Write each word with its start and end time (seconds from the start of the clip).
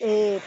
eh, 0.00 0.40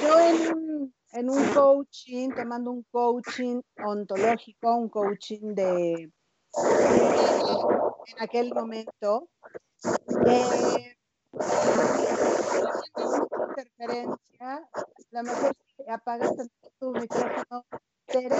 yo 0.00 0.20
en, 0.20 0.94
en, 1.12 1.30
un 1.30 1.44
coaching, 1.52 2.30
tomando 2.30 2.70
un 2.70 2.84
coaching 2.90 3.60
ontológico, 3.84 4.74
un 4.76 4.88
coaching 4.88 5.54
de, 5.54 6.10
en 8.08 8.22
aquel 8.22 8.54
momento. 8.54 9.28
Eh, 10.26 10.96
interferencia, 13.78 14.68
la 15.10 15.22
mejor 15.22 15.56
apagas 15.88 16.34
tu 16.78 16.92
micrófono, 16.92 17.64
Tere, 18.06 18.36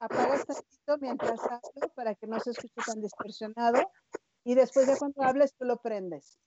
apagas 0.00 0.44
tantito 0.46 0.98
mientras 1.00 1.40
hablo 1.44 1.92
para 1.94 2.14
que 2.14 2.26
no 2.26 2.40
se 2.40 2.50
escuche 2.50 2.80
tan 2.84 3.00
distorsionado 3.00 3.78
y 4.44 4.54
después 4.54 4.86
de 4.86 4.96
cuando 4.96 5.22
hables 5.22 5.54
tú 5.56 5.64
lo 5.64 5.78
prendes. 5.78 6.38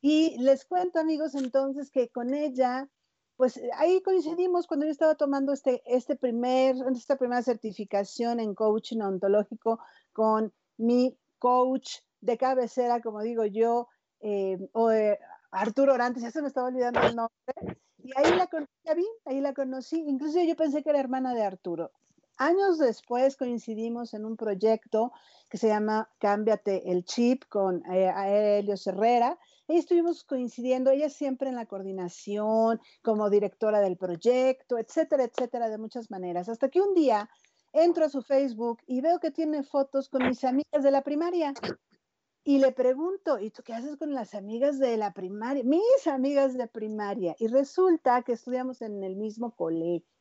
y 0.00 0.36
les 0.38 0.64
cuento 0.64 0.98
amigos 0.98 1.34
entonces 1.34 1.90
que 1.90 2.08
con 2.08 2.34
ella, 2.34 2.88
pues 3.36 3.60
ahí 3.74 4.02
coincidimos 4.02 4.66
cuando 4.66 4.86
yo 4.86 4.92
estaba 4.92 5.14
tomando 5.14 5.52
este, 5.52 5.82
este 5.86 6.16
primer, 6.16 6.76
esta 6.94 7.16
primera 7.16 7.42
certificación 7.42 8.40
en 8.40 8.54
coaching 8.54 9.00
ontológico 9.00 9.80
con 10.12 10.52
mi 10.76 11.16
coach 11.38 12.00
de 12.20 12.38
cabecera, 12.38 13.00
como 13.02 13.20
digo 13.20 13.44
yo, 13.44 13.88
eh, 14.20 14.56
o, 14.72 14.90
eh, 14.90 15.18
Arturo 15.54 15.94
Orantes, 15.94 16.22
ya 16.22 16.30
se 16.30 16.42
me 16.42 16.48
estaba 16.48 16.68
olvidando 16.68 17.00
el 17.00 17.14
nombre, 17.14 17.78
y 18.02 18.10
ahí 18.16 18.36
la 18.36 18.48
conocí, 18.48 19.08
ahí 19.24 19.40
la 19.40 19.54
conocí, 19.54 20.04
incluso 20.06 20.42
yo 20.42 20.56
pensé 20.56 20.82
que 20.82 20.90
era 20.90 21.00
hermana 21.00 21.32
de 21.32 21.42
Arturo. 21.42 21.92
Años 22.36 22.78
después 22.78 23.36
coincidimos 23.36 24.12
en 24.12 24.24
un 24.24 24.36
proyecto 24.36 25.12
que 25.48 25.56
se 25.56 25.68
llama 25.68 26.10
Cámbiate 26.18 26.90
el 26.90 27.04
Chip 27.04 27.44
con 27.48 27.84
eh, 27.92 28.12
Helios 28.58 28.84
Herrera. 28.88 29.38
Ahí 29.68 29.78
estuvimos 29.78 30.24
coincidiendo, 30.24 30.90
ella 30.90 31.08
siempre 31.08 31.48
en 31.48 31.54
la 31.54 31.66
coordinación, 31.66 32.80
como 33.02 33.30
directora 33.30 33.80
del 33.80 33.96
proyecto, 33.96 34.78
etcétera, 34.78 35.22
etcétera, 35.22 35.68
de 35.68 35.78
muchas 35.78 36.10
maneras. 36.10 36.48
Hasta 36.48 36.68
que 36.68 36.80
un 36.80 36.92
día 36.94 37.30
entro 37.72 38.04
a 38.04 38.08
su 38.08 38.22
Facebook 38.22 38.78
y 38.86 39.00
veo 39.00 39.20
que 39.20 39.30
tiene 39.30 39.62
fotos 39.62 40.08
con 40.08 40.26
mis 40.26 40.42
amigas 40.42 40.82
de 40.82 40.90
la 40.90 41.02
primaria. 41.02 41.54
Y 42.46 42.58
le 42.58 42.72
pregunto, 42.72 43.38
¿y 43.38 43.50
tú 43.50 43.62
qué 43.62 43.72
haces 43.72 43.96
con 43.96 44.12
las 44.12 44.34
amigas 44.34 44.78
de 44.78 44.98
la 44.98 45.14
primaria? 45.14 45.64
Mis 45.64 46.06
amigas 46.06 46.56
de 46.58 46.66
primaria. 46.66 47.34
Y 47.38 47.46
resulta 47.48 48.20
que 48.22 48.32
estudiamos 48.32 48.82
en 48.82 49.02
el 49.02 49.16
mismo 49.16 49.56
colegio. 49.56 50.13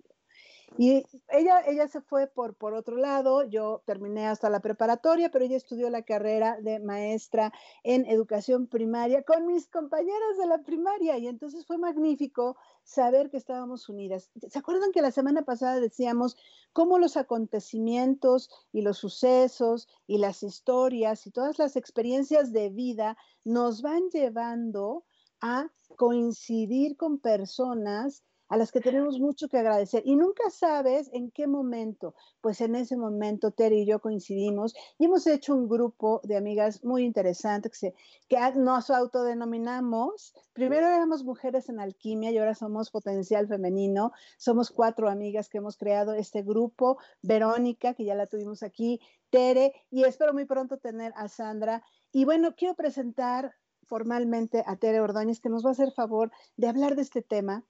Y 0.77 1.05
ella, 1.29 1.61
ella 1.67 1.87
se 1.87 2.01
fue 2.01 2.25
por, 2.25 2.55
por 2.55 2.73
otro 2.73 2.97
lado, 2.97 3.43
yo 3.43 3.83
terminé 3.85 4.27
hasta 4.27 4.49
la 4.49 4.59
preparatoria, 4.59 5.29
pero 5.29 5.45
ella 5.45 5.57
estudió 5.57 5.89
la 5.91 6.01
carrera 6.01 6.57
de 6.59 6.79
maestra 6.79 7.53
en 7.83 8.05
educación 8.07 8.65
primaria 8.65 9.21
con 9.21 9.45
mis 9.45 9.67
compañeras 9.67 10.37
de 10.39 10.47
la 10.47 10.63
primaria 10.63 11.17
y 11.19 11.27
entonces 11.27 11.65
fue 11.67 11.77
magnífico 11.77 12.57
saber 12.83 13.29
que 13.29 13.37
estábamos 13.37 13.87
unidas. 13.87 14.31
¿Se 14.49 14.57
acuerdan 14.57 14.91
que 14.91 15.03
la 15.03 15.11
semana 15.11 15.43
pasada 15.43 15.79
decíamos 15.79 16.37
cómo 16.73 16.97
los 16.97 17.17
acontecimientos 17.17 18.49
y 18.71 18.81
los 18.81 18.97
sucesos 18.97 19.87
y 20.07 20.17
las 20.17 20.41
historias 20.41 21.27
y 21.27 21.31
todas 21.31 21.59
las 21.59 21.75
experiencias 21.75 22.51
de 22.51 22.69
vida 22.69 23.15
nos 23.43 23.83
van 23.83 24.09
llevando 24.09 25.05
a 25.39 25.69
coincidir 25.97 26.97
con 26.97 27.19
personas 27.19 28.23
a 28.53 28.57
las 28.57 28.71
que 28.71 28.81
tenemos 28.81 29.19
mucho 29.19 29.47
que 29.47 29.57
agradecer. 29.57 30.03
Y 30.05 30.15
nunca 30.15 30.47
sabes 30.51 31.09
en 31.11 31.31
qué 31.31 31.47
momento, 31.47 32.13
pues 32.39 32.61
en 32.61 32.75
ese 32.75 32.95
momento 32.95 33.49
Terry 33.49 33.81
y 33.81 33.85
yo 33.87 33.99
coincidimos 33.99 34.75
y 34.99 35.05
hemos 35.05 35.25
hecho 35.25 35.55
un 35.55 35.67
grupo 35.67 36.21
de 36.23 36.37
amigas 36.37 36.83
muy 36.83 37.03
interesante 37.03 37.71
que, 37.71 37.95
que 38.29 38.37
nos 38.57 38.91
autodenominamos. 38.91 40.35
Primero 40.53 40.85
éramos 40.85 41.23
mujeres 41.23 41.67
en 41.67 41.79
alquimia 41.79 42.29
y 42.29 42.37
ahora 42.37 42.53
somos 42.53 42.91
potencial 42.91 43.47
femenino. 43.47 44.11
Somos 44.37 44.69
cuatro 44.69 45.09
amigas 45.09 45.49
que 45.49 45.57
hemos 45.57 45.75
creado 45.75 46.13
este 46.13 46.43
grupo. 46.43 46.99
Verónica, 47.23 47.95
que 47.95 48.05
ya 48.05 48.13
la 48.13 48.27
tuvimos 48.27 48.61
aquí, 48.61 48.99
Tere, 49.31 49.73
y 49.89 50.03
espero 50.03 50.31
muy 50.31 50.45
pronto 50.45 50.77
tener 50.77 51.11
a 51.15 51.27
Sandra. 51.27 51.83
Y 52.11 52.25
bueno, 52.25 52.53
quiero 52.55 52.75
presentar 52.75 53.55
formalmente 53.87 54.63
a 54.67 54.75
Tere 54.75 55.01
Ordóñez, 55.01 55.39
que 55.39 55.49
nos 55.49 55.65
va 55.65 55.69
a 55.69 55.71
hacer 55.71 55.91
favor 55.91 56.31
de 56.55 56.67
hablar 56.67 56.95
de 56.95 57.01
este 57.01 57.23
tema 57.23 57.63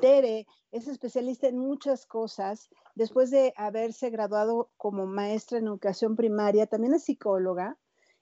Tere 0.00 0.46
es 0.70 0.88
especialista 0.88 1.48
en 1.48 1.58
muchas 1.58 2.06
cosas. 2.06 2.68
Después 2.94 3.30
de 3.30 3.52
haberse 3.56 4.10
graduado 4.10 4.70
como 4.76 5.06
maestra 5.06 5.58
en 5.58 5.66
educación 5.66 6.16
primaria, 6.16 6.66
también 6.66 6.94
es 6.94 7.04
psicóloga, 7.04 7.78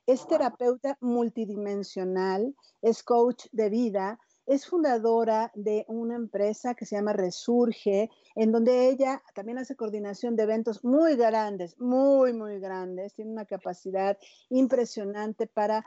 es 0.06 0.26
terapeuta 0.26 0.96
multidimensional, 1.00 2.54
es 2.82 3.02
coach 3.02 3.46
de 3.52 3.70
vida, 3.70 4.18
es 4.46 4.66
fundadora 4.66 5.52
de 5.54 5.84
una 5.86 6.16
empresa 6.16 6.74
que 6.74 6.84
se 6.84 6.96
llama 6.96 7.12
Resurge, 7.12 8.10
en 8.34 8.50
donde 8.50 8.88
ella 8.88 9.22
también 9.34 9.58
hace 9.58 9.76
coordinación 9.76 10.34
de 10.34 10.42
eventos 10.42 10.82
muy 10.82 11.14
grandes, 11.14 11.78
muy, 11.78 12.32
muy 12.32 12.58
grandes, 12.58 13.14
tiene 13.14 13.30
una 13.30 13.44
capacidad 13.44 14.18
impresionante 14.48 15.46
para 15.46 15.84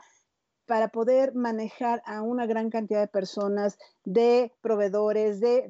para 0.66 0.90
poder 0.90 1.34
manejar 1.36 2.02
a 2.06 2.22
una 2.22 2.46
gran 2.46 2.70
cantidad 2.70 3.02
de 3.02 3.08
personas, 3.08 3.78
de 4.06 4.52
proveedores, 4.62 5.40
de, 5.40 5.70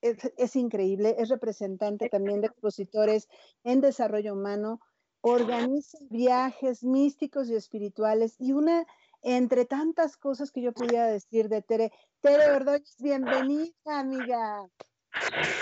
es, 0.00 0.56
increíble, 0.56 1.16
es 1.18 1.28
representante 1.28 2.08
también 2.08 2.40
de 2.40 2.48
expositores 2.48 3.28
en 3.64 3.80
desarrollo 3.80 4.34
humano, 4.34 4.80
organiza 5.22 5.98
viajes 6.10 6.84
místicos 6.84 7.48
y 7.48 7.54
espirituales 7.54 8.36
y 8.38 8.52
una, 8.52 8.86
entre 9.22 9.64
tantas 9.64 10.16
cosas 10.18 10.50
que 10.50 10.60
yo 10.60 10.72
pudiera 10.72 11.06
decir 11.06 11.48
de 11.48 11.62
Tere, 11.62 11.92
Tere 12.20 12.50
Ordóñez, 12.50 12.96
bienvenida 12.98 13.72
amiga. 13.86 14.68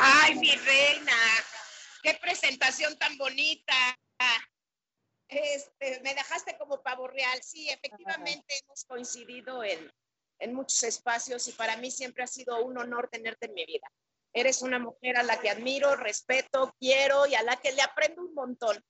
Ay, 0.01 0.35
mi 0.37 0.51
reina, 0.51 1.13
qué 2.03 2.19
presentación 2.21 2.99
tan 2.99 3.17
bonita. 3.19 3.75
Este, 5.33 6.01
me 6.03 6.15
dejaste 6.15 6.57
como 6.59 6.83
pavo 6.83 7.09
real. 7.09 7.41
Sí, 7.43 7.69
efectivamente 7.69 8.55
hemos 8.65 8.85
coincidido 8.85 9.65
en, 9.65 9.91
en 10.39 10.55
muchos 10.55 10.83
espacios 10.83 11.47
y 11.49 11.53
para 11.53 11.77
mí 11.77 11.91
siempre 11.91 12.25
ha 12.25 12.27
sido 12.27 12.65
un 12.65 12.77
honor 12.79 13.09
tenerte 13.11 13.47
en 13.47 13.55
mi 13.55 13.65
vida. 13.65 13.91
Eres 14.35 14.63
una 14.63 14.79
mujer 14.79 15.17
a 15.17 15.23
la 15.23 15.41
que 15.41 15.51
admiro, 15.51 15.95
respeto, 15.97 16.75
quiero 16.79 17.27
y 17.27 17.35
a 17.35 17.43
la 17.43 17.57
que 17.57 17.73
le 17.73 17.83
aprendo 17.83 18.23
un 18.23 18.35
montón. 18.35 18.83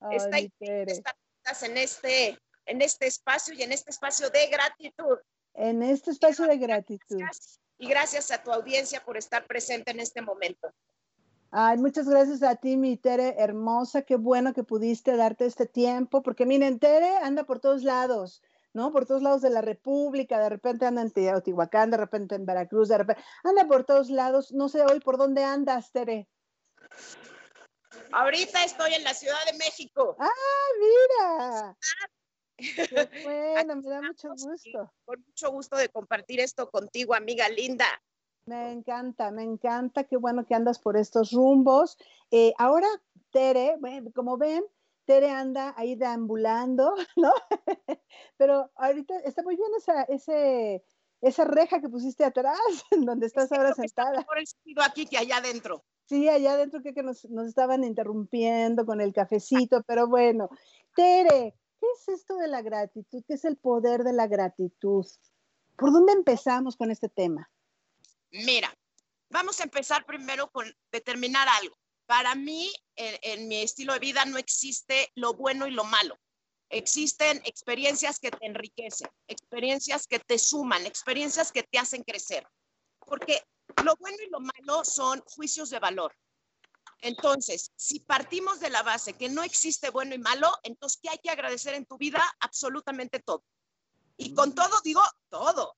Ay, 0.00 0.50
estás 0.60 1.62
en 1.62 1.76
este, 1.76 2.38
en 2.66 2.82
este 2.82 3.06
espacio 3.06 3.54
y 3.54 3.62
en 3.62 3.72
este 3.72 3.90
espacio 3.90 4.30
de 4.30 4.46
gratitud. 4.48 5.18
En 5.54 5.82
este 5.82 6.10
espacio 6.10 6.46
de 6.46 6.58
gratitud. 6.58 7.20
Y 7.78 7.88
gracias 7.88 8.30
a 8.30 8.42
tu 8.42 8.52
audiencia 8.52 9.02
por 9.04 9.16
estar 9.16 9.46
presente 9.46 9.90
en 9.90 10.00
este 10.00 10.22
momento. 10.22 10.72
Ay, 11.52 11.78
muchas 11.78 12.08
gracias 12.08 12.42
a 12.42 12.54
ti, 12.56 12.76
mi 12.76 12.96
Tere 12.96 13.34
hermosa. 13.38 14.02
Qué 14.02 14.16
bueno 14.16 14.54
que 14.54 14.62
pudiste 14.62 15.16
darte 15.16 15.46
este 15.46 15.66
tiempo, 15.66 16.22
porque 16.22 16.46
miren, 16.46 16.78
Tere 16.78 17.16
anda 17.16 17.44
por 17.44 17.58
todos 17.58 17.82
lados. 17.82 18.42
¿no? 18.72 18.92
Por 18.92 19.04
todos 19.04 19.22
lados 19.22 19.42
de 19.42 19.50
la 19.50 19.62
República, 19.62 20.38
de 20.38 20.48
repente 20.48 20.86
anda 20.86 21.02
en 21.02 21.10
Teotihuacán, 21.10 21.90
de 21.90 21.96
repente 21.96 22.36
en 22.36 22.46
Veracruz, 22.46 22.88
de 22.88 22.98
repente 22.98 23.22
anda 23.42 23.66
por 23.66 23.84
todos 23.84 24.10
lados. 24.10 24.52
No 24.52 24.68
sé 24.68 24.82
hoy 24.82 25.00
por 25.00 25.16
dónde 25.16 25.42
andas, 25.42 25.90
Tere. 25.90 26.28
Ahorita 28.12 28.64
estoy 28.64 28.94
en 28.94 29.04
la 29.04 29.14
Ciudad 29.14 29.44
de 29.50 29.58
México. 29.58 30.16
Ah, 30.18 30.30
mira. 30.78 31.76
Qué 33.10 33.22
bueno, 33.24 33.76
me 33.76 33.88
da 33.88 34.02
mucho 34.02 34.28
gusto. 34.30 34.92
Con 35.04 35.20
mucho 35.26 35.50
gusto 35.50 35.76
de 35.76 35.88
compartir 35.88 36.40
esto 36.40 36.70
contigo, 36.70 37.14
amiga 37.14 37.48
linda. 37.48 37.86
Me 38.46 38.72
encanta, 38.72 39.30
me 39.30 39.42
encanta, 39.42 40.04
qué 40.04 40.16
bueno 40.16 40.44
que 40.46 40.54
andas 40.54 40.78
por 40.78 40.96
estos 40.96 41.30
rumbos. 41.32 41.98
Eh, 42.30 42.52
ahora, 42.58 42.88
Tere, 43.30 43.78
como 44.14 44.36
ven, 44.36 44.64
Tere 45.04 45.30
anda 45.30 45.74
ahí 45.76 45.94
deambulando, 45.94 46.94
¿no? 47.16 47.32
Pero 48.36 48.70
ahorita 48.76 49.18
está 49.20 49.42
muy 49.42 49.56
bien 49.56 49.70
esa, 49.76 50.02
ese, 50.04 50.84
esa 51.20 51.44
reja 51.44 51.80
que 51.80 51.88
pusiste 51.88 52.24
atrás, 52.24 52.58
en 52.90 53.04
donde 53.04 53.26
estás 53.26 53.52
ahora 53.52 53.74
sentada. 53.74 54.22
Por 54.22 54.38
el 54.38 54.46
sentido 54.46 54.82
aquí 54.82 55.06
que 55.06 55.18
allá 55.18 55.36
adentro. 55.36 55.84
Sí, 56.06 56.28
allá 56.28 56.54
adentro 56.54 56.82
que, 56.82 56.92
que 56.92 57.04
nos, 57.04 57.24
nos 57.30 57.46
estaban 57.46 57.84
interrumpiendo 57.84 58.84
con 58.84 59.00
el 59.00 59.12
cafecito, 59.12 59.82
pero 59.86 60.08
bueno. 60.08 60.48
Tere, 60.96 61.54
¿qué 61.80 61.86
es 61.94 62.08
esto 62.08 62.36
de 62.36 62.48
la 62.48 62.62
gratitud? 62.62 63.22
¿Qué 63.28 63.34
es 63.34 63.44
el 63.44 63.56
poder 63.56 64.02
de 64.02 64.12
la 64.12 64.26
gratitud? 64.26 65.06
¿Por 65.76 65.92
dónde 65.92 66.12
empezamos 66.12 66.76
con 66.76 66.90
este 66.90 67.08
tema? 67.08 67.48
Mira, 68.30 68.72
vamos 69.28 69.60
a 69.60 69.64
empezar 69.64 70.04
primero 70.06 70.50
con 70.50 70.72
determinar 70.92 71.48
algo. 71.48 71.76
Para 72.06 72.34
mí, 72.34 72.72
en, 72.96 73.48
mi 73.48 73.62
estilo 73.62 73.92
de 73.92 73.98
vida 73.98 74.24
no 74.24 74.38
existe 74.38 75.10
lo 75.14 75.34
bueno 75.34 75.66
y 75.66 75.72
lo 75.72 75.84
malo. 75.84 76.18
Existen 76.68 77.40
experiencias 77.44 78.18
que 78.18 78.30
te 78.30 78.46
enriquecen, 78.46 79.08
experiencias 79.26 80.06
que 80.06 80.18
te 80.18 80.38
suman, 80.38 80.86
experiencias 80.86 81.50
que 81.50 81.64
te 81.64 81.78
hacen 81.78 82.02
crecer. 82.02 82.46
Porque 83.00 83.42
lo 83.84 83.96
bueno 83.96 84.18
y 84.24 84.30
lo 84.30 84.40
malo 84.40 84.84
son 84.84 85.20
juicios 85.20 85.70
de 85.70 85.78
valor. 85.78 86.14
Entonces, 87.02 87.72
si 87.76 88.00
partimos 88.00 88.60
de 88.60 88.70
la 88.70 88.82
base 88.82 89.14
que 89.14 89.28
no 89.28 89.42
existe 89.42 89.90
bueno 89.90 90.14
y 90.14 90.18
malo, 90.18 90.52
entonces, 90.62 91.00
¿qué 91.02 91.10
hay 91.10 91.18
que 91.18 91.30
agradecer 91.30 91.74
en 91.74 91.86
tu 91.86 91.96
vida? 91.96 92.22
Absolutamente 92.40 93.20
todo. 93.20 93.44
Y 94.16 94.34
con 94.34 94.54
todo 94.54 94.80
digo 94.84 95.02
todo. 95.28 95.76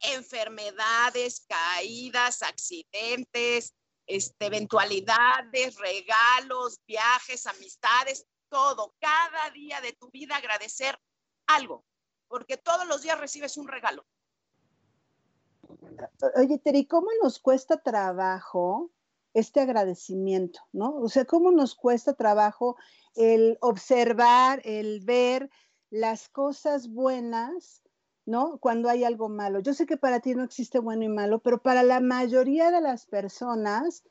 Enfermedades, 0.00 1.46
caídas, 1.48 2.42
accidentes, 2.42 3.74
este, 4.06 4.46
eventualidades, 4.46 5.76
regalos, 5.76 6.80
viajes, 6.86 7.46
amistades, 7.46 8.26
todo, 8.48 8.94
cada 9.00 9.50
día 9.50 9.80
de 9.80 9.92
tu 9.92 10.10
vida 10.10 10.36
agradecer 10.36 10.98
algo, 11.46 11.84
porque 12.28 12.56
todos 12.56 12.86
los 12.86 13.02
días 13.02 13.18
recibes 13.18 13.56
un 13.56 13.68
regalo. 13.68 14.06
Oye, 16.36 16.58
Teri, 16.58 16.86
¿cómo 16.86 17.08
nos 17.22 17.38
cuesta 17.38 17.82
trabajo 17.82 18.92
este 19.34 19.60
agradecimiento, 19.60 20.60
no? 20.72 20.96
O 20.96 21.08
sea, 21.08 21.24
¿cómo 21.24 21.50
nos 21.50 21.74
cuesta 21.74 22.14
trabajo 22.14 22.76
el 23.14 23.58
observar, 23.60 24.60
el 24.64 25.00
ver 25.04 25.50
las 25.90 26.28
cosas 26.28 26.88
buenas, 26.88 27.82
¿no? 28.26 28.58
Cuando 28.58 28.90
hay 28.90 29.04
algo 29.04 29.28
malo. 29.28 29.60
Yo 29.60 29.72
sé 29.72 29.86
que 29.86 29.96
para 29.96 30.20
ti 30.20 30.34
no 30.34 30.42
existe 30.42 30.80
bueno 30.80 31.04
y 31.04 31.08
malo, 31.08 31.38
pero 31.38 31.62
para 31.62 31.82
la 31.82 32.00
mayoría 32.00 32.70
de 32.70 32.80
las 32.80 33.06
personas, 33.06 34.04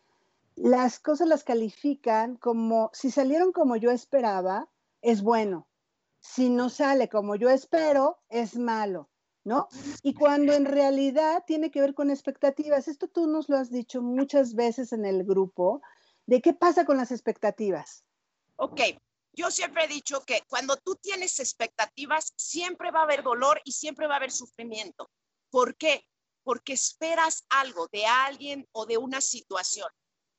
las 0.56 1.00
cosas 1.00 1.27
las 1.27 1.44
califican 1.44 2.38
como, 2.38 2.89
si 2.94 3.12
salieron 3.12 3.51
como 3.51 3.75
yo 3.75 3.91
esperaba, 3.91 4.69
es 5.01 5.21
bueno. 5.21 5.67
Si 6.21 6.50
no 6.50 6.69
sale 6.69 7.09
como 7.09 7.35
yo 7.35 7.50
espero, 7.50 8.17
es 8.29 8.57
malo, 8.57 9.09
¿no? 9.44 9.67
Y 10.01 10.15
cuando 10.15 10.53
en 10.53 10.65
realidad 10.65 11.44
tiene 11.45 11.69
que 11.69 11.81
ver 11.81 11.94
con 11.94 12.09
expectativas, 12.09 12.88
esto 12.88 13.07
tú 13.07 13.27
nos 13.27 13.47
lo 13.47 13.57
has 13.57 13.69
dicho 13.69 14.01
muchas 14.01 14.56
veces 14.56 14.91
en 14.91 15.06
el 15.06 15.23
grupo, 15.23 15.81
de 16.25 16.41
qué 16.41 16.53
pasa 16.53 16.85
con 16.85 16.97
las 16.97 17.12
expectativas. 17.12 18.03
Ok, 18.56 18.79
yo 19.35 19.51
siempre 19.51 19.85
he 19.85 19.87
dicho 19.87 20.23
que 20.25 20.41
cuando 20.47 20.77
tú 20.77 20.95
tienes 20.95 21.39
expectativas, 21.39 22.33
siempre 22.35 22.91
va 22.91 23.01
a 23.01 23.03
haber 23.03 23.23
dolor 23.23 23.61
y 23.65 23.71
siempre 23.71 24.07
va 24.07 24.15
a 24.15 24.17
haber 24.17 24.31
sufrimiento. 24.31 25.09
¿Por 25.49 25.75
qué? 25.75 26.05
Porque 26.43 26.73
esperas 26.73 27.45
algo 27.49 27.87
de 27.91 28.05
alguien 28.05 28.67
o 28.71 28.85
de 28.85 28.97
una 28.97 29.21
situación. 29.21 29.89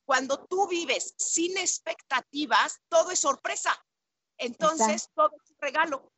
Cuando 0.04 0.46
tú 0.46 0.69
vives 0.69 1.14
sin 1.19 1.58
expectativas, 1.58 2.81
todo 2.88 3.10
es 3.10 3.19
sorpresa. 3.19 3.76
Entonces, 4.38 5.10
todo 5.14 5.31
es 5.42 5.50
un 5.50 5.56
regalo. 5.58 6.12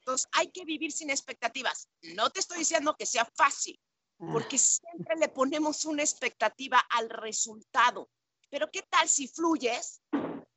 Entonces, 0.00 0.28
hay 0.32 0.50
que 0.50 0.64
vivir 0.64 0.92
sin 0.92 1.10
expectativas. 1.10 1.88
No 2.14 2.30
te 2.30 2.40
estoy 2.40 2.58
diciendo 2.58 2.96
que 2.98 3.06
sea 3.06 3.24
fácil, 3.36 3.78
porque 4.18 4.56
ah. 4.56 4.58
siempre 4.58 5.16
le 5.16 5.28
ponemos 5.28 5.84
una 5.84 6.02
expectativa 6.02 6.78
al 6.90 7.08
resultado. 7.08 8.10
Pero 8.50 8.70
¿qué 8.70 8.82
tal 8.82 9.08
si 9.08 9.28
fluyes 9.28 10.02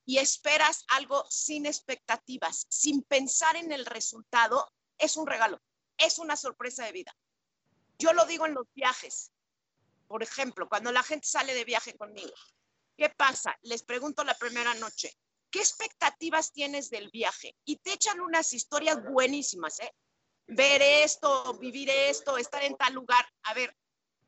y 0.05 0.19
esperas 0.19 0.85
algo 0.89 1.25
sin 1.29 1.65
expectativas, 1.65 2.67
sin 2.69 3.01
pensar 3.01 3.55
en 3.55 3.71
el 3.71 3.85
resultado, 3.85 4.71
es 4.97 5.17
un 5.17 5.27
regalo, 5.27 5.61
es 5.97 6.19
una 6.19 6.37
sorpresa 6.37 6.85
de 6.85 6.91
vida. 6.91 7.17
Yo 7.97 8.13
lo 8.13 8.25
digo 8.25 8.45
en 8.45 8.53
los 8.53 8.67
viajes. 8.73 9.31
Por 10.07 10.21
ejemplo, 10.21 10.69
cuando 10.69 10.91
la 10.91 11.01
gente 11.01 11.27
sale 11.27 11.53
de 11.53 11.65
viaje 11.65 11.97
conmigo, 11.97 12.33
¿qué 12.95 13.09
pasa? 13.09 13.57
Les 13.63 13.83
pregunto 13.83 14.23
la 14.23 14.37
primera 14.37 14.75
noche, 14.75 15.17
¿qué 15.49 15.59
expectativas 15.59 16.51
tienes 16.53 16.89
del 16.89 17.09
viaje? 17.09 17.55
Y 17.65 17.77
te 17.77 17.93
echan 17.93 18.21
unas 18.21 18.53
historias 18.53 19.03
buenísimas, 19.03 19.79
¿eh? 19.79 19.91
Ver 20.47 20.81
esto, 20.81 21.57
vivir 21.57 21.89
esto, 21.89 22.37
estar 22.37 22.63
en 22.63 22.77
tal 22.77 22.93
lugar. 22.93 23.27
A 23.43 23.55
ver, 23.55 23.75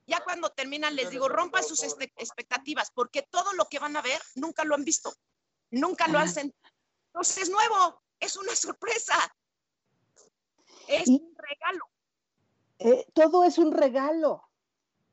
ya 0.08 0.24
cuando 0.24 0.50
terminan 0.50 0.96
les 0.96 1.12
digo, 1.12 1.30
rompan 1.30 1.64
sus 1.64 1.84
expectativas, 1.84 2.90
porque 2.92 3.22
todo 3.22 3.54
lo 3.54 3.66
que 3.66 3.78
van 3.78 3.96
a 3.96 4.02
ver 4.02 4.20
nunca 4.34 4.64
lo 4.64 4.74
han 4.74 4.84
visto. 4.84 5.14
Nunca 5.72 6.08
lo 6.08 6.20
hacen. 6.20 6.54
Entonces 7.08 7.44
es 7.44 7.50
nuevo, 7.50 8.02
es 8.20 8.38
una 8.38 8.56
sorpresa. 8.56 9.16
Es 10.88 11.08
un 11.08 11.36
regalo. 11.36 11.86
Eh, 12.80 13.06
todo 13.14 13.44
es 13.44 13.58
un 13.58 13.72
regalo. 13.72 14.44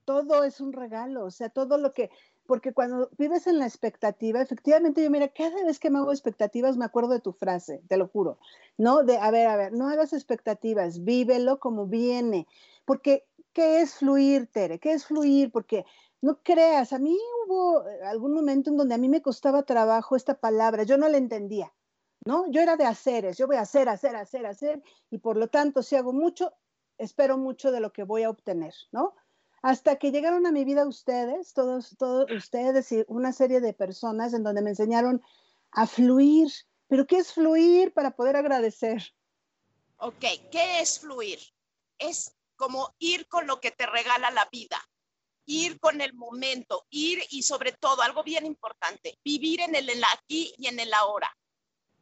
Todo 0.05 0.45
es 0.45 0.61
un 0.61 0.73
regalo. 0.73 1.25
O 1.25 1.31
sea, 1.31 1.49
todo 1.49 1.79
lo 1.79 1.93
que, 1.93 2.11
porque 2.47 2.73
cuando 2.73 3.09
vives 3.17 3.47
en 3.47 3.59
la 3.59 3.67
expectativa, 3.67 4.41
efectivamente 4.41 5.03
yo, 5.03 5.11
mira, 5.11 5.29
cada 5.29 5.65
vez 5.65 5.79
que 5.79 5.91
me 5.91 5.99
hago 5.99 6.13
expectativas 6.13 6.77
me 6.77 6.85
acuerdo 6.85 7.11
de 7.11 7.21
tu 7.21 7.33
frase, 7.33 7.83
te 7.89 7.97
lo 7.97 8.09
juro, 8.09 8.39
¿no? 8.77 9.03
De, 9.03 9.17
a 9.19 9.31
ver, 9.31 9.47
a 9.49 9.57
ver, 9.57 9.73
no 9.73 9.89
hagas 9.89 10.13
expectativas, 10.13 11.05
vívelo 11.05 11.59
como 11.59 11.87
viene, 11.87 12.47
porque, 12.85 13.25
¿qué 13.53 13.81
es 13.81 13.95
fluir, 13.95 14.47
Tere? 14.47 14.79
¿Qué 14.79 14.93
es 14.93 15.07
fluir? 15.07 15.51
Porque 15.51 15.87
no 16.25 16.43
creas, 16.43 16.95
a 16.95 16.99
mí 16.99 17.19
hubo 17.45 17.87
eh, 17.87 18.03
algún 18.03 18.33
momento 18.33 18.71
en 18.71 18.79
donde 18.79 18.95
a 18.95 18.99
mí 18.99 19.11
me 19.11 19.21
costaba 19.21 19.63
trabajo 19.65 20.17
esta 20.17 20.41
palabra, 20.41 20.85
yo 20.85 20.97
no 20.97 21.07
la 21.07 21.19
entendía, 21.19 21.71
¿no? 22.25 22.51
Yo 22.51 22.63
era 22.63 22.79
de 22.79 22.87
haceres, 22.87 23.37
yo 23.37 23.47
voy 23.47 23.57
a 23.57 23.61
hacer, 23.61 23.91
hacer, 23.91 24.17
hacer, 24.17 24.47
hacer, 24.47 24.83
y 25.11 25.19
por 25.19 25.37
lo 25.37 25.49
tanto, 25.49 25.83
si 25.83 25.97
hago 25.97 26.15
mucho, 26.15 26.55
espero 26.97 27.37
mucho 27.37 27.71
de 27.71 27.81
lo 27.81 27.93
que 27.93 28.05
voy 28.05 28.23
a 28.23 28.31
obtener, 28.31 28.73
¿no? 28.91 29.15
Hasta 29.61 29.97
que 29.97 30.13
llegaron 30.13 30.47
a 30.47 30.51
mi 30.51 30.65
vida 30.65 30.87
ustedes, 30.87 31.53
todos, 31.53 31.95
todos 31.99 32.31
ustedes 32.31 32.91
y 32.93 33.05
una 33.07 33.35
serie 33.35 33.61
de 33.61 33.75
personas 33.75 34.33
en 34.33 34.45
donde 34.45 34.63
me 34.63 34.71
enseñaron 34.71 35.23
a 35.73 35.87
fluir. 35.87 36.51
¿Pero 36.87 37.07
qué 37.07 37.19
es 37.19 37.35
fluir 37.35 37.93
para 37.93 38.13
poder 38.13 38.37
agradecer? 38.37 39.03
Ok, 39.99 40.25
¿qué 40.51 40.81
es 40.81 41.01
fluir? 41.01 41.39
Es 41.99 42.35
como 42.57 42.95
ir 42.99 43.27
con 43.29 43.47
lo 43.47 43.61
que 43.61 43.71
te 43.71 43.85
regala 43.85 44.31
la 44.31 44.49
vida 44.51 44.79
ir 45.47 45.79
con 45.81 46.01
el 46.01 46.15
momento, 46.15 46.87
ir 46.91 47.25
y 47.31 47.43
sobre 47.43 47.73
todo, 47.73 48.03
algo 48.03 48.23
bien 48.23 48.47
importante, 48.47 49.19
vivir 49.25 49.61
en 49.61 49.75
el, 49.75 49.91
aquí 50.13 50.55
y 50.59 50.67
en 50.67 50.81
el 50.81 50.93
ahora. 50.95 51.35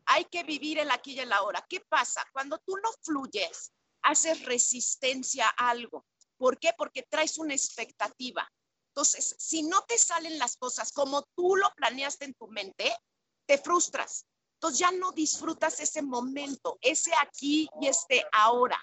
Hay 0.06 0.25
que 0.26 0.42
vivir 0.42 0.78
el 0.78 0.90
aquí 0.90 1.12
y 1.12 1.20
el 1.20 1.32
ahora. 1.32 1.64
¿Qué 1.68 1.80
pasa? 1.80 2.25
Cuando 2.32 2.58
tú 2.58 2.76
no 2.76 2.90
fluyes, 3.02 3.72
haces 4.02 4.44
resistencia 4.44 5.46
a 5.56 5.70
algo. 5.70 6.04
¿Por 6.37 6.58
qué? 6.58 6.72
Porque 6.76 7.02
traes 7.02 7.38
una 7.38 7.54
expectativa. 7.54 8.50
Entonces, 8.88 9.37
si 9.38 9.62
no 9.62 9.82
te 9.84 9.96
salen 9.96 10.38
las 10.38 10.56
cosas 10.56 10.92
como 10.92 11.22
tú 11.34 11.56
lo 11.56 11.72
planeaste 11.75 12.26
en 12.26 12.34
tu 12.34 12.49
mente, 12.49 12.94
te 13.46 13.58
frustras. 13.58 14.26
Entonces 14.54 14.78
ya 14.78 14.90
no 14.92 15.12
disfrutas 15.12 15.80
ese 15.80 16.02
momento, 16.02 16.78
ese 16.80 17.11
aquí 17.20 17.68
y 17.80 17.88
este 17.88 18.25
ahora. 18.32 18.78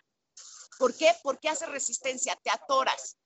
¿Por 0.77 0.95
qué? 0.95 1.13
Porque 1.21 1.49
hace 1.49 1.65
resistencia, 1.67 2.35
te 2.41 2.49
atoras. 2.49 3.17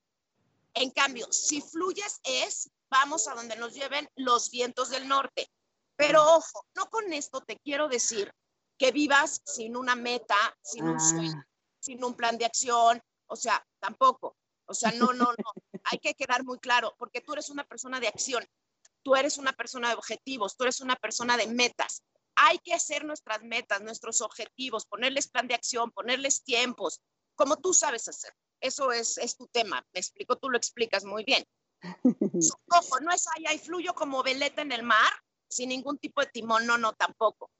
En 0.75 0.89
cambio, 0.91 1.31
si 1.31 1.61
fluyes 1.61 2.19
es, 2.23 2.69
vamos 2.89 3.27
a 3.27 3.35
donde 3.35 3.55
nos 3.55 3.73
lleven 3.73 4.09
los 4.15 4.49
vientos 4.49 4.89
del 4.89 5.07
norte. 5.07 5.47
Pero 5.95 6.23
ojo, 6.23 6.65
no 6.75 6.89
con 6.89 7.13
esto 7.13 7.41
te 7.41 7.57
quiero 7.59 7.87
decir 7.87 8.33
que 8.77 8.91
vivas 8.91 9.41
sin 9.45 9.77
una 9.77 9.95
meta, 9.95 10.35
sin 10.63 10.87
un 10.87 10.99
sueño, 10.99 11.33
ah. 11.35 11.47
sin 11.79 12.03
un 12.03 12.15
plan 12.15 12.37
de 12.37 12.45
acción, 12.45 13.01
o 13.27 13.35
sea, 13.35 13.65
tampoco. 13.79 14.35
O 14.65 14.73
sea, 14.73 14.91
no, 14.91 15.13
no, 15.13 15.25
no. 15.31 15.51
Hay 15.85 15.99
que 15.99 16.15
quedar 16.15 16.43
muy 16.43 16.59
claro, 16.59 16.95
porque 16.97 17.21
tú 17.21 17.33
eres 17.33 17.49
una 17.49 17.63
persona 17.63 17.99
de 17.99 18.07
acción, 18.07 18.45
tú 19.03 19.15
eres 19.15 19.37
una 19.37 19.53
persona 19.53 19.89
de 19.89 19.95
objetivos, 19.95 20.55
tú 20.57 20.63
eres 20.63 20.81
una 20.81 20.95
persona 20.95 21.37
de 21.37 21.47
metas. 21.47 22.03
Hay 22.35 22.57
que 22.59 22.73
hacer 22.73 23.05
nuestras 23.05 23.43
metas, 23.43 23.81
nuestros 23.81 24.21
objetivos, 24.21 24.85
ponerles 24.85 25.27
plan 25.27 25.47
de 25.47 25.53
acción, 25.53 25.91
ponerles 25.91 26.43
tiempos, 26.43 27.01
como 27.35 27.57
tú 27.57 27.73
sabes 27.73 28.07
hacer. 28.07 28.33
Eso 28.63 28.93
es, 28.93 29.17
es 29.17 29.35
tu 29.35 29.47
tema. 29.47 29.85
Me 29.93 29.99
explico, 29.99 30.37
tú 30.37 30.49
lo 30.49 30.57
explicas 30.57 31.03
muy 31.03 31.25
bien. 31.25 31.45
Ojo, 32.71 32.99
no 33.01 33.11
es 33.11 33.25
ahí, 33.35 33.45
ahí 33.45 33.59
fluyo 33.59 33.93
como 33.93 34.23
veleta 34.23 34.61
en 34.61 34.71
el 34.71 34.83
mar, 34.83 35.11
sin 35.49 35.69
ningún 35.69 35.97
tipo 35.97 36.21
de 36.21 36.27
timón. 36.27 36.65
No, 36.65 36.77
no, 36.77 36.93
tampoco. 36.93 37.51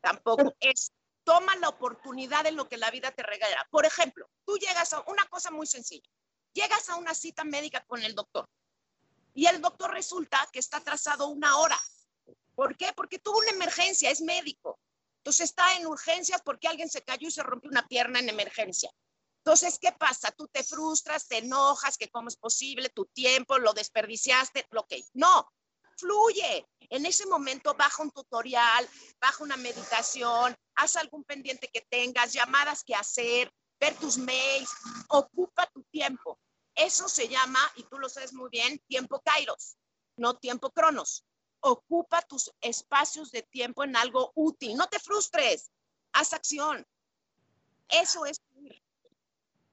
Tampoco. 0.00 0.54
Es 0.60 0.92
toma 1.22 1.56
la 1.56 1.68
oportunidad 1.68 2.44
de 2.44 2.52
lo 2.52 2.68
que 2.68 2.76
la 2.76 2.90
vida 2.90 3.10
te 3.10 3.22
regala. 3.22 3.66
Por 3.70 3.84
ejemplo, 3.84 4.28
tú 4.44 4.56
llegas 4.58 4.92
a 4.92 5.02
una 5.08 5.24
cosa 5.26 5.50
muy 5.50 5.66
sencilla. 5.66 6.08
Llegas 6.52 6.88
a 6.88 6.96
una 6.96 7.14
cita 7.14 7.44
médica 7.44 7.84
con 7.86 8.02
el 8.02 8.14
doctor 8.14 8.48
y 9.36 9.46
el 9.46 9.60
doctor 9.60 9.92
resulta 9.92 10.48
que 10.50 10.58
está 10.58 10.78
atrasado 10.78 11.28
una 11.28 11.58
hora. 11.58 11.78
¿Por 12.54 12.76
qué? 12.76 12.92
Porque 12.96 13.18
tuvo 13.18 13.38
una 13.38 13.50
emergencia, 13.50 14.10
es 14.10 14.22
médico. 14.22 14.80
Entonces 15.18 15.50
está 15.50 15.76
en 15.76 15.86
urgencias 15.86 16.40
porque 16.42 16.68
alguien 16.68 16.88
se 16.88 17.02
cayó 17.02 17.28
y 17.28 17.30
se 17.30 17.42
rompió 17.42 17.70
una 17.70 17.86
pierna 17.86 18.18
en 18.18 18.30
emergencia. 18.30 18.90
Entonces, 19.46 19.78
¿qué 19.78 19.92
pasa? 19.92 20.32
Tú 20.32 20.48
te 20.48 20.64
frustras, 20.64 21.28
te 21.28 21.38
enojas, 21.38 21.96
que 21.96 22.10
cómo 22.10 22.26
es 22.26 22.36
posible, 22.36 22.88
tu 22.88 23.04
tiempo 23.06 23.58
lo 23.58 23.72
desperdiciaste, 23.74 24.66
que 24.88 25.04
no, 25.14 25.48
fluye. 25.96 26.66
En 26.90 27.06
ese 27.06 27.26
momento 27.26 27.72
baja 27.74 28.02
un 28.02 28.10
tutorial, 28.10 28.88
baja 29.20 29.44
una 29.44 29.56
meditación, 29.56 30.56
haz 30.74 30.96
algún 30.96 31.22
pendiente 31.22 31.70
que 31.72 31.80
tengas, 31.88 32.32
llamadas 32.32 32.82
que 32.82 32.96
hacer, 32.96 33.48
ver 33.78 33.94
tus 33.94 34.18
mails, 34.18 34.68
ocupa 35.10 35.64
tu 35.72 35.84
tiempo. 35.92 36.40
Eso 36.74 37.08
se 37.08 37.28
llama, 37.28 37.60
y 37.76 37.84
tú 37.84 38.00
lo 38.00 38.08
sabes 38.08 38.32
muy 38.32 38.50
bien, 38.50 38.82
tiempo 38.88 39.22
kairos, 39.24 39.76
no 40.16 40.36
tiempo 40.36 40.72
cronos 40.72 41.24
ocupa 41.60 42.22
tus 42.22 42.52
espacios 42.60 43.30
de 43.32 43.42
tiempo 43.42 43.82
en 43.82 43.96
algo 43.96 44.30
útil. 44.34 44.76
No 44.76 44.86
te 44.86 45.00
frustres, 45.00 45.70
haz 46.12 46.32
acción. 46.32 46.86
Eso 47.88 48.26
es. 48.26 48.40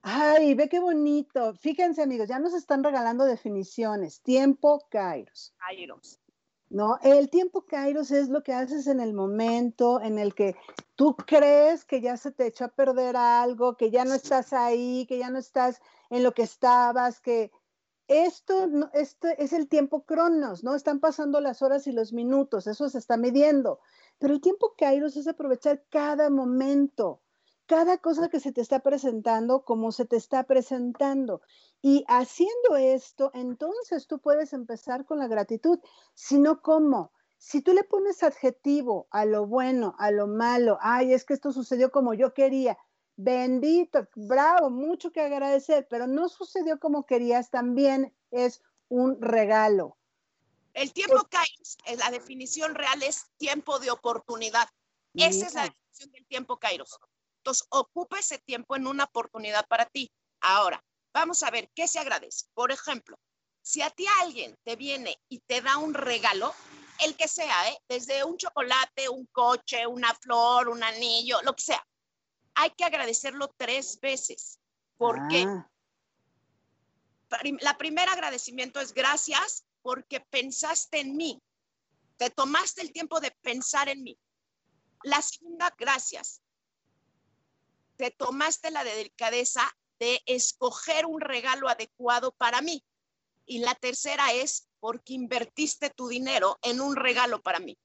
Ay, 0.06 0.54
ve 0.54 0.68
qué 0.68 0.80
bonito. 0.80 1.54
Fíjense, 1.54 2.02
amigos, 2.02 2.28
ya 2.28 2.38
nos 2.38 2.52
están 2.52 2.84
regalando 2.84 3.24
definiciones. 3.24 4.20
Tiempo, 4.20 4.86
Kairos. 4.90 5.54
Kairos. 5.56 6.20
¿no? 6.68 6.98
El 7.02 7.30
tiempo 7.30 7.62
Kairos 7.62 8.10
es 8.10 8.28
lo 8.28 8.42
que 8.42 8.52
haces 8.52 8.86
en 8.86 9.00
el 9.00 9.14
momento 9.14 10.02
en 10.02 10.18
el 10.18 10.34
que 10.34 10.56
tú 10.94 11.16
crees 11.16 11.86
que 11.86 12.02
ya 12.02 12.18
se 12.18 12.32
te 12.32 12.48
echó 12.48 12.66
a 12.66 12.68
perder 12.68 13.16
algo, 13.16 13.78
que 13.78 13.90
ya 13.90 14.04
no 14.04 14.12
estás 14.12 14.52
ahí, 14.52 15.06
que 15.06 15.16
ya 15.16 15.30
no 15.30 15.38
estás 15.38 15.80
en 16.10 16.22
lo 16.22 16.34
que 16.34 16.42
estabas, 16.42 17.20
que 17.20 17.50
esto, 18.06 18.68
esto 18.92 19.28
es 19.38 19.54
el 19.54 19.68
tiempo 19.68 20.04
cronos, 20.04 20.62
¿no? 20.64 20.74
Están 20.74 21.00
pasando 21.00 21.40
las 21.40 21.62
horas 21.62 21.86
y 21.86 21.92
los 21.92 22.12
minutos, 22.12 22.66
eso 22.66 22.90
se 22.90 22.98
está 22.98 23.16
midiendo. 23.16 23.80
Pero 24.18 24.34
el 24.34 24.42
tiempo 24.42 24.74
kairos 24.76 25.16
es 25.16 25.26
aprovechar 25.26 25.82
cada 25.88 26.28
momento, 26.28 27.22
cada 27.66 27.98
cosa 27.98 28.28
que 28.28 28.40
se 28.40 28.52
te 28.52 28.60
está 28.60 28.80
presentando 28.80 29.64
como 29.64 29.92
se 29.92 30.04
te 30.04 30.16
está 30.16 30.44
presentando. 30.44 31.42
Y 31.82 32.04
haciendo 32.08 32.76
esto, 32.76 33.30
entonces 33.34 34.06
tú 34.06 34.18
puedes 34.18 34.52
empezar 34.52 35.04
con 35.04 35.18
la 35.18 35.28
gratitud, 35.28 35.78
sino 36.14 36.62
cómo. 36.62 37.12
Si 37.38 37.60
tú 37.60 37.74
le 37.74 37.84
pones 37.84 38.22
adjetivo 38.22 39.06
a 39.10 39.24
lo 39.24 39.46
bueno, 39.46 39.94
a 39.98 40.10
lo 40.10 40.26
malo, 40.26 40.78
ay, 40.80 41.12
es 41.12 41.24
que 41.24 41.34
esto 41.34 41.52
sucedió 41.52 41.90
como 41.90 42.14
yo 42.14 42.32
quería, 42.32 42.78
Bendito, 43.16 44.08
bravo, 44.16 44.70
mucho 44.70 45.12
que 45.12 45.20
agradecer, 45.20 45.86
pero 45.88 46.06
no 46.06 46.28
sucedió 46.28 46.80
como 46.80 47.06
querías, 47.06 47.50
también 47.50 48.12
es 48.32 48.60
un 48.88 49.20
regalo. 49.22 49.96
El 50.72 50.92
tiempo 50.92 51.22
Kairos, 51.30 51.78
la 51.96 52.10
definición 52.10 52.74
real 52.74 53.02
es 53.04 53.26
tiempo 53.36 53.78
de 53.78 53.92
oportunidad. 53.92 54.68
Esa 55.14 55.46
es 55.46 55.54
la 55.54 55.62
definición 55.62 56.10
del 56.10 56.26
tiempo 56.26 56.58
Kairos. 56.58 56.98
Entonces, 57.44 57.66
ocupa 57.68 58.18
ese 58.18 58.38
tiempo 58.38 58.74
en 58.74 58.86
una 58.86 59.04
oportunidad 59.04 59.66
para 59.68 59.84
ti. 59.84 60.10
Ahora, 60.40 60.82
vamos 61.12 61.42
a 61.42 61.50
ver 61.50 61.70
qué 61.74 61.86
se 61.86 61.98
agradece. 61.98 62.46
Por 62.54 62.72
ejemplo, 62.72 63.18
si 63.60 63.82
a 63.82 63.90
ti 63.90 64.06
alguien 64.22 64.56
te 64.64 64.76
viene 64.76 65.14
y 65.28 65.40
te 65.40 65.60
da 65.60 65.76
un 65.76 65.92
regalo, 65.92 66.54
el 67.00 67.14
que 67.18 67.28
sea, 67.28 67.68
¿eh? 67.68 67.78
desde 67.86 68.24
un 68.24 68.38
chocolate, 68.38 69.10
un 69.10 69.26
coche, 69.26 69.86
una 69.86 70.14
flor, 70.14 70.70
un 70.70 70.82
anillo, 70.82 71.42
lo 71.42 71.54
que 71.54 71.64
sea, 71.64 71.86
hay 72.54 72.70
que 72.70 72.84
agradecerlo 72.84 73.52
tres 73.58 74.00
veces. 74.00 74.58
¿Por 74.96 75.28
qué? 75.28 75.44
Ah. 75.46 75.68
La 77.60 77.76
primera 77.76 78.12
agradecimiento 78.12 78.80
es 78.80 78.94
gracias 78.94 79.66
porque 79.82 80.20
pensaste 80.20 81.00
en 81.00 81.14
mí. 81.14 81.42
Te 82.16 82.30
tomaste 82.30 82.80
el 82.80 82.90
tiempo 82.90 83.20
de 83.20 83.32
pensar 83.42 83.90
en 83.90 84.02
mí. 84.02 84.18
La 85.02 85.20
segunda, 85.20 85.74
gracias. 85.76 86.40
Te 87.96 88.10
tomaste 88.10 88.70
la 88.70 88.84
delicadeza 88.84 89.62
de 89.98 90.20
escoger 90.26 91.06
un 91.06 91.20
regalo 91.20 91.68
adecuado 91.68 92.32
para 92.32 92.60
mí. 92.60 92.84
Y 93.46 93.58
la 93.58 93.74
tercera 93.74 94.32
es 94.32 94.68
porque 94.80 95.14
invertiste 95.14 95.90
tu 95.90 96.08
dinero 96.08 96.58
en 96.62 96.80
un 96.80 96.96
regalo 96.96 97.40
para 97.42 97.58
mí. 97.58 97.78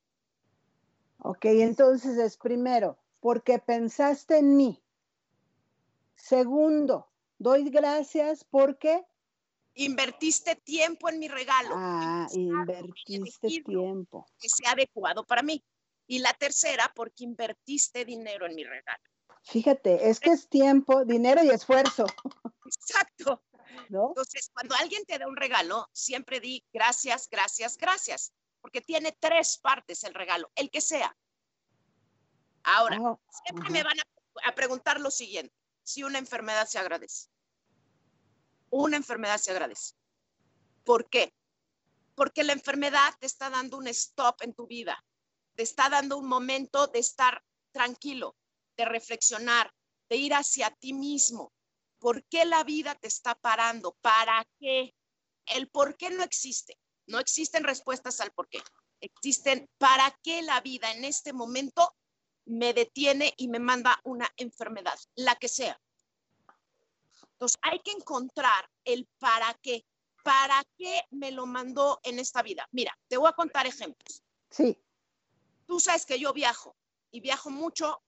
Ok, 1.22 1.46
entonces 1.46 2.18
es 2.18 2.38
primero, 2.38 2.98
porque 3.20 3.60
pensaste 3.60 4.38
en 4.38 4.56
mí. 4.56 4.82
Segundo, 6.16 7.10
doy 7.38 7.70
gracias 7.70 8.44
porque 8.44 9.06
invertiste 9.74 10.56
tiempo 10.56 11.10
en 11.10 11.20
mi 11.20 11.28
regalo. 11.28 11.76
Ah, 11.76 12.28
invertiste 12.32 13.62
tiempo. 13.66 14.26
Que 14.40 14.50
sea 14.50 14.72
adecuado 14.72 15.26
para 15.26 15.42
mí. 15.42 15.64
Y 16.08 16.20
la 16.20 16.34
tercera, 16.34 16.92
porque 16.96 17.24
invertiste 17.24 18.04
dinero 18.04 18.46
en 18.46 18.56
mi 18.56 18.64
regalo. 18.64 19.04
Fíjate, 19.44 20.10
es 20.10 20.20
que 20.20 20.32
es 20.32 20.48
tiempo, 20.50 21.06
dinero 21.06 21.44
y 21.44 21.50
esfuerzo. 21.50 22.06
Exacto. 22.66 23.42
Entonces, 23.90 24.52
cuando 24.54 24.76
alguien 24.76 25.04
te 25.06 25.18
da 25.18 25.28
un 25.28 25.36
regalo, 25.36 25.88
siempre 25.94 26.40
di 26.40 26.64
gracias, 26.72 27.28
gracias, 27.30 27.78
gracias, 27.78 28.34
porque 28.62 28.82
tiene 28.82 29.16
tres 29.20 29.58
partes 29.58 30.04
el 30.04 30.14
regalo, 30.14 30.52
el 30.56 30.70
que 30.70 30.82
sea. 30.82 31.16
Ahora, 32.64 33.00
oh, 33.02 33.20
siempre 33.46 33.70
me 33.72 33.84
van 33.84 33.98
a, 34.00 34.54
preguntar 34.54 35.00
lo 35.00 35.10
siguiente, 35.10 35.54
si 35.84 36.04
una 36.04 36.20
enfermedad 36.20 36.68
se 36.68 36.78
agradece. 36.78 37.30
Una 38.70 38.98
enfermedad 38.98 39.38
se 39.38 39.52
agradece. 39.52 39.96
¿Por 40.84 41.10
qué? 41.10 41.34
Porque 42.16 42.44
la 42.44 42.54
enfermedad 42.54 43.14
te 43.20 43.26
está 43.26 43.50
dando 43.50 43.78
un 43.78 43.88
stop 43.88 44.42
en 44.42 44.54
tu 44.54 44.68
vida, 44.68 45.04
te 45.56 45.64
está 45.64 45.90
dando 45.90 46.18
un 46.18 46.28
momento 46.28 46.88
de 46.88 47.00
estar 47.00 47.44
tranquilo, 47.72 48.36
de 48.80 48.86
reflexionar, 48.86 49.74
de 50.10 50.16
ir 50.16 50.34
hacia 50.34 50.72
ti 50.72 50.94
mismo. 50.94 51.52
¿Por 52.00 52.24
qué 52.24 52.46
la 52.46 52.64
vida 52.64 52.96
te 52.96 53.10
está 53.10 53.36
parando? 53.36 53.98
¿Para 54.02 54.48
qué? 54.58 54.96
El 55.46 55.68
por 55.68 55.98
qué 55.98 56.10
no 56.10 56.24
existe. 56.24 56.80
No 57.06 57.20
existen 57.20 57.66
respuestas 57.66 58.22
al 58.22 58.32
por 58.32 58.48
qué. 58.48 58.62
Existen 59.02 59.70
para 59.78 60.18
qué 60.24 60.42
la 60.44 60.62
vida 60.62 60.92
en 60.94 61.04
este 61.04 61.34
momento 61.34 61.94
me 62.46 62.74
detiene 62.74 63.34
y 63.36 63.50
me 63.50 63.60
manda 63.60 64.00
una 64.06 64.30
enfermedad, 64.38 64.98
la 65.16 65.36
que 65.36 65.50
sea. 65.50 65.78
Entonces, 67.34 67.60
hay 67.62 67.80
que 67.80 67.92
encontrar 67.92 68.70
el 68.86 69.10
para 69.20 69.54
qué. 69.62 69.86
¿Para 70.24 70.64
qué 70.78 71.04
me 71.12 71.32
lo 71.32 71.46
mandó 71.46 72.00
en 72.04 72.20
esta 72.20 72.44
vida? 72.44 72.68
Mira, 72.72 72.98
te 73.10 73.18
voy 73.18 73.30
a 73.30 73.34
contar 73.34 73.68
ejemplos. 73.68 74.24
Sí. 74.50 74.78
Tú 75.66 75.80
sabes 75.82 76.06
que 76.06 76.18
yo 76.18 76.32
viajo 76.32 76.78
y 77.12 77.20
viajo 77.20 77.50
mucho, 77.50 78.02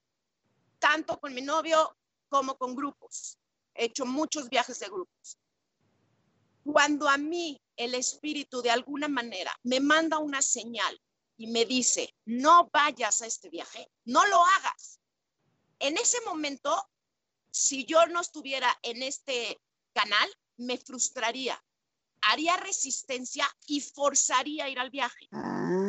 tanto 0.82 1.20
con 1.20 1.34
mi 1.34 1.42
novio 1.42 1.96
como 2.28 2.58
con 2.58 2.76
grupos. 2.76 3.38
He 3.74 3.86
hecho 3.86 4.06
muchos 4.06 4.50
viajes 4.50 4.80
de 4.80 4.88
grupos. 4.88 5.38
Cuando 6.64 7.08
a 7.08 7.18
mí 7.18 7.62
el 7.78 7.94
espíritu 7.96 8.62
de 8.62 8.72
alguna 8.72 9.08
manera 9.08 9.56
me 9.64 9.80
manda 9.80 10.18
una 10.18 10.42
señal 10.42 11.00
y 11.38 11.48
me 11.48 11.66
dice, 11.66 12.14
no 12.26 12.70
vayas 12.74 13.22
a 13.22 13.28
este 13.28 13.50
viaje, 13.50 13.88
no 14.06 14.26
lo 14.26 14.44
hagas. 14.44 15.00
En 15.80 15.98
ese 15.98 16.20
momento, 16.26 16.76
si 17.52 17.86
yo 17.86 18.06
no 18.08 18.20
estuviera 18.20 18.78
en 18.82 19.02
este 19.04 19.60
canal, 19.94 20.30
me 20.58 20.78
frustraría, 20.78 21.64
haría 22.22 22.58
resistencia 22.58 23.48
y 23.68 23.82
forzaría 23.82 24.70
ir 24.70 24.80
al 24.80 24.90
viaje. 24.90 25.28
Ah. 25.32 25.81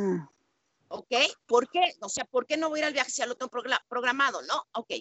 ¿Ok? 0.95 1.15
¿Por 1.47 1.71
qué? 1.71 1.81
O 2.03 2.09
sea, 2.11 2.27
¿por 2.27 2.47
qué 2.47 2.59
no 2.59 2.69
voy 2.69 2.81
a 2.81 2.83
ir 2.83 2.87
al 2.87 2.93
viaje 2.93 3.11
si 3.11 3.23
ya 3.23 3.27
lo 3.27 3.35
tengo 3.35 3.51
programado? 3.89 4.43
No, 4.43 4.69
ok. 4.75 4.93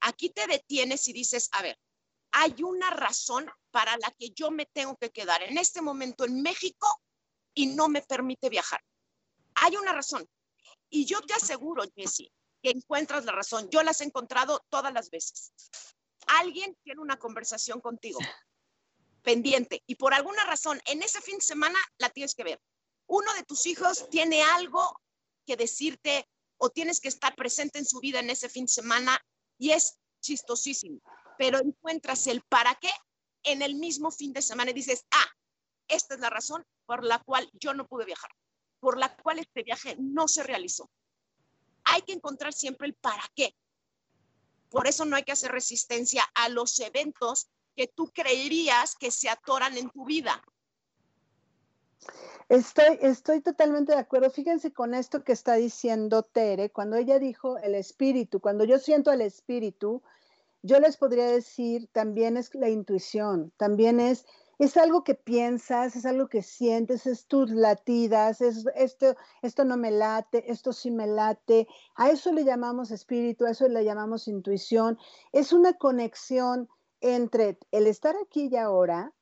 Aquí 0.00 0.30
te 0.30 0.44
detienes 0.48 1.06
y 1.06 1.12
dices, 1.12 1.48
a 1.52 1.62
ver, 1.62 1.78
hay 2.32 2.64
una 2.64 2.90
razón 2.90 3.48
para 3.70 3.96
la 3.98 4.10
que 4.18 4.30
yo 4.30 4.50
me 4.50 4.66
tengo 4.66 4.96
que 4.96 5.10
quedar 5.10 5.44
en 5.44 5.56
este 5.56 5.80
momento 5.80 6.24
en 6.24 6.42
México 6.42 6.88
y 7.54 7.66
no 7.66 7.88
me 7.88 8.02
permite 8.02 8.48
viajar. 8.48 8.82
Hay 9.54 9.76
una 9.76 9.92
razón. 9.92 10.28
Y 10.90 11.04
yo 11.04 11.20
te 11.22 11.34
aseguro, 11.34 11.84
Jessie, 11.94 12.32
que 12.60 12.70
encuentras 12.70 13.24
la 13.24 13.32
razón. 13.32 13.68
Yo 13.70 13.84
las 13.84 14.00
he 14.00 14.04
encontrado 14.04 14.64
todas 14.68 14.92
las 14.92 15.10
veces. 15.10 15.52
Alguien 16.26 16.76
tiene 16.82 17.00
una 17.00 17.18
conversación 17.18 17.80
contigo 17.80 18.18
pendiente 19.22 19.82
y 19.86 19.94
por 19.94 20.12
alguna 20.12 20.44
razón 20.44 20.80
en 20.86 21.02
ese 21.02 21.20
fin 21.20 21.36
de 21.38 21.44
semana 21.44 21.78
la 21.98 22.10
tienes 22.10 22.34
que 22.34 22.42
ver. 22.42 22.60
Uno 23.06 23.32
de 23.34 23.44
tus 23.44 23.66
hijos 23.66 24.08
tiene 24.10 24.42
algo 24.42 25.00
que 25.46 25.56
decirte 25.56 26.28
o 26.58 26.70
tienes 26.70 27.00
que 27.00 27.08
estar 27.08 27.34
presente 27.36 27.78
en 27.78 27.84
su 27.84 28.00
vida 28.00 28.20
en 28.20 28.30
ese 28.30 28.48
fin 28.48 28.64
de 28.64 28.72
semana 28.72 29.18
y 29.58 29.70
es 29.70 29.98
chistosísimo, 30.20 31.00
pero 31.38 31.58
encuentras 31.58 32.26
el 32.26 32.42
para 32.42 32.74
qué 32.74 32.90
en 33.44 33.62
el 33.62 33.76
mismo 33.76 34.10
fin 34.10 34.32
de 34.32 34.42
semana 34.42 34.70
y 34.70 34.74
dices, 34.74 35.06
ah, 35.10 35.26
esta 35.88 36.14
es 36.14 36.20
la 36.20 36.30
razón 36.30 36.66
por 36.84 37.04
la 37.04 37.20
cual 37.20 37.48
yo 37.54 37.74
no 37.74 37.86
pude 37.86 38.04
viajar, 38.04 38.30
por 38.80 38.98
la 38.98 39.16
cual 39.16 39.38
este 39.38 39.62
viaje 39.62 39.96
no 40.00 40.28
se 40.28 40.42
realizó. 40.42 40.90
Hay 41.84 42.02
que 42.02 42.12
encontrar 42.12 42.52
siempre 42.52 42.88
el 42.88 42.94
para 42.94 43.22
qué. 43.34 43.54
Por 44.68 44.88
eso 44.88 45.04
no 45.04 45.14
hay 45.14 45.22
que 45.22 45.32
hacer 45.32 45.52
resistencia 45.52 46.24
a 46.34 46.48
los 46.48 46.78
eventos 46.80 47.48
que 47.76 47.86
tú 47.86 48.10
creerías 48.12 48.96
que 48.96 49.10
se 49.10 49.28
atoran 49.28 49.76
en 49.76 49.90
tu 49.90 50.04
vida. 50.04 50.42
Estoy, 52.48 52.98
estoy 53.00 53.40
totalmente 53.40 53.92
de 53.92 53.98
acuerdo. 53.98 54.30
Fíjense 54.30 54.72
con 54.72 54.94
esto 54.94 55.24
que 55.24 55.32
está 55.32 55.54
diciendo 55.54 56.22
Tere, 56.22 56.70
cuando 56.70 56.96
ella 56.96 57.18
dijo 57.18 57.58
el 57.58 57.74
espíritu, 57.74 58.40
cuando 58.40 58.64
yo 58.64 58.78
siento 58.78 59.12
el 59.12 59.20
espíritu, 59.20 60.02
yo 60.62 60.78
les 60.78 60.96
podría 60.96 61.26
decir 61.26 61.88
también 61.92 62.36
es 62.36 62.54
la 62.54 62.68
intuición, 62.68 63.52
también 63.56 64.00
es 64.00 64.26
es 64.58 64.76
algo 64.76 65.04
que 65.04 65.14
piensas, 65.14 65.96
es 65.96 66.06
algo 66.06 66.28
que 66.28 66.42
sientes, 66.42 67.06
es 67.06 67.26
tus 67.26 67.50
latidas, 67.50 68.40
es 68.40 68.64
esto, 68.74 69.14
esto 69.42 69.64
no 69.64 69.76
me 69.76 69.90
late, 69.90 70.50
esto 70.50 70.72
sí 70.72 70.90
me 70.90 71.06
late. 71.06 71.68
A 71.94 72.10
eso 72.10 72.32
le 72.32 72.44
llamamos 72.44 72.90
espíritu, 72.90 73.44
a 73.44 73.50
eso 73.50 73.68
le 73.68 73.84
llamamos 73.84 74.28
intuición. 74.28 74.98
Es 75.32 75.52
una 75.52 75.74
conexión 75.74 76.68
entre 77.00 77.58
el 77.70 77.86
estar 77.86 78.16
aquí 78.16 78.48
y 78.50 78.56
ahora, 78.56 79.12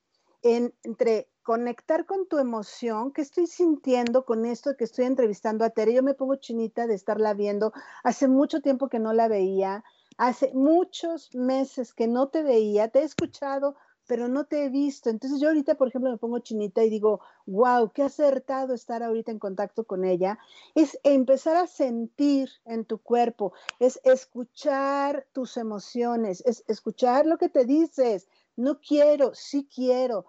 entre 0.43 1.29
conectar 1.45 2.07
con 2.07 2.27
tu 2.27 2.39
emoción, 2.39 3.13
que 3.13 3.23
estoy 3.23 3.47
sintiendo 3.47 4.25
con 4.25 4.45
esto 4.47 4.77
que 4.77 4.85
estoy 4.85 5.05
entrevistando 5.05 5.65
a 5.65 5.71
Tere. 5.71 5.95
Yo 5.95 6.03
me 6.03 6.15
pongo 6.15 6.35
chinita 6.37 6.89
de 6.89 6.95
estarla 6.95 7.35
viendo. 7.35 7.73
Hace 8.03 8.27
mucho 8.27 8.61
tiempo 8.61 8.89
que 8.89 8.99
no 8.99 9.13
la 9.13 9.29
veía. 9.29 9.85
Hace 10.17 10.53
muchos 10.55 11.35
meses 11.35 11.95
que 11.95 12.09
no 12.09 12.29
te 12.29 12.43
veía. 12.43 12.89
Te 12.89 13.01
he 13.01 13.05
escuchado 13.05 13.77
pero 14.07 14.29
no 14.29 14.45
te 14.45 14.65
he 14.65 14.69
visto. 14.69 15.11
Entonces 15.11 15.41
yo 15.41 15.49
ahorita, 15.49 15.77
por 15.77 15.89
ejemplo, 15.89 16.11
me 16.11 16.19
pongo 16.19 16.39
chinita 16.39 16.83
y 16.85 16.91
digo, 16.91 17.21
wow, 17.47 17.91
qué 17.93 18.03
acertado 18.03 18.75
estar 18.75 19.03
ahorita 19.03 19.31
en 19.31 19.39
contacto 19.39 19.85
con 19.85 20.05
ella. 20.05 20.39
Es 20.75 20.99
empezar 21.05 21.57
a 21.57 21.67
sentir 21.67 22.51
en 22.67 22.85
tu 22.85 22.99
cuerpo, 22.99 23.53
es 23.79 24.01
escuchar 24.05 25.27
tus 25.33 25.57
emociones, 25.57 26.43
es 26.47 26.65
escuchar 26.69 27.27
lo 27.27 27.39
que 27.39 27.49
te 27.49 27.65
dices. 27.65 28.29
No 28.57 28.79
quiero, 28.81 29.35
sí 29.35 29.69
quiero. 29.75 30.27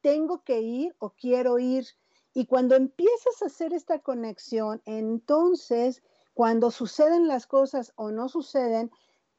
Tengo 0.00 0.42
que 0.44 0.60
ir 0.60 0.94
o 0.98 1.10
quiero 1.10 1.58
ir. 1.58 1.86
Y 2.34 2.46
cuando 2.46 2.76
empiezas 2.76 3.42
a 3.42 3.46
hacer 3.46 3.72
esta 3.72 3.98
conexión, 3.98 4.82
entonces, 4.86 6.02
cuando 6.34 6.70
suceden 6.70 7.28
las 7.28 7.46
cosas 7.46 7.92
o 7.96 8.10
no 8.10 8.28
suceden, 8.28 8.90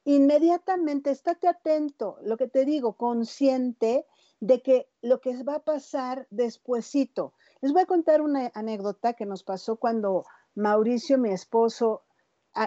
inmediatamente 0.04 1.10
estate 1.10 1.48
atento, 1.48 2.18
lo 2.22 2.36
que 2.36 2.48
te 2.48 2.64
digo, 2.64 2.96
consciente 2.96 4.06
de 4.40 4.62
que 4.62 4.88
lo 5.00 5.20
que 5.20 5.42
va 5.42 5.56
a 5.56 5.64
pasar 5.64 6.26
despuesito. 6.30 7.32
Les 7.60 7.72
voy 7.72 7.82
a 7.82 7.86
contar 7.86 8.20
una 8.20 8.50
anécdota 8.54 9.14
que 9.14 9.26
nos 9.26 9.42
pasó 9.42 9.76
cuando 9.76 10.24
Mauricio, 10.54 11.18
mi 11.18 11.30
esposo, 11.30 12.02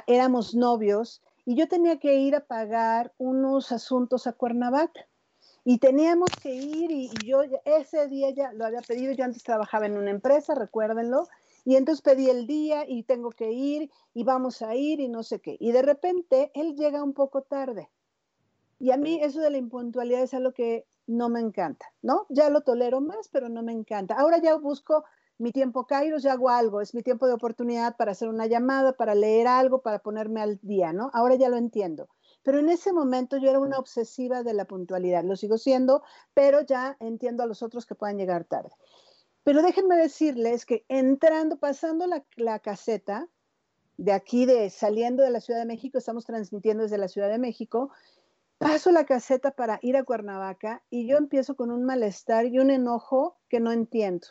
éramos 0.08 0.56
novios 0.56 1.22
y 1.46 1.56
yo 1.56 1.68
tenía 1.68 2.00
que 2.00 2.16
ir 2.16 2.36
a 2.36 2.46
pagar 2.46 3.14
unos 3.18 3.72
asuntos 3.72 4.28
a 4.28 4.34
Cuernavaca. 4.34 5.08
Y 5.70 5.80
teníamos 5.80 6.30
que 6.42 6.56
ir 6.56 6.92
y, 6.92 7.12
y 7.12 7.26
yo 7.26 7.42
ese 7.66 8.08
día 8.08 8.30
ya 8.30 8.54
lo 8.54 8.66
había 8.66 8.80
pedido, 8.80 9.12
yo 9.12 9.26
antes 9.26 9.44
trabajaba 9.44 9.86
en 9.86 9.98
una 9.98 10.12
empresa, 10.12 10.56
recuérdenlo, 10.56 11.28
y 11.66 11.76
entonces 11.76 12.02
pedí 12.02 12.30
el 12.30 12.48
día 12.48 12.86
y 12.88 13.04
tengo 13.04 13.32
que 13.32 13.52
ir 13.52 13.92
y 14.14 14.24
vamos 14.24 14.62
a 14.62 14.76
ir 14.76 15.02
y 15.02 15.10
no 15.10 15.24
sé 15.24 15.42
qué. 15.42 15.58
Y 15.60 15.74
de 15.74 15.82
repente 15.82 16.52
él 16.54 16.78
llega 16.78 17.04
un 17.04 17.12
poco 17.12 17.42
tarde. 17.42 17.90
Y 18.80 18.92
a 18.92 18.98
mí 18.98 19.20
eso 19.22 19.42
de 19.42 19.50
la 19.50 19.58
impuntualidad 19.58 20.22
es 20.22 20.34
algo 20.34 20.54
que 20.54 20.86
no 21.06 21.28
me 21.28 21.42
encanta, 21.42 21.86
¿no? 22.02 22.28
Ya 22.30 22.50
lo 22.50 22.62
tolero 22.62 23.02
más, 23.02 23.28
pero 23.28 23.50
no 23.50 23.62
me 23.62 23.74
encanta. 23.74 24.16
Ahora 24.16 24.38
ya 24.38 24.56
busco 24.56 25.04
mi 25.38 25.52
tiempo 25.52 25.86
Kairos, 25.86 26.24
ya 26.24 26.32
hago 26.32 26.48
algo, 26.48 26.80
es 26.80 26.94
mi 26.94 27.04
tiempo 27.04 27.28
de 27.28 27.34
oportunidad 27.34 27.98
para 27.98 28.14
hacer 28.14 28.30
una 28.30 28.48
llamada, 28.48 28.94
para 28.94 29.16
leer 29.16 29.48
algo, 29.48 29.82
para 29.82 30.00
ponerme 30.00 30.40
al 30.40 30.60
día, 30.62 30.94
¿no? 30.94 31.12
Ahora 31.14 31.36
ya 31.36 31.50
lo 31.50 31.58
entiendo. 31.58 32.08
Pero 32.48 32.60
en 32.60 32.70
ese 32.70 32.94
momento 32.94 33.36
yo 33.36 33.50
era 33.50 33.60
una 33.60 33.78
obsesiva 33.78 34.42
de 34.42 34.54
la 34.54 34.64
puntualidad, 34.64 35.26
lo 35.26 35.36
sigo 35.36 35.58
siendo, 35.58 36.02
pero 36.34 36.62
ya 36.62 36.96
entiendo 37.02 37.44
a 37.44 37.46
los 37.46 37.62
otros 37.62 37.86
que 37.86 37.94
puedan 37.94 38.18
llegar 38.18 38.46
tarde. 38.46 38.70
Pero 39.44 39.62
déjenme 39.62 39.98
decirles 39.98 40.66
que 40.66 40.86
entrando, 40.88 41.58
pasando 41.58 42.08
la, 42.38 42.60
caseta, 42.60 43.28
de 43.98 44.14
aquí, 44.14 44.46
de 44.46 44.70
saliendo 44.70 45.24
de 45.24 45.32
la 45.32 45.42
Ciudad 45.42 45.60
de 45.60 45.66
México, 45.66 45.98
estamos 45.98 46.24
transmitiendo 46.24 46.84
desde 46.84 46.98
la 46.98 47.10
Ciudad 47.10 47.28
de 47.28 47.38
México, 47.38 47.92
paso 48.60 48.94
la 48.94 49.04
caseta 49.06 49.52
para 49.52 49.80
ir 49.82 49.98
a 49.98 50.06
Cuernavaca 50.06 50.82
y 50.90 51.06
yo 51.06 51.18
empiezo 51.18 51.58
con 51.58 51.70
un 51.70 51.84
malestar 51.84 52.46
y 52.46 52.60
un 52.60 52.72
enojo 52.72 53.36
que 53.50 53.60
no 53.60 53.74
entiendo. 53.74 54.28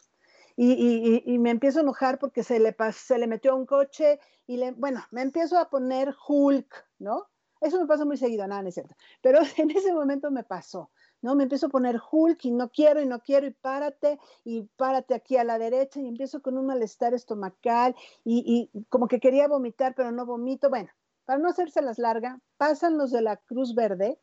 Y, 0.56 1.36
me 1.38 1.50
empiezo 1.50 1.80
a 1.80 1.82
enojar 1.82 2.18
porque 2.18 2.42
se 2.42 2.60
le, 2.60 2.74
se 2.94 3.18
le 3.18 3.26
metió 3.26 3.54
un 3.54 3.66
coche 3.66 4.20
y 4.46 4.56
le, 4.56 4.72
bueno, 4.72 5.04
me 5.10 5.20
empiezo 5.20 5.58
a 5.58 5.68
poner 5.68 6.14
Hulk, 6.26 6.86
¿no? 6.98 7.26
Eso 7.60 7.80
me 7.80 7.86
pasa 7.86 8.04
muy 8.04 8.16
seguido, 8.16 8.46
nada, 8.46 8.62
no 8.62 8.68
es 8.68 8.74
cierto. 8.74 8.94
Pero 9.22 9.40
en 9.56 9.70
ese 9.70 9.92
momento 9.92 10.30
me 10.30 10.44
pasó. 10.44 10.90
¿no? 11.22 11.34
Me 11.34 11.44
empiezo 11.44 11.66
a 11.66 11.70
poner 11.70 12.00
Hulk 12.10 12.44
y 12.44 12.50
no 12.50 12.70
quiero 12.70 13.00
y 13.00 13.06
no 13.06 13.20
quiero 13.20 13.46
y 13.46 13.50
párate 13.50 14.18
y 14.44 14.62
párate 14.76 15.14
aquí 15.14 15.36
a 15.36 15.44
la 15.44 15.58
derecha 15.58 16.00
y 16.00 16.08
empiezo 16.08 16.42
con 16.42 16.58
un 16.58 16.66
malestar 16.66 17.14
estomacal 17.14 17.94
y, 18.24 18.70
como 18.88 19.08
que 19.08 19.20
quería 19.20 19.48
vomitar 19.48 19.94
pero 19.94 20.12
no 20.12 20.26
vomito. 20.26 20.68
Bueno, 20.68 20.90
para 21.24 21.38
no 21.38 21.48
hacerse 21.48 21.82
las 21.82 21.98
largas, 21.98 22.38
pasan 22.56 22.98
los 22.98 23.10
de 23.10 23.22
la 23.22 23.36
Cruz 23.36 23.74
Verde 23.74 24.20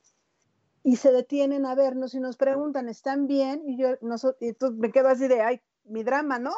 y 0.84 0.98
se 0.98 1.12
detienen 1.12 1.66
a 1.66 1.76
vernos 1.76 2.14
y 2.14 2.20
nos 2.20 2.38
preguntan, 2.38 2.90
¿están 2.90 3.28
bien? 3.28 3.64
Y 3.68 3.78
yo 3.78 3.96
y 4.40 4.56
me 4.74 4.92
quedo 4.92 5.10
así 5.10 5.28
de, 5.28 5.42
ay, 5.42 5.62
mi 5.86 6.04
drama, 6.04 6.40
¿no? 6.40 6.54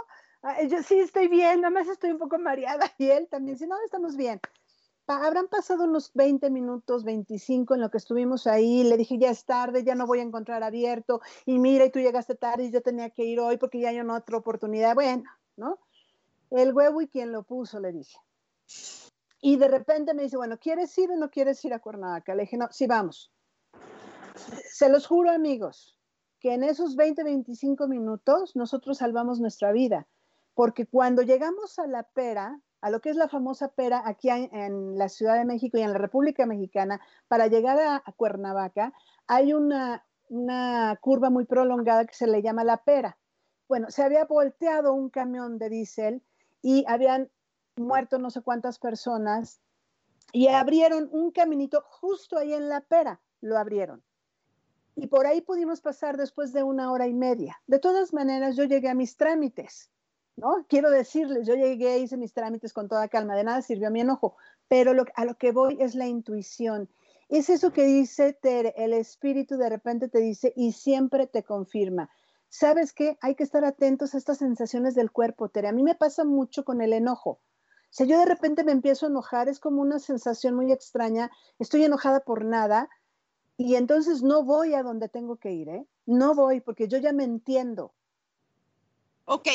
yo 0.69 0.83
sí 0.83 0.99
estoy 0.99 1.27
bien, 1.27 1.61
nada 1.61 1.71
más 1.71 1.87
estoy 1.87 2.11
un 2.11 2.19
poco 2.19 2.37
mareada 2.37 2.85
y 2.99 3.07
él 3.07 3.27
también, 3.27 3.57
si 3.57 3.65
no, 3.65 3.75
estamos 3.83 4.15
bien 4.15 4.39
habrán 5.07 5.47
pasado 5.47 5.83
unos 5.83 6.11
20 6.13 6.49
minutos, 6.49 7.03
25 7.03 7.75
en 7.75 7.81
lo 7.81 7.89
que 7.89 7.97
estuvimos 7.97 8.47
ahí. 8.47 8.83
Le 8.83 8.97
dije, 8.97 9.17
ya 9.17 9.29
es 9.29 9.45
tarde, 9.45 9.83
ya 9.83 9.95
no 9.95 10.07
voy 10.07 10.19
a 10.19 10.23
encontrar 10.23 10.63
abierto. 10.63 11.21
Y 11.45 11.59
mira, 11.59 11.85
y 11.85 11.91
tú 11.91 11.99
llegaste 11.99 12.35
tarde 12.35 12.65
y 12.65 12.71
yo 12.71 12.81
tenía 12.81 13.09
que 13.09 13.23
ir 13.23 13.39
hoy 13.39 13.57
porque 13.57 13.79
ya 13.79 13.89
hay 13.89 13.99
una 13.99 14.17
otra 14.17 14.37
oportunidad. 14.37 14.95
Bueno, 14.95 15.23
¿no? 15.57 15.79
El 16.49 16.73
huevo 16.73 17.01
y 17.01 17.07
quien 17.07 17.31
lo 17.31 17.43
puso, 17.43 17.79
le 17.79 17.91
dije. 17.91 18.17
Y 19.41 19.57
de 19.57 19.67
repente 19.67 20.13
me 20.13 20.23
dice, 20.23 20.37
bueno, 20.37 20.57
¿quieres 20.57 20.97
ir 20.97 21.11
o 21.11 21.15
no 21.15 21.29
quieres 21.29 21.63
ir 21.65 21.73
a 21.73 21.79
Cuernavaca? 21.79 22.33
Le 22.33 22.43
dije, 22.43 22.57
no, 22.57 22.67
sí, 22.71 22.87
vamos. 22.87 23.31
Se 24.71 24.89
los 24.89 25.07
juro, 25.07 25.31
amigos, 25.31 25.97
que 26.39 26.53
en 26.53 26.63
esos 26.63 26.95
20, 26.95 27.23
25 27.23 27.87
minutos 27.87 28.55
nosotros 28.55 28.97
salvamos 28.97 29.39
nuestra 29.39 29.71
vida. 29.71 30.07
Porque 30.53 30.85
cuando 30.85 31.21
llegamos 31.21 31.79
a 31.79 31.87
la 31.87 32.03
pera, 32.03 32.59
a 32.85 32.91
lo 32.91 33.01
que 33.01 33.09
es 33.09 33.15
la 33.15 33.27
famosa 33.27 33.69
pera 33.69 34.03
aquí 34.05 34.29
en, 34.29 34.95
la 34.95 35.09
Ciudad 35.09 35.39
de 35.39 35.43
México 35.43 35.75
y 35.75 35.81
en 35.81 35.91
la 35.91 35.97
República 35.97 36.45
Mexicana, 36.45 37.01
para 37.27 37.47
llegar 37.47 37.79
a, 37.79 38.03
Cuernavaca, 38.15 38.93
hay 39.25 39.53
una, 39.53 40.05
una 40.29 40.95
curva 41.01 41.31
muy 41.31 41.45
prolongada 41.45 42.05
que 42.05 42.13
se 42.13 42.27
le 42.27 42.43
llama 42.43 42.63
la 42.63 42.83
pera. 42.83 43.17
Bueno, 43.67 43.89
se 43.89 44.03
había 44.03 44.25
volteado 44.25 44.93
un 44.93 45.09
camión 45.09 45.57
de 45.57 45.69
diésel 45.69 46.21
y 46.61 46.85
habían 46.87 47.31
muerto 47.75 48.19
no 48.19 48.29
sé 48.29 48.43
cuántas 48.43 48.77
personas 48.77 49.61
y 50.31 50.49
abrieron 50.49 51.09
un 51.11 51.31
caminito 51.31 51.83
justo 51.89 52.37
ahí 52.37 52.53
en 52.53 52.69
la 52.69 52.81
pera, 52.81 53.19
lo 53.41 53.57
abrieron. 53.57 54.03
Y 54.95 55.07
por 55.07 55.25
ahí 55.25 55.41
pudimos 55.41 55.81
pasar 55.81 56.17
después 56.17 56.53
de 56.53 56.61
una 56.61 56.91
hora 56.91 57.07
y 57.07 57.15
media. 57.15 57.59
De 57.65 57.79
todas 57.79 58.13
maneras, 58.13 58.55
yo 58.55 58.63
llegué 58.65 58.89
a 58.89 58.93
mis 58.93 59.17
trámites. 59.17 59.89
¿No? 60.35 60.65
Quiero 60.67 60.89
decirles, 60.89 61.47
yo 61.47 61.55
llegué, 61.55 61.99
hice 61.99 62.17
mis 62.17 62.33
trámites 62.33 62.73
con 62.73 62.87
toda 62.87 63.07
calma, 63.07 63.35
de 63.35 63.43
nada 63.43 63.61
sirvió 63.61 63.89
mi 63.91 64.01
enojo, 64.01 64.35
pero 64.67 64.91
a 65.15 65.25
lo 65.25 65.35
que 65.35 65.51
voy 65.51 65.77
es 65.79 65.95
la 65.95 66.07
intuición. 66.07 66.89
Es 67.29 67.49
eso 67.49 67.71
que 67.71 67.85
dice 67.85 68.33
Tere, 68.33 68.73
el 68.77 68.93
espíritu 68.93 69.57
de 69.57 69.69
repente 69.69 70.09
te 70.09 70.19
dice 70.19 70.53
y 70.55 70.73
siempre 70.73 71.25
te 71.25 71.43
confirma. 71.43 72.09
¿Sabes 72.49 72.93
qué? 72.93 73.17
Hay 73.21 73.35
que 73.35 73.43
estar 73.43 73.65
atentos 73.65 74.13
a 74.13 74.17
estas 74.17 74.37
sensaciones 74.37 74.93
del 74.93 75.11
cuerpo, 75.11 75.49
Tere. 75.49 75.67
A 75.67 75.73
mí 75.73 75.83
me 75.83 75.95
pasa 75.95 76.23
mucho 76.23 76.63
con 76.63 76.81
el 76.81 76.93
enojo. 76.93 77.39
sea, 77.89 78.05
yo 78.05 78.19
de 78.19 78.25
repente 78.25 78.63
me 78.63 78.71
empiezo 78.71 79.05
a 79.05 79.09
enojar, 79.09 79.49
es 79.49 79.59
como 79.59 79.81
una 79.81 79.99
sensación 79.99 80.55
muy 80.55 80.71
extraña, 80.71 81.31
estoy 81.59 81.83
enojada 81.83 82.19
por 82.19 82.45
nada 82.45 82.89
y 83.57 83.75
entonces 83.75 84.21
no 84.21 84.43
voy 84.43 84.73
a 84.73 84.83
donde 84.83 85.09
tengo 85.09 85.37
que 85.37 85.51
ir, 85.51 85.69
¿eh? 85.69 85.87
No 86.05 86.35
voy 86.35 86.61
porque 86.61 86.87
yo 86.87 86.97
ya 86.97 87.13
me 87.13 87.23
entiendo. 87.23 87.93
Ok, 89.25 89.47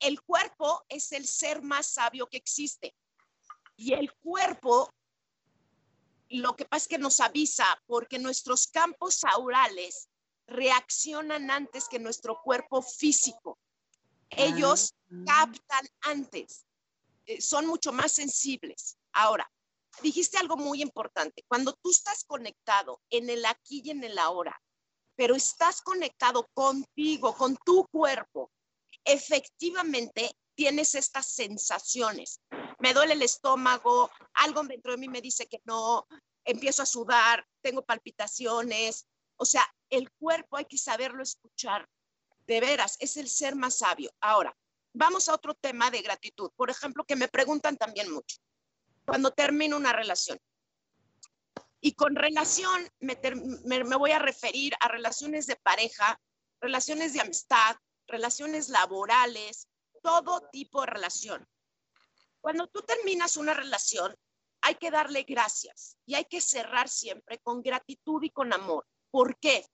el 0.00 0.20
cuerpo 0.22 0.84
es 0.88 1.12
el 1.12 1.26
ser 1.26 1.62
más 1.62 1.86
sabio 1.86 2.26
que 2.26 2.36
existe 2.36 2.94
y 3.76 3.92
el 3.92 4.12
cuerpo 4.14 4.90
lo 6.28 6.56
que 6.56 6.64
pasa 6.64 6.84
es 6.84 6.88
que 6.88 6.98
nos 6.98 7.20
avisa 7.20 7.64
porque 7.86 8.18
nuestros 8.18 8.66
campos 8.66 9.22
aurales 9.24 10.08
reaccionan 10.46 11.50
antes 11.50 11.88
que 11.88 11.98
nuestro 11.98 12.40
cuerpo 12.42 12.82
físico. 12.82 13.58
Ellos 14.30 14.94
ah. 15.10 15.14
captan 15.26 15.86
antes, 16.00 16.66
eh, 17.26 17.40
son 17.40 17.66
mucho 17.66 17.92
más 17.92 18.12
sensibles. 18.12 18.96
Ahora, 19.12 19.50
dijiste 20.02 20.36
algo 20.38 20.56
muy 20.56 20.82
importante. 20.82 21.44
Cuando 21.48 21.72
tú 21.74 21.90
estás 21.90 22.24
conectado 22.24 23.00
en 23.10 23.30
el 23.30 23.44
aquí 23.44 23.82
y 23.84 23.90
en 23.90 24.02
el 24.02 24.18
ahora, 24.18 24.60
pero 25.14 25.34
estás 25.34 25.80
conectado 25.80 26.46
contigo, 26.52 27.34
con 27.34 27.56
tu 27.64 27.86
cuerpo, 27.86 28.50
efectivamente 29.06 30.36
tienes 30.54 30.94
estas 30.94 31.26
sensaciones. 31.26 32.40
Me 32.78 32.92
duele 32.92 33.14
el 33.14 33.22
estómago, 33.22 34.10
algo 34.34 34.62
dentro 34.64 34.92
de 34.92 34.98
mí 34.98 35.08
me 35.08 35.22
dice 35.22 35.46
que 35.46 35.60
no, 35.64 36.06
empiezo 36.44 36.82
a 36.82 36.86
sudar, 36.86 37.46
tengo 37.62 37.82
palpitaciones. 37.82 39.06
O 39.36 39.44
sea, 39.44 39.62
el 39.88 40.10
cuerpo 40.12 40.56
hay 40.56 40.64
que 40.64 40.78
saberlo 40.78 41.22
escuchar. 41.22 41.88
De 42.46 42.60
veras, 42.60 42.96
es 43.00 43.16
el 43.16 43.28
ser 43.28 43.56
más 43.56 43.78
sabio. 43.78 44.12
Ahora, 44.20 44.56
vamos 44.92 45.28
a 45.28 45.34
otro 45.34 45.54
tema 45.54 45.90
de 45.90 46.02
gratitud. 46.02 46.50
Por 46.54 46.70
ejemplo, 46.70 47.04
que 47.04 47.16
me 47.16 47.28
preguntan 47.28 47.76
también 47.76 48.10
mucho. 48.12 48.36
Cuando 49.04 49.32
termino 49.32 49.76
una 49.76 49.92
relación. 49.92 50.38
Y 51.80 51.92
con 51.92 52.14
relación 52.14 52.88
me, 53.00 53.18
me 53.64 53.96
voy 53.96 54.12
a 54.12 54.18
referir 54.18 54.74
a 54.80 54.88
relaciones 54.88 55.46
de 55.46 55.56
pareja, 55.56 56.20
relaciones 56.60 57.12
de 57.12 57.20
amistad, 57.20 57.76
relaciones 58.06 58.68
laborales, 58.68 59.68
todo 60.02 60.48
tipo 60.52 60.80
de 60.80 60.86
relación. 60.86 61.48
Cuando 62.40 62.68
tú 62.68 62.82
terminas 62.82 63.36
una 63.36 63.54
relación, 63.54 64.14
hay 64.60 64.76
que 64.76 64.90
darle 64.90 65.24
gracias 65.24 65.96
y 66.06 66.14
hay 66.14 66.24
que 66.24 66.40
cerrar 66.40 66.88
siempre 66.88 67.38
con 67.38 67.62
gratitud 67.62 68.22
y 68.22 68.30
con 68.30 68.52
amor. 68.52 68.86
¿Por 69.10 69.38
qué? 69.38 69.66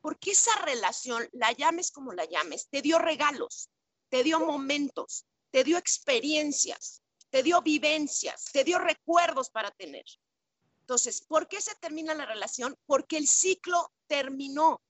Porque 0.00 0.32
esa 0.32 0.54
relación, 0.62 1.28
la 1.32 1.52
llames 1.52 1.90
como 1.90 2.12
la 2.12 2.24
llames, 2.24 2.68
te 2.68 2.82
dio 2.82 2.98
regalos, 2.98 3.70
te 4.08 4.22
dio 4.22 4.40
momentos, 4.40 5.26
te 5.50 5.64
dio 5.64 5.78
experiencias, 5.78 7.02
te 7.30 7.42
dio 7.42 7.62
vivencias, 7.62 8.44
te 8.52 8.64
dio 8.64 8.78
recuerdos 8.78 9.50
para 9.50 9.70
tener. 9.70 10.04
Entonces, 10.80 11.22
¿por 11.22 11.48
qué 11.48 11.60
se 11.60 11.74
termina 11.76 12.14
la 12.14 12.26
relación? 12.26 12.76
Porque 12.86 13.16
el 13.16 13.26
ciclo 13.26 13.92
terminó. 14.06 14.82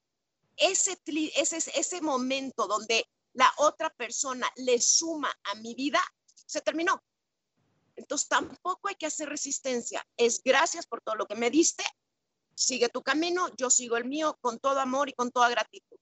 Ese, 0.57 0.97
ese, 1.35 1.71
ese 1.75 2.01
momento 2.01 2.67
donde 2.67 3.05
la 3.33 3.51
otra 3.57 3.89
persona 3.89 4.49
le 4.55 4.79
suma 4.79 5.31
a 5.45 5.55
mi 5.55 5.73
vida, 5.75 6.01
se 6.45 6.61
terminó. 6.61 7.01
Entonces 7.95 8.27
tampoco 8.27 8.87
hay 8.87 8.95
que 8.95 9.05
hacer 9.05 9.29
resistencia. 9.29 10.05
Es 10.17 10.41
gracias 10.43 10.85
por 10.87 11.01
todo 11.01 11.15
lo 11.15 11.25
que 11.25 11.35
me 11.35 11.49
diste. 11.49 11.83
Sigue 12.55 12.89
tu 12.89 13.01
camino, 13.01 13.49
yo 13.57 13.69
sigo 13.69 13.97
el 13.97 14.05
mío 14.05 14.37
con 14.41 14.59
todo 14.59 14.79
amor 14.79 15.09
y 15.09 15.13
con 15.13 15.31
toda 15.31 15.49
gratitud. 15.49 15.97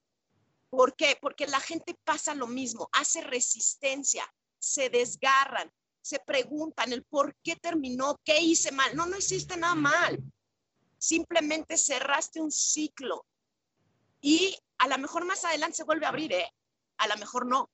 ¿Por 0.68 0.94
qué? 0.96 1.18
Porque 1.20 1.46
la 1.46 1.60
gente 1.60 1.98
pasa 2.04 2.34
lo 2.34 2.46
mismo, 2.46 2.88
hace 2.92 3.20
resistencia, 3.20 4.24
se 4.58 4.88
desgarran, 4.88 5.70
se 6.00 6.18
preguntan 6.18 6.92
el 6.92 7.04
por 7.04 7.34
qué 7.42 7.56
terminó, 7.56 8.18
qué 8.24 8.40
hice 8.40 8.72
mal. 8.72 8.94
No, 8.96 9.06
no 9.06 9.16
hiciste 9.16 9.56
nada 9.56 9.74
mal. 9.74 10.18
Simplemente 10.98 11.76
cerraste 11.76 12.40
un 12.40 12.50
ciclo 12.50 13.26
y 14.22 14.56
a 14.78 14.88
lo 14.88 14.96
mejor 14.96 15.26
más 15.26 15.44
adelante 15.44 15.76
se 15.76 15.84
vuelve 15.84 16.06
a 16.06 16.10
abrir, 16.10 16.32
¿eh? 16.32 16.50
A 16.96 17.08
lo 17.08 17.16
mejor 17.18 17.44
no. 17.44 17.70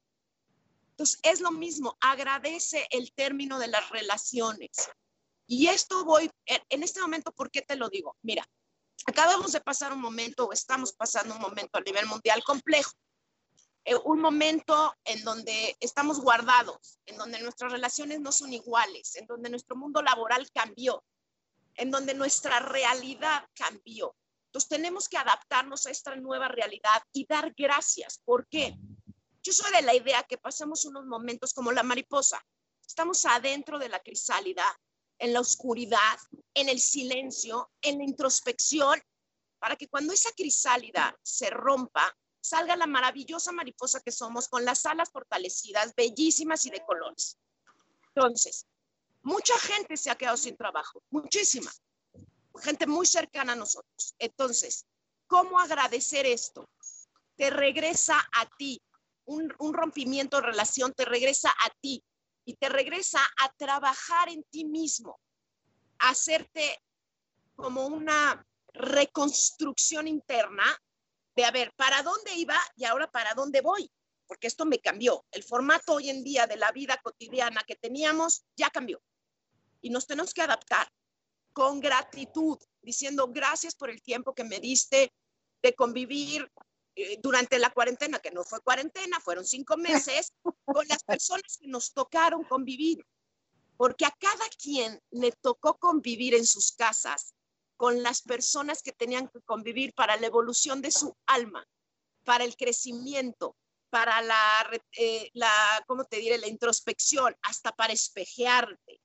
Entonces, 0.91 1.21
es 1.23 1.41
lo 1.41 1.53
mismo, 1.53 1.97
agradece 2.01 2.89
el 2.91 3.13
término 3.13 3.61
de 3.61 3.69
las 3.69 3.89
relaciones. 3.91 4.91
Y 5.47 5.69
esto 5.69 6.05
voy, 6.05 6.29
en 6.47 6.83
este 6.83 7.01
momento, 7.01 7.31
¿por 7.31 7.51
qué 7.51 7.63
te 7.63 7.77
lo 7.77 7.89
digo? 7.89 8.17
Mira, 8.23 8.45
acabamos 9.07 9.53
de 9.53 9.61
pasar 9.61 9.93
un 9.93 10.01
momento, 10.01 10.47
o 10.47 10.53
estamos 10.53 10.93
pasando 10.93 11.35
un 11.35 11.41
momento 11.41 11.79
a 11.79 11.83
nivel 11.83 12.07
mundial 12.07 12.43
complejo. 12.43 12.93
Eh, 13.85 13.95
un 14.05 14.21
momento 14.21 14.95
en 15.05 15.23
donde 15.25 15.77
estamos 15.81 16.21
guardados, 16.21 16.99
en 17.07 17.17
donde 17.17 17.41
nuestras 17.41 17.73
relaciones 17.73 18.21
no 18.21 18.33
son 18.33 18.53
iguales, 18.53 19.17
en 19.17 19.27
donde 19.27 19.51
nuestro 19.51 19.77
mundo 19.77 20.03
laboral 20.03 20.51
cambió, 20.53 21.05
en 21.77 21.91
donde 21.91 22.15
nuestra 22.15 22.59
realidad 22.61 23.47
cambió. 23.55 24.15
Entonces 24.59 24.77
tenemos 24.77 25.09
que 25.09 25.17
adaptarnos 25.17 25.87
a 25.87 25.93
esta 25.93 26.17
nueva 26.17 26.49
realidad 26.49 27.01
y 27.13 27.25
dar 27.29 27.55
gracias. 27.57 28.21
¿Por 28.25 28.49
qué? 28.49 28.75
Yo 29.41 29.53
soy 29.53 29.71
de 29.71 29.83
la 29.83 29.95
idea 29.95 30.25
que 30.25 30.37
pasamos 30.37 30.85
unos 30.85 31.07
momentos 31.07 31.55
como 31.55 31.71
la 31.71 31.85
mariposa. 31.85 32.45
Estamos 32.85 33.25
adentro 33.25 33.79
de 33.79 33.89
la 33.89 34.01
crisálida, 34.01 34.65
en 35.21 35.33
la 35.33 35.39
oscuridad, 35.39 36.19
en 36.55 36.69
el 36.69 36.81
silencio, 36.81 37.71
en 37.83 37.99
la 37.99 38.05
introspección, 38.05 39.01
para 39.61 39.77
que 39.77 39.87
cuando 39.87 40.13
esa 40.13 40.33
crisálida 40.33 41.17
se 41.23 41.51
rompa, 41.51 42.13
salga 42.41 42.75
la 42.75 42.89
maravillosa 42.89 43.53
mariposa 43.53 44.01
que 44.01 44.11
somos 44.11 44.49
con 44.49 44.65
las 44.65 44.85
alas 44.87 45.09
fortalecidas, 45.13 45.95
bellísimas 45.95 46.67
y 46.67 46.71
de 46.71 46.85
colores. 46.85 47.39
Entonces, 48.13 48.67
mucha 49.23 49.57
gente 49.61 49.97
se 49.97 50.11
ha 50.11 50.17
quedado 50.17 50.37
sin 50.37 50.57
trabajo, 50.57 51.01
muchísima, 51.11 51.71
gente 52.59 52.87
muy 52.87 53.07
cercana 53.07 53.53
a 53.53 53.57
nosotros. 53.57 54.15
Entonces, 54.19 54.85
¿cómo 55.27 55.59
agradecer 55.59 56.27
esto? 56.27 56.69
Te 57.37 57.51
regresa 57.51 58.19
a 58.33 58.49
ti 58.59 58.81
un, 59.29 59.75
rompimiento 59.75 60.39
de 60.39 60.47
relación 60.47 60.93
te 60.95 61.05
regresa 61.05 61.51
a 61.51 61.71
ti 61.81 62.03
y 62.45 62.55
te 62.55 62.69
regresa 62.69 63.21
a 63.43 63.53
trabajar 63.53 64.31
en 64.31 64.43
ti 64.45 64.65
mismo, 64.65 65.21
hacerte 65.99 66.83
como 67.55 67.87
una 67.87 68.45
reconstrucción 68.73 70.09
interna 70.09 70.65
de, 71.37 71.45
a 71.45 71.51
ver, 71.51 71.73
¿para 71.77 72.03
dónde 72.03 72.35
iba 72.35 72.59
y 72.77 72.85
ahora 72.85 73.11
para 73.11 73.35
dónde 73.35 73.61
voy? 73.61 73.91
Porque 74.27 74.47
esto 74.47 74.65
me 74.65 74.79
cambió. 74.79 75.25
El 75.31 75.45
formato 75.45 75.95
hoy 75.95 76.09
en 76.11 76.25
día 76.25 76.47
de 76.47 76.57
la 76.57 76.73
vida 76.73 76.99
cotidiana 77.03 77.63
que 77.67 77.77
teníamos 77.77 78.45
ya 78.57 78.71
cambió. 78.71 79.01
Y 79.83 79.91
nos 79.91 80.07
tenemos 80.07 80.33
que 80.33 80.43
adaptar 80.43 80.89
con 81.59 81.81
gratitud, 81.81 82.57
diciendo 82.83 83.27
gracias 83.27 83.75
por 83.75 83.91
el 83.91 84.01
tiempo 84.01 84.33
que 84.33 84.45
me 84.45 84.61
diste 84.61 85.13
de 85.61 85.75
convivir 85.75 86.49
eh, 86.95 87.19
durante 87.21 87.59
la 87.59 87.71
cuarentena, 87.71 88.21
que 88.21 88.31
no 88.31 88.45
fue 88.45 88.61
cuarentena, 88.61 89.19
fueron 89.19 89.45
cinco 89.45 89.77
meses, 90.17 90.33
con 90.65 90.87
las 90.87 91.03
personas 91.03 91.59
que 91.61 91.67
nos 91.67 91.93
tocaron 91.93 92.45
convivir. 92.45 93.05
Porque 93.77 94.05
a 94.05 94.15
cada 94.21 94.49
quien 94.63 95.03
le 95.11 95.33
tocó 95.33 95.77
convivir 95.79 96.37
en 96.37 96.47
sus 96.47 96.71
casas 96.71 97.35
con 97.77 98.05
las 98.05 98.23
personas 98.23 98.81
que 98.81 98.93
tenían 98.93 99.27
que 99.27 99.41
convivir 99.41 99.93
para 99.95 100.17
la 100.17 100.29
evolución 100.29 100.81
de 100.81 100.93
su 100.93 101.13
alma, 101.27 101.67
para 102.25 102.45
el 102.45 102.57
crecimiento, 102.57 103.57
para 103.91 104.23
la, 104.23 104.81
eh, 104.97 105.29
la 105.35 105.51
¿cómo 105.89 106.05
te 106.05 106.19
diré?, 106.19 106.39
la 106.39 106.47
introspección, 106.47 107.35
hasta 107.43 107.73
para 107.73 107.93
espejearte. 107.93 109.01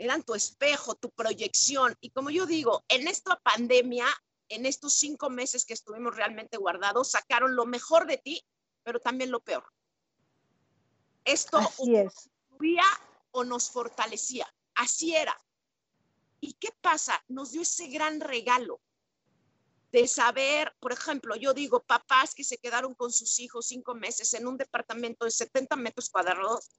Eran 0.00 0.22
tu 0.22 0.34
espejo, 0.34 0.94
tu 0.94 1.10
proyección. 1.10 1.94
Y 2.00 2.10
como 2.10 2.30
yo 2.30 2.46
digo, 2.46 2.84
en 2.88 3.06
esta 3.06 3.36
pandemia 3.36 4.06
en 4.50 4.66
estos 4.66 4.92
cinco 4.94 5.30
meses 5.30 5.64
que 5.64 5.72
estuvimos 5.72 6.16
realmente 6.16 6.58
guardados, 6.58 7.12
sacaron 7.12 7.56
lo 7.56 7.64
mejor 7.66 8.06
de 8.06 8.18
ti, 8.18 8.44
pero 8.82 9.00
también 9.00 9.30
lo 9.30 9.40
peor. 9.40 9.64
Esto 11.24 11.58
Así 11.58 11.94
es. 11.96 12.28
o 13.30 13.44
nos 13.44 13.70
fortalecía. 13.70 14.52
Así 14.74 15.14
era. 15.14 15.38
¿Y 16.40 16.54
qué 16.54 16.70
pasa? 16.80 17.22
Nos 17.28 17.52
dio 17.52 17.62
ese 17.62 17.86
gran 17.86 18.20
regalo 18.20 18.80
de 19.92 20.08
saber, 20.08 20.74
por 20.80 20.92
ejemplo, 20.92 21.36
yo 21.36 21.54
digo, 21.54 21.82
papás 21.82 22.34
que 22.34 22.44
se 22.44 22.58
quedaron 22.58 22.94
con 22.94 23.12
sus 23.12 23.38
hijos 23.38 23.66
cinco 23.66 23.94
meses 23.94 24.34
en 24.34 24.46
un 24.46 24.56
departamento 24.56 25.24
de 25.24 25.30
70 25.30 25.76
metros 25.76 26.10
cuadrados, 26.10 26.70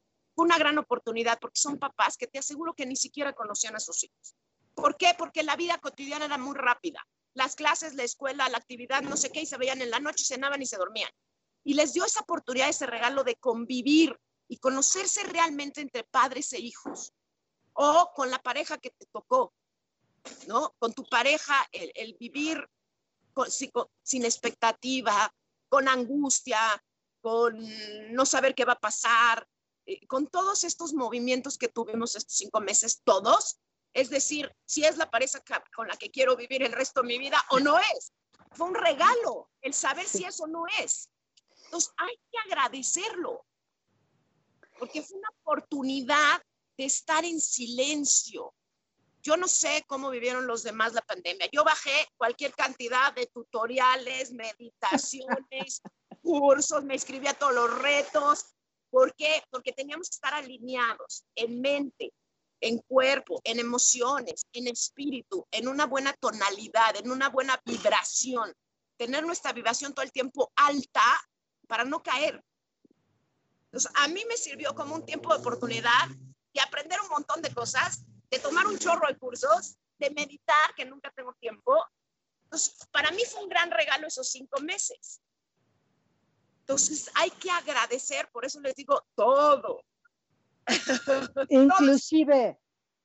una 0.41 0.57
gran 0.57 0.77
oportunidad 0.77 1.39
porque 1.39 1.59
son 1.59 1.77
papás 1.77 2.17
que 2.17 2.27
te 2.27 2.39
aseguro 2.39 2.73
que 2.73 2.85
ni 2.85 2.95
siquiera 2.95 3.33
conocían 3.33 3.75
a 3.75 3.79
sus 3.79 4.03
hijos. 4.03 4.35
¿Por 4.73 4.97
qué? 4.97 5.13
Porque 5.17 5.43
la 5.43 5.55
vida 5.55 5.77
cotidiana 5.79 6.25
era 6.25 6.37
muy 6.37 6.55
rápida 6.55 7.05
las 7.33 7.55
clases, 7.55 7.95
la 7.95 8.03
escuela, 8.03 8.49
la 8.49 8.57
actividad, 8.57 9.01
no 9.01 9.17
sé 9.17 9.31
qué, 9.31 9.41
y 9.41 9.45
se 9.45 9.57
veían 9.57 9.81
en 9.81 9.89
la 9.89 9.99
noche, 9.99 10.25
cenaban 10.25 10.61
y 10.61 10.65
se 10.65 10.77
dormían. 10.77 11.09
Y 11.63 11.75
les 11.75 11.93
dio 11.93 12.05
esa 12.05 12.21
oportunidad, 12.21 12.69
ese 12.69 12.85
regalo 12.85 13.23
de 13.23 13.35
convivir 13.35 14.19
y 14.47 14.57
conocerse 14.57 15.23
realmente 15.23 15.81
entre 15.81 16.03
padres 16.03 16.51
e 16.53 16.59
hijos, 16.59 17.13
o 17.73 18.11
con 18.13 18.29
la 18.29 18.39
pareja 18.39 18.77
que 18.77 18.89
te 18.89 19.05
tocó, 19.05 19.53
¿no? 20.47 20.75
Con 20.77 20.93
tu 20.93 21.05
pareja, 21.05 21.55
el, 21.71 22.15
vivir 22.19 22.67
sin 24.03 24.25
expectativa, 24.25 25.33
con 25.69 25.87
angustia, 25.87 26.59
con 27.21 27.57
no 28.13 28.25
saber 28.25 28.53
qué 28.53 28.65
va 28.65 28.73
a 28.73 28.79
pasar, 28.79 29.47
eh, 29.91 30.07
con 30.07 30.27
todos 30.27 30.63
estos 30.63 30.93
movimientos 30.93 31.57
que 31.57 31.67
tuvimos 31.67 32.15
estos 32.15 32.37
cinco 32.37 32.61
meses, 32.61 33.01
todos, 33.03 33.59
es 33.93 34.09
decir, 34.09 34.49
si 34.65 34.85
es 34.85 34.95
la 34.95 35.09
pareja 35.09 35.43
con 35.75 35.87
la 35.87 35.97
que 35.97 36.09
quiero 36.09 36.37
vivir 36.37 36.63
el 36.63 36.71
resto 36.71 37.01
de 37.01 37.07
mi 37.07 37.17
vida 37.17 37.43
o 37.49 37.59
no 37.59 37.77
es. 37.77 38.13
Fue 38.53 38.67
un 38.67 38.75
regalo 38.75 39.49
el 39.61 39.73
saber 39.73 40.07
si 40.07 40.23
eso 40.23 40.47
no 40.47 40.63
es. 40.79 41.09
Entonces 41.65 41.91
hay 41.97 42.15
que 42.31 42.37
agradecerlo, 42.45 43.45
porque 44.79 45.01
fue 45.01 45.17
una 45.17 45.29
oportunidad 45.41 46.41
de 46.77 46.85
estar 46.85 47.25
en 47.25 47.41
silencio. 47.41 48.53
Yo 49.21 49.37
no 49.37 49.47
sé 49.47 49.83
cómo 49.87 50.09
vivieron 50.09 50.47
los 50.47 50.63
demás 50.63 50.93
la 50.93 51.01
pandemia. 51.01 51.49
Yo 51.51 51.63
bajé 51.63 52.07
cualquier 52.17 52.53
cantidad 52.53 53.13
de 53.13 53.27
tutoriales, 53.27 54.31
meditaciones, 54.31 55.81
cursos, 56.21 56.83
me 56.83 56.93
inscribí 56.93 57.27
a 57.27 57.33
todos 57.33 57.53
los 57.53 57.77
retos. 57.79 58.45
¿Por 58.91 59.15
qué? 59.15 59.41
Porque 59.49 59.71
teníamos 59.71 60.09
que 60.09 60.15
estar 60.15 60.33
alineados 60.33 61.25
en 61.35 61.61
mente, 61.61 62.13
en 62.59 62.77
cuerpo, 62.79 63.41
en 63.45 63.59
emociones, 63.59 64.45
en 64.53 64.67
espíritu, 64.67 65.47
en 65.49 65.67
una 65.67 65.85
buena 65.87 66.13
tonalidad, 66.13 66.97
en 66.97 67.09
una 67.09 67.29
buena 67.29 67.59
vibración. 67.65 68.53
Tener 68.97 69.25
nuestra 69.25 69.53
vibración 69.53 69.93
todo 69.93 70.03
el 70.03 70.11
tiempo 70.11 70.51
alta 70.55 71.01
para 71.67 71.85
no 71.85 72.03
caer. 72.03 72.43
Entonces, 73.65 73.89
a 73.95 74.09
mí 74.09 74.23
me 74.27 74.35
sirvió 74.35 74.75
como 74.75 74.93
un 74.93 75.05
tiempo 75.05 75.33
de 75.33 75.39
oportunidad 75.39 76.09
y 76.51 76.59
aprender 76.59 76.99
un 76.99 77.07
montón 77.07 77.41
de 77.41 77.53
cosas, 77.53 78.03
de 78.29 78.39
tomar 78.39 78.67
un 78.67 78.77
chorro 78.77 79.07
de 79.07 79.17
cursos, 79.17 79.77
de 79.97 80.09
meditar, 80.11 80.75
que 80.75 80.83
nunca 80.83 81.09
tengo 81.15 81.33
tiempo. 81.35 81.81
Entonces, 82.43 82.75
para 82.91 83.11
mí 83.11 83.23
fue 83.23 83.41
un 83.43 83.49
gran 83.49 83.71
regalo 83.71 84.07
esos 84.07 84.29
cinco 84.29 84.59
meses. 84.59 85.21
Entonces, 86.71 87.11
hay 87.15 87.29
que 87.31 87.51
agradecer, 87.51 88.29
por 88.31 88.45
eso 88.45 88.61
les 88.61 88.73
digo 88.75 89.03
todo, 89.13 89.83
inclusive, 91.49 92.57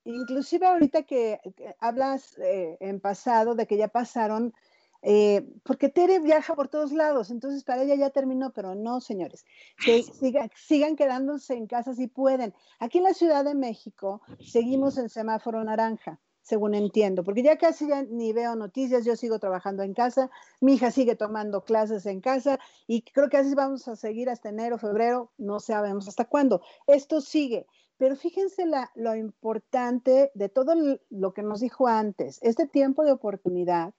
inclusive 0.04 0.64
ahorita 0.68 1.02
que, 1.02 1.40
hablas 1.80 2.38
eh, 2.38 2.76
en 2.78 3.00
pasado 3.00 3.56
de 3.56 3.66
que 3.66 3.76
ya 3.76 3.88
pasaron, 3.88 4.54
eh, 5.02 5.44
porque 5.64 5.88
Tere 5.88 6.20
viaja 6.20 6.54
por 6.54 6.68
todos 6.68 6.92
lados, 6.92 7.32
entonces 7.32 7.64
para 7.64 7.82
ella 7.82 7.96
ya 7.96 8.10
terminó, 8.10 8.52
pero 8.52 8.76
no, 8.76 9.00
señores, 9.00 9.44
que 9.84 10.04
sigan, 10.04 10.48
sigan 10.54 10.94
quedándose 10.94 11.54
en 11.54 11.66
casa 11.66 11.92
si 11.92 12.06
pueden. 12.06 12.54
Aquí 12.78 12.98
en 12.98 13.04
la 13.04 13.14
Ciudad 13.14 13.44
de 13.44 13.56
México 13.56 14.22
seguimos 14.38 14.96
en 14.96 15.08
semáforo 15.08 15.64
naranja 15.64 16.20
según 16.46 16.76
entiendo, 16.76 17.24
porque 17.24 17.42
ya 17.42 17.58
casi 17.58 17.88
ni 18.08 18.32
veo 18.32 18.54
noticias, 18.54 19.04
yo 19.04 19.16
sigo 19.16 19.40
trabajando 19.40 19.82
en 19.82 19.94
casa, 19.94 20.30
mi 20.60 20.74
hija 20.74 20.92
sigue 20.92 21.16
tomando 21.16 21.64
clases 21.64 22.06
en 22.06 22.20
casa 22.20 22.60
y 22.86 23.02
creo 23.02 23.28
que 23.28 23.38
así 23.38 23.52
vamos 23.56 23.88
a 23.88 23.96
seguir 23.96 24.30
hasta 24.30 24.50
enero, 24.50 24.78
febrero, 24.78 25.32
no 25.38 25.58
sabemos 25.58 26.06
hasta 26.06 26.24
cuándo. 26.24 26.62
Esto 26.86 27.20
sigue, 27.20 27.66
pero 27.98 28.14
fíjense 28.14 28.64
la, 28.64 28.92
lo 28.94 29.16
importante 29.16 30.30
de 30.34 30.48
todo 30.48 30.74
lo 31.10 31.34
que 31.34 31.42
nos 31.42 31.58
dijo 31.58 31.88
antes, 31.88 32.38
este 32.42 32.68
tiempo 32.68 33.02
de 33.02 33.10
oportunidad 33.10 33.92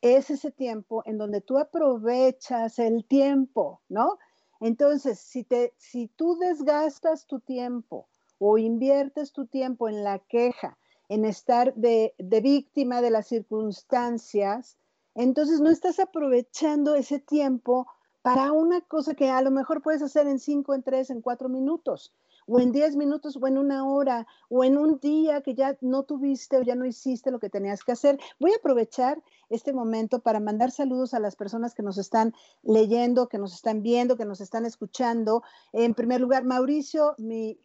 es 0.00 0.30
ese 0.30 0.50
tiempo 0.50 1.02
en 1.04 1.18
donde 1.18 1.42
tú 1.42 1.58
aprovechas 1.58 2.78
el 2.78 3.04
tiempo, 3.04 3.82
¿no? 3.90 4.18
Entonces, 4.58 5.18
si, 5.18 5.44
te, 5.44 5.74
si 5.76 6.08
tú 6.08 6.38
desgastas 6.38 7.26
tu 7.26 7.40
tiempo 7.40 8.08
o 8.38 8.56
inviertes 8.56 9.32
tu 9.32 9.46
tiempo 9.46 9.86
en 9.90 10.02
la 10.02 10.18
queja, 10.20 10.78
en 11.14 11.24
estar 11.24 11.72
de, 11.74 12.12
víctima 12.18 13.00
de 13.00 13.10
las 13.10 13.28
circunstancias, 13.28 14.76
entonces 15.14 15.60
no 15.60 15.70
estás 15.70 16.00
aprovechando 16.00 16.96
ese 16.96 17.20
tiempo 17.20 17.86
para 18.22 18.50
una 18.50 18.80
cosa 18.80 19.14
que 19.14 19.30
a 19.30 19.40
lo 19.40 19.52
mejor 19.52 19.80
puedes 19.80 20.02
hacer 20.02 20.26
en 20.26 20.40
cinco, 20.40 20.74
en 20.74 20.82
tres, 20.82 21.10
en 21.10 21.20
cuatro 21.20 21.48
minutos, 21.48 22.12
o 22.46 22.58
en 22.58 22.72
diez 22.72 22.96
minutos, 22.96 23.38
o 23.40 23.46
en 23.46 23.58
una 23.58 23.86
hora, 23.86 24.26
o 24.48 24.64
en 24.64 24.76
un 24.76 24.98
día 24.98 25.40
que 25.40 25.54
ya 25.54 25.76
no 25.80 26.02
tuviste 26.02 26.58
o 26.58 26.62
ya 26.62 26.74
no 26.74 26.84
hiciste 26.84 27.30
lo 27.30 27.38
que 27.38 27.48
tenías 27.48 27.84
que 27.84 27.92
hacer. 27.92 28.18
Voy 28.40 28.52
a 28.52 28.56
aprovechar 28.56 29.22
este 29.50 29.72
momento 29.72 30.18
para 30.18 30.40
mandar 30.40 30.72
saludos 30.72 31.14
a 31.14 31.20
las 31.20 31.36
personas 31.36 31.74
que 31.74 31.84
nos 31.84 31.96
están 31.96 32.34
leyendo, 32.62 33.28
que 33.28 33.38
nos 33.38 33.54
están 33.54 33.82
viendo, 33.82 34.16
que 34.16 34.24
nos 34.24 34.40
están 34.40 34.66
escuchando. 34.66 35.44
En 35.72 35.94
primer 35.94 36.20
lugar, 36.20 36.44
Mauricio, 36.44 37.14
mi, 37.18 37.56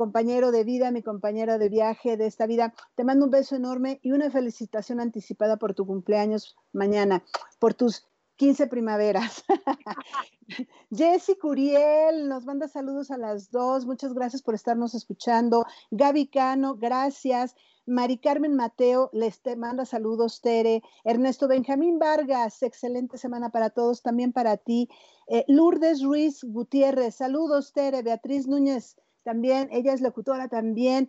compañero 0.00 0.50
de 0.50 0.64
vida, 0.64 0.90
mi 0.92 1.02
compañera 1.02 1.58
de 1.58 1.68
viaje 1.68 2.16
de 2.16 2.26
esta 2.26 2.46
vida. 2.46 2.72
Te 2.94 3.04
mando 3.04 3.26
un 3.26 3.30
beso 3.30 3.54
enorme 3.54 4.00
y 4.02 4.12
una 4.12 4.30
felicitación 4.30 4.98
anticipada 4.98 5.58
por 5.58 5.74
tu 5.74 5.84
cumpleaños 5.84 6.56
mañana, 6.72 7.22
por 7.58 7.74
tus 7.74 8.06
15 8.36 8.66
primaveras. 8.68 9.44
Jessy 10.90 11.36
Curiel 11.36 12.30
nos 12.30 12.46
manda 12.46 12.66
saludos 12.66 13.10
a 13.10 13.18
las 13.18 13.50
dos. 13.50 13.84
Muchas 13.84 14.14
gracias 14.14 14.40
por 14.40 14.54
estarnos 14.54 14.94
escuchando. 14.94 15.66
Gaby 15.90 16.28
Cano, 16.28 16.76
gracias. 16.76 17.54
Mari 17.84 18.16
Carmen 18.16 18.54
Mateo 18.54 19.10
les 19.12 19.42
manda 19.58 19.84
saludos, 19.84 20.40
Tere. 20.40 20.82
Ernesto 21.04 21.46
Benjamín 21.46 21.98
Vargas, 21.98 22.62
excelente 22.62 23.18
semana 23.18 23.50
para 23.50 23.68
todos, 23.68 24.00
también 24.00 24.32
para 24.32 24.56
ti. 24.56 24.88
Eh, 25.26 25.44
Lourdes 25.46 26.02
Ruiz 26.02 26.42
Gutiérrez, 26.42 27.16
saludos, 27.16 27.74
Tere. 27.74 28.00
Beatriz 28.02 28.46
Núñez 28.46 28.96
también, 29.22 29.68
ella 29.72 29.92
es 29.92 30.00
locutora 30.00 30.48
también. 30.48 31.08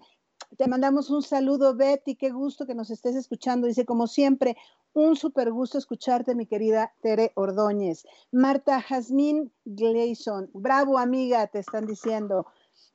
Te 0.58 0.67
mandamos 0.67 1.10
un 1.10 1.21
saludo, 1.21 1.76
Betty, 1.76 2.15
qué 2.15 2.30
gusto 2.30 2.65
que 2.65 2.76
nos 2.76 2.89
estés 2.89 3.15
escuchando. 3.15 3.67
Dice, 3.67 3.86
como 3.86 4.08
siempre, 4.08 4.58
un 4.93 5.15
súper 5.15 5.52
gusto 5.52 5.78
escucharte, 5.78 6.36
mi 6.36 6.45
querida 6.45 6.93
Tere 7.02 7.32
Ordóñez. 7.36 8.06
Marta 8.32 8.82
Jazmín 8.82 9.54
Gleison, 9.63 10.50
bravo 10.54 10.97
amiga, 10.97 11.47
te 11.47 11.60
están 11.60 11.86
diciendo. 11.86 12.47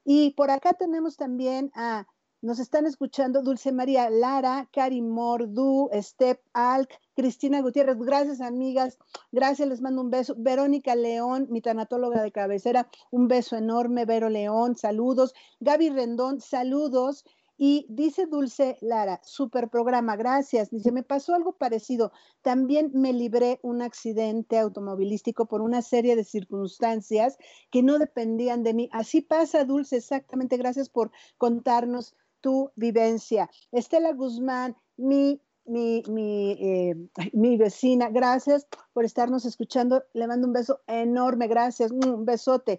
Y 0.05 0.33
por 0.33 0.51
acá 0.51 0.75
tenemos 0.75 1.17
también 1.17 1.71
a 1.75 2.07
nos 2.47 2.61
están 2.61 2.87
escuchando 2.87 3.43
Dulce 3.43 3.73
María 3.73 4.09
Lara, 4.09 4.69
Cari 4.73 5.03
Mordu, 5.03 5.91
Step 5.93 6.41
Alc, 6.53 6.89
Cristina 7.17 7.61
Gutiérrez. 7.61 7.99
Gracias, 7.99 8.41
amigas. 8.41 8.99
Gracias, 9.33 9.69
les 9.69 9.81
mando 9.81 10.01
un 10.01 10.11
beso. 10.11 10.37
Verónica 10.39 10.95
León, 10.95 11.49
mi 11.51 11.61
tanatóloga 11.61 12.23
de 12.23 12.31
cabecera, 12.31 12.89
un 13.11 13.27
beso 13.27 13.57
enorme. 13.57 14.05
Vero 14.05 14.29
León, 14.29 14.77
saludos. 14.77 15.35
Gaby 15.59 15.91
Rendón, 15.91 16.41
saludos. 16.41 17.25
Y 17.59 17.87
dice 17.89 18.27
Dulce 18.27 18.77
Lara, 18.81 19.21
super 19.25 19.69
programa, 19.69 20.15
gracias. 20.15 20.71
Dice, 20.71 20.93
me 20.93 21.03
pasó 21.03 21.35
algo 21.35 21.57
parecido. 21.57 22.13
También 22.43 22.93
me 22.95 23.13
libré 23.13 23.59
un 23.63 23.83
accidente 23.83 24.59
automovilístico 24.59 25.47
por 25.47 25.63
una 25.63 25.83
serie 25.83 26.15
de 26.15 26.23
circunstancias 26.23 27.39
que 27.73 27.83
no 27.83 27.99
dependían 27.99 28.63
de 28.63 28.75
mí. 28.75 28.89
Así 28.93 29.21
pasa, 29.21 29.65
Dulce, 29.65 29.97
exactamente. 29.97 30.59
Gracias 30.59 30.89
por 30.89 31.11
contarnos 31.39 32.15
tu 32.47 32.71
vivencia. 32.77 33.51
Estela 33.73 34.13
Guzmán, 34.13 34.77
mi, 34.97 35.43
mi, 35.65 36.05
mi, 36.07 36.53
eh, 36.53 36.95
mi, 37.33 37.57
vecina, 37.57 38.09
gracias 38.09 38.69
por 38.93 39.05
estarnos 39.05 39.45
escuchando. 39.45 40.05
Le 40.13 40.29
mando 40.29 40.47
un 40.47 40.53
beso 40.53 40.81
enorme, 40.87 41.49
gracias, 41.49 41.91
un 41.91 42.25
besote. 42.25 42.79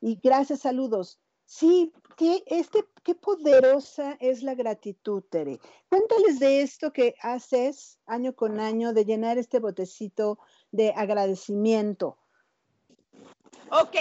Y 0.00 0.18
gracias, 0.20 0.62
saludos. 0.62 1.20
Sí, 1.44 1.92
qué, 2.16 2.42
este, 2.46 2.84
qué 3.04 3.14
poderosa 3.14 4.16
es 4.18 4.42
la 4.42 4.56
gratitud, 4.56 5.22
Tere. 5.30 5.60
Cuéntales 5.88 6.40
de 6.40 6.62
esto 6.62 6.92
que 6.92 7.14
haces 7.20 8.00
año 8.06 8.34
con 8.34 8.58
año, 8.58 8.92
de 8.92 9.04
llenar 9.04 9.38
este 9.38 9.60
botecito 9.60 10.40
de 10.72 10.90
agradecimiento. 10.90 12.18
Ok, 13.70 13.94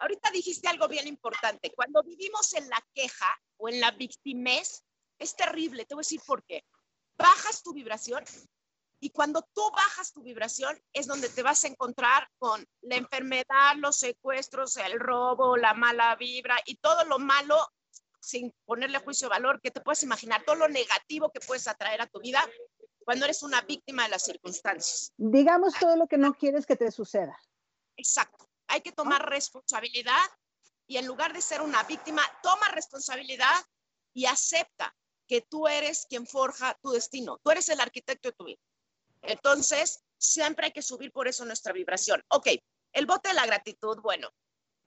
ahorita 0.00 0.30
dijiste 0.30 0.68
algo 0.68 0.88
bien 0.88 1.06
importante. 1.06 1.72
Cuando 1.74 2.02
vivimos 2.02 2.54
en 2.54 2.68
la 2.68 2.84
queja, 2.94 3.38
o 3.58 3.68
en 3.68 3.80
la 3.80 3.90
victimez, 3.90 4.84
es 5.18 5.36
terrible. 5.36 5.84
Te 5.84 5.94
voy 5.94 6.02
a 6.02 6.06
decir 6.06 6.20
por 6.26 6.44
qué. 6.44 6.64
Bajas 7.18 7.62
tu 7.62 7.74
vibración 7.74 8.24
y 9.00 9.10
cuando 9.10 9.42
tú 9.54 9.62
bajas 9.72 10.12
tu 10.12 10.22
vibración 10.22 10.80
es 10.92 11.06
donde 11.06 11.28
te 11.28 11.42
vas 11.42 11.64
a 11.64 11.68
encontrar 11.68 12.28
con 12.38 12.64
la 12.82 12.96
enfermedad, 12.96 13.74
los 13.76 13.96
secuestros, 13.96 14.76
el 14.76 14.98
robo, 14.98 15.56
la 15.56 15.74
mala 15.74 16.16
vibra 16.16 16.56
y 16.64 16.76
todo 16.76 17.04
lo 17.04 17.18
malo 17.18 17.56
sin 18.20 18.52
ponerle 18.64 18.98
juicio 18.98 19.28
de 19.28 19.30
valor 19.30 19.60
que 19.60 19.70
te 19.70 19.80
puedes 19.80 20.02
imaginar, 20.02 20.44
todo 20.44 20.56
lo 20.56 20.68
negativo 20.68 21.30
que 21.30 21.40
puedes 21.40 21.66
atraer 21.66 22.00
a 22.02 22.06
tu 22.06 22.20
vida 22.20 22.44
cuando 23.04 23.24
eres 23.24 23.42
una 23.42 23.62
víctima 23.62 24.04
de 24.04 24.10
las 24.10 24.24
circunstancias. 24.24 25.12
Digamos 25.16 25.74
todo 25.78 25.96
lo 25.96 26.06
que 26.06 26.18
no 26.18 26.34
quieres 26.34 26.66
que 26.66 26.76
te 26.76 26.90
suceda. 26.90 27.40
Exacto. 27.96 28.47
Hay 28.68 28.80
que 28.80 28.92
tomar 28.92 29.28
responsabilidad 29.28 30.24
y 30.86 30.96
en 30.96 31.06
lugar 31.06 31.32
de 31.32 31.42
ser 31.42 31.60
una 31.60 31.82
víctima, 31.82 32.22
toma 32.42 32.68
responsabilidad 32.68 33.56
y 34.14 34.26
acepta 34.26 34.94
que 35.26 35.42
tú 35.42 35.68
eres 35.68 36.06
quien 36.08 36.26
forja 36.26 36.78
tu 36.82 36.90
destino. 36.90 37.38
Tú 37.44 37.50
eres 37.50 37.68
el 37.68 37.80
arquitecto 37.80 38.28
de 38.28 38.34
tu 38.34 38.44
vida. 38.44 38.60
Entonces, 39.22 40.02
siempre 40.16 40.66
hay 40.66 40.72
que 40.72 40.82
subir 40.82 41.12
por 41.12 41.28
eso 41.28 41.44
nuestra 41.44 41.72
vibración. 41.72 42.22
Ok, 42.28 42.48
el 42.92 43.06
bote 43.06 43.28
de 43.28 43.34
la 43.34 43.46
gratitud, 43.46 43.98
bueno, 44.00 44.30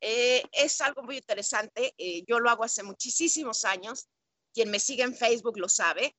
eh, 0.02 0.44
es 0.52 0.82
algo 0.82 1.04
muy 1.04 1.18
interesante. 1.18 1.94
Eh, 1.98 2.24
yo 2.28 2.40
lo 2.40 2.50
hago 2.50 2.64
hace 2.64 2.82
muchísimos 2.82 3.66
años. 3.66 4.08
Quien 4.54 4.72
me 4.72 4.80
sigue 4.80 5.04
en 5.04 5.16
Facebook 5.16 5.58
lo 5.58 5.70
sabe. 5.70 6.16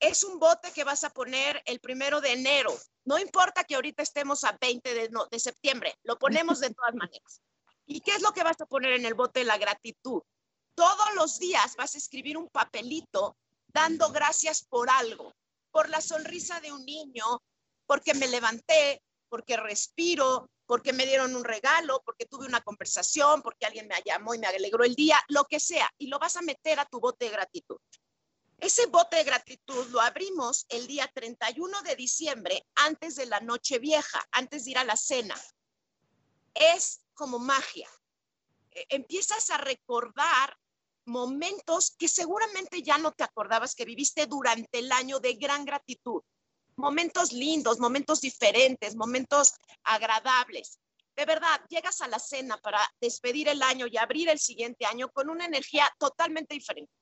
Es 0.00 0.22
un 0.24 0.38
bote 0.38 0.72
que 0.72 0.84
vas 0.84 1.04
a 1.04 1.10
poner 1.10 1.62
el 1.66 1.80
primero 1.80 2.20
de 2.20 2.32
enero. 2.32 2.76
No 3.04 3.18
importa 3.18 3.64
que 3.64 3.74
ahorita 3.74 4.02
estemos 4.02 4.44
a 4.44 4.56
20 4.60 4.94
de, 4.94 5.10
de 5.30 5.38
septiembre, 5.38 5.94
lo 6.02 6.18
ponemos 6.18 6.60
de 6.60 6.70
todas 6.74 6.94
maneras 6.94 7.40
¿Y 7.90 8.00
qué 8.02 8.12
es 8.12 8.20
lo 8.20 8.32
que 8.32 8.42
vas 8.42 8.60
a 8.60 8.66
poner 8.66 8.92
en 8.92 9.06
el 9.06 9.14
bote 9.14 9.40
de 9.40 9.46
la 9.46 9.56
gratitud? 9.56 10.20
Todos 10.74 11.14
los 11.16 11.38
días 11.38 11.74
vas 11.76 11.94
a 11.94 11.98
escribir 11.98 12.36
un 12.36 12.48
papelito 12.50 13.36
dando 13.66 14.12
gracias 14.12 14.62
por 14.62 14.90
algo, 14.90 15.32
por 15.70 15.88
la 15.88 16.02
sonrisa 16.02 16.60
de 16.60 16.70
un 16.70 16.84
niño, 16.84 17.24
porque 17.86 18.12
me 18.12 18.28
levanté, 18.28 19.02
porque 19.30 19.56
respiro, 19.56 20.50
porque 20.66 20.92
me 20.92 21.06
dieron 21.06 21.34
un 21.34 21.44
regalo, 21.44 22.02
porque 22.04 22.26
tuve 22.26 22.46
una 22.46 22.60
conversación, 22.60 23.40
porque 23.40 23.64
alguien 23.64 23.88
me 23.88 23.94
llamó 24.04 24.34
y 24.34 24.38
me 24.38 24.46
alegró 24.46 24.84
el 24.84 24.94
día, 24.94 25.18
lo 25.28 25.46
que 25.46 25.58
sea, 25.58 25.90
y 25.96 26.08
lo 26.08 26.18
vas 26.18 26.36
a 26.36 26.42
meter 26.42 26.78
a 26.78 26.84
tu 26.84 27.00
bote 27.00 27.24
de 27.24 27.30
gratitud. 27.30 27.78
Ese 28.58 28.86
bote 28.86 29.16
de 29.16 29.24
gratitud 29.24 29.86
lo 29.88 30.00
abrimos 30.00 30.66
el 30.68 30.88
día 30.88 31.08
31 31.14 31.82
de 31.82 31.94
diciembre, 31.94 32.66
antes 32.74 33.14
de 33.14 33.26
la 33.26 33.40
noche 33.40 33.78
vieja, 33.78 34.26
antes 34.32 34.64
de 34.64 34.72
ir 34.72 34.78
a 34.78 34.84
la 34.84 34.96
cena. 34.96 35.40
Es 36.54 37.00
como 37.14 37.38
magia. 37.38 37.88
E, 38.72 38.84
empiezas 38.88 39.50
a 39.50 39.58
recordar 39.58 40.56
momentos 41.04 41.94
que 41.96 42.08
seguramente 42.08 42.82
ya 42.82 42.98
no 42.98 43.12
te 43.12 43.22
acordabas 43.22 43.76
que 43.76 43.84
viviste 43.84 44.26
durante 44.26 44.80
el 44.80 44.90
año 44.90 45.20
de 45.20 45.34
gran 45.34 45.64
gratitud. 45.64 46.22
Momentos 46.76 47.32
lindos, 47.32 47.78
momentos 47.78 48.20
diferentes, 48.20 48.96
momentos 48.96 49.54
agradables. 49.84 50.80
De 51.16 51.24
verdad, 51.24 51.60
llegas 51.68 52.00
a 52.00 52.08
la 52.08 52.18
cena 52.18 52.56
para 52.58 52.80
despedir 53.00 53.48
el 53.48 53.62
año 53.62 53.86
y 53.86 53.96
abrir 53.96 54.28
el 54.28 54.38
siguiente 54.38 54.84
año 54.84 55.10
con 55.10 55.30
una 55.30 55.46
energía 55.46 55.92
totalmente 55.98 56.54
diferente, 56.54 56.92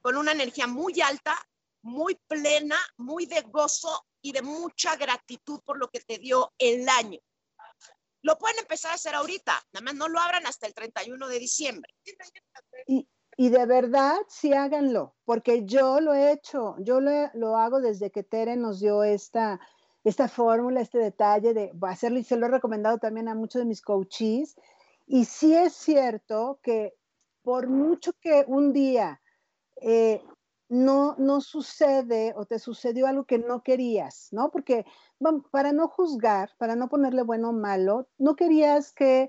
con 0.00 0.16
una 0.16 0.32
energía 0.32 0.66
muy 0.66 1.00
alta, 1.00 1.36
muy 1.82 2.18
plena, 2.26 2.76
muy 2.96 3.26
de 3.26 3.42
gozo 3.42 4.06
y 4.20 4.32
de 4.32 4.42
mucha 4.42 4.96
gratitud 4.96 5.60
por 5.64 5.78
lo 5.78 5.88
que 5.88 6.00
te 6.00 6.18
dio 6.18 6.52
el 6.58 6.88
año. 6.88 7.18
Lo 8.22 8.36
pueden 8.36 8.58
empezar 8.58 8.92
a 8.92 8.94
hacer 8.94 9.14
ahorita, 9.14 9.52
nada 9.72 9.84
más 9.84 9.94
no 9.94 10.08
lo 10.08 10.20
abran 10.20 10.46
hasta 10.46 10.66
el 10.66 10.74
31 10.74 11.26
de 11.28 11.38
diciembre. 11.38 11.94
Y, 12.86 13.48
de 13.48 13.64
verdad, 13.64 14.18
sí 14.28 14.52
háganlo, 14.52 15.14
porque 15.24 15.64
yo 15.64 16.00
lo 16.00 16.12
he 16.12 16.32
hecho, 16.32 16.76
yo 16.80 17.00
lo, 17.00 17.10
lo 17.32 17.56
hago 17.56 17.80
desde 17.80 18.10
que 18.10 18.22
Tere 18.22 18.56
nos 18.56 18.80
dio 18.80 19.02
esta, 19.02 19.58
esta 20.04 20.28
fórmula, 20.28 20.82
este 20.82 20.98
detalle 20.98 21.54
de 21.54 21.72
hacerlo 21.82 22.18
y 22.18 22.24
se 22.24 22.36
lo 22.36 22.46
he 22.46 22.50
recomendado 22.50 22.98
también 22.98 23.28
a 23.28 23.34
muchos 23.34 23.60
de 23.60 23.66
mis 23.66 23.80
coaches. 23.80 24.56
Y 25.06 25.24
sí 25.24 25.54
es 25.54 25.72
cierto 25.72 26.60
que 26.62 26.94
por 27.42 27.68
mucho 27.68 28.12
que 28.20 28.44
un 28.46 28.72
día 28.72 29.19
eh, 29.80 30.22
no, 30.68 31.16
no 31.18 31.40
sucede 31.40 32.32
o 32.36 32.46
te 32.46 32.58
sucedió 32.58 33.06
algo 33.06 33.24
que 33.24 33.38
no 33.38 33.62
querías, 33.62 34.28
¿no? 34.30 34.50
Porque 34.50 34.86
para 35.50 35.72
no 35.72 35.88
juzgar, 35.88 36.50
para 36.58 36.76
no 36.76 36.88
ponerle 36.88 37.22
bueno 37.22 37.50
o 37.50 37.52
malo, 37.52 38.08
no 38.18 38.36
querías 38.36 38.92
que 38.92 39.28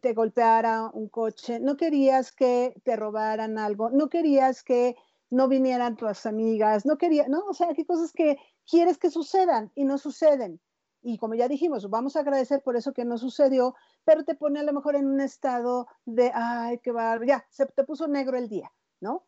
te 0.00 0.12
golpeara 0.12 0.90
un 0.92 1.08
coche, 1.08 1.60
no 1.60 1.76
querías 1.76 2.32
que 2.32 2.74
te 2.84 2.96
robaran 2.96 3.58
algo, 3.58 3.90
no 3.90 4.08
querías 4.08 4.62
que 4.62 4.96
no 5.30 5.48
vinieran 5.48 5.96
tus 5.96 6.26
amigas, 6.26 6.86
no 6.86 6.98
querías, 6.98 7.28
¿no? 7.28 7.44
O 7.46 7.54
sea, 7.54 7.68
hay 7.76 7.84
cosas 7.84 8.12
que 8.12 8.36
quieres 8.68 8.98
que 8.98 9.10
sucedan 9.10 9.72
y 9.74 9.84
no 9.84 9.98
suceden. 9.98 10.60
Y 11.02 11.18
como 11.18 11.34
ya 11.34 11.48
dijimos, 11.48 11.90
vamos 11.90 12.16
a 12.16 12.20
agradecer 12.20 12.62
por 12.62 12.76
eso 12.76 12.92
que 12.92 13.04
no 13.04 13.18
sucedió, 13.18 13.74
pero 14.04 14.24
te 14.24 14.34
pone 14.34 14.60
a 14.60 14.62
lo 14.62 14.72
mejor 14.72 14.96
en 14.96 15.06
un 15.06 15.20
estado 15.20 15.86
de, 16.06 16.30
ay, 16.34 16.78
qué 16.78 16.92
barbaridad, 16.92 17.38
ya, 17.38 17.46
se 17.50 17.66
te 17.66 17.84
puso 17.84 18.08
negro 18.08 18.38
el 18.38 18.48
día, 18.48 18.72
¿no? 19.00 19.26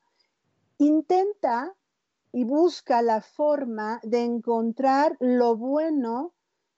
Intenta 0.78 1.74
y 2.32 2.44
busca 2.44 3.00
la 3.02 3.22
forma 3.22 4.00
de 4.02 4.22
encontrar 4.22 5.16
lo 5.20 5.56
bueno 5.56 6.34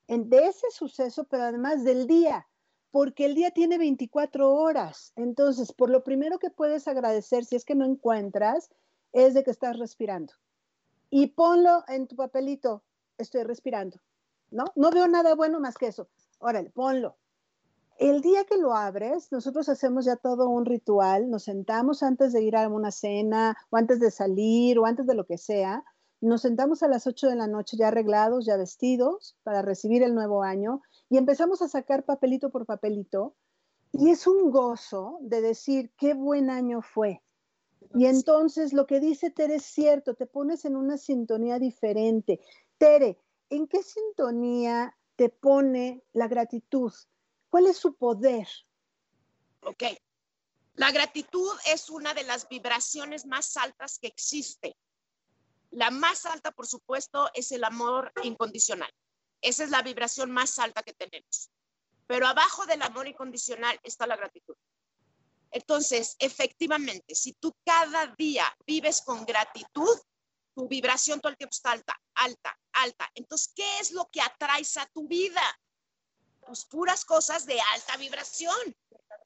en, 0.06 0.28
de 0.28 0.46
ese 0.46 0.70
suceso, 0.70 1.24
pero 1.24 1.44
además 1.44 1.84
del 1.84 2.06
día, 2.06 2.48
porque 2.90 3.26
el 3.26 3.34
día 3.34 3.50
tiene 3.50 3.76
24 3.76 4.54
horas. 4.54 5.12
Entonces, 5.16 5.72
por 5.72 5.90
lo 5.90 6.04
primero 6.04 6.38
que 6.38 6.50
puedes 6.50 6.86
agradecer, 6.86 7.44
si 7.44 7.56
es 7.56 7.64
que 7.64 7.74
no 7.74 7.84
encuentras, 7.84 8.70
es 9.12 9.34
de 9.34 9.42
que 9.42 9.50
estás 9.50 9.78
respirando. 9.78 10.34
Y 11.10 11.28
ponlo 11.28 11.84
en 11.88 12.06
tu 12.06 12.16
papelito, 12.16 12.84
estoy 13.16 13.42
respirando, 13.42 13.98
¿no? 14.50 14.64
No 14.76 14.90
veo 14.90 15.08
nada 15.08 15.34
bueno 15.34 15.58
más 15.60 15.76
que 15.76 15.88
eso. 15.88 16.08
Órale, 16.38 16.70
ponlo. 16.70 17.16
El 17.98 18.20
día 18.20 18.44
que 18.44 18.56
lo 18.56 18.74
abres, 18.74 19.32
nosotros 19.32 19.68
hacemos 19.68 20.04
ya 20.04 20.14
todo 20.14 20.48
un 20.48 20.66
ritual, 20.66 21.28
nos 21.30 21.42
sentamos 21.42 22.04
antes 22.04 22.32
de 22.32 22.44
ir 22.44 22.54
a 22.56 22.68
una 22.68 22.92
cena 22.92 23.56
o 23.70 23.76
antes 23.76 23.98
de 23.98 24.12
salir 24.12 24.78
o 24.78 24.86
antes 24.86 25.04
de 25.04 25.16
lo 25.16 25.26
que 25.26 25.36
sea, 25.36 25.82
nos 26.20 26.42
sentamos 26.42 26.84
a 26.84 26.88
las 26.88 27.08
8 27.08 27.28
de 27.28 27.34
la 27.34 27.48
noche 27.48 27.76
ya 27.76 27.88
arreglados, 27.88 28.46
ya 28.46 28.56
vestidos 28.56 29.36
para 29.42 29.62
recibir 29.62 30.04
el 30.04 30.14
nuevo 30.14 30.44
año 30.44 30.80
y 31.10 31.16
empezamos 31.16 31.60
a 31.60 31.66
sacar 31.66 32.04
papelito 32.04 32.50
por 32.50 32.66
papelito 32.66 33.34
y 33.90 34.10
es 34.10 34.28
un 34.28 34.52
gozo 34.52 35.18
de 35.20 35.40
decir 35.40 35.90
qué 35.98 36.14
buen 36.14 36.50
año 36.50 36.82
fue. 36.82 37.20
Y 37.94 38.06
entonces 38.06 38.72
lo 38.72 38.86
que 38.86 39.00
dice 39.00 39.32
Tere 39.32 39.56
es 39.56 39.64
cierto, 39.64 40.14
te 40.14 40.26
pones 40.26 40.64
en 40.64 40.76
una 40.76 40.98
sintonía 40.98 41.58
diferente. 41.58 42.38
Tere, 42.78 43.18
¿en 43.50 43.66
qué 43.66 43.82
sintonía 43.82 44.96
te 45.16 45.30
pone 45.30 46.04
la 46.12 46.28
gratitud? 46.28 46.92
¿Cuál 47.50 47.66
es 47.66 47.78
su 47.78 47.94
poder? 47.94 48.48
Ok. 49.62 49.84
La 50.74 50.92
gratitud 50.92 51.50
es 51.66 51.90
una 51.90 52.14
de 52.14 52.22
las 52.22 52.48
vibraciones 52.48 53.26
más 53.26 53.56
altas 53.56 53.98
que 53.98 54.06
existe. 54.06 54.76
La 55.70 55.90
más 55.90 56.24
alta, 56.24 56.52
por 56.52 56.66
supuesto, 56.66 57.28
es 57.34 57.52
el 57.52 57.64
amor 57.64 58.12
incondicional. 58.22 58.90
Esa 59.40 59.64
es 59.64 59.70
la 59.70 59.82
vibración 59.82 60.30
más 60.30 60.58
alta 60.58 60.82
que 60.82 60.92
tenemos. 60.92 61.50
Pero 62.06 62.26
abajo 62.26 62.64
del 62.66 62.82
amor 62.82 63.06
incondicional 63.06 63.78
está 63.82 64.06
la 64.06 64.16
gratitud. 64.16 64.56
Entonces, 65.50 66.16
efectivamente, 66.18 67.14
si 67.14 67.32
tú 67.34 67.54
cada 67.64 68.06
día 68.18 68.44
vives 68.66 69.02
con 69.02 69.24
gratitud, 69.24 69.98
tu 70.54 70.68
vibración 70.68 71.20
todo 71.20 71.30
el 71.30 71.38
tiempo 71.38 71.54
está 71.54 71.72
alta, 71.72 72.00
alta, 72.14 72.58
alta. 72.72 73.10
Entonces, 73.14 73.52
¿qué 73.54 73.80
es 73.80 73.92
lo 73.92 74.08
que 74.10 74.20
atraes 74.20 74.76
a 74.76 74.86
tu 74.86 75.06
vida? 75.06 75.42
Pues, 76.48 76.64
puras 76.64 77.04
cosas 77.04 77.46
de 77.46 77.60
alta 77.74 77.96
vibración. 77.98 78.56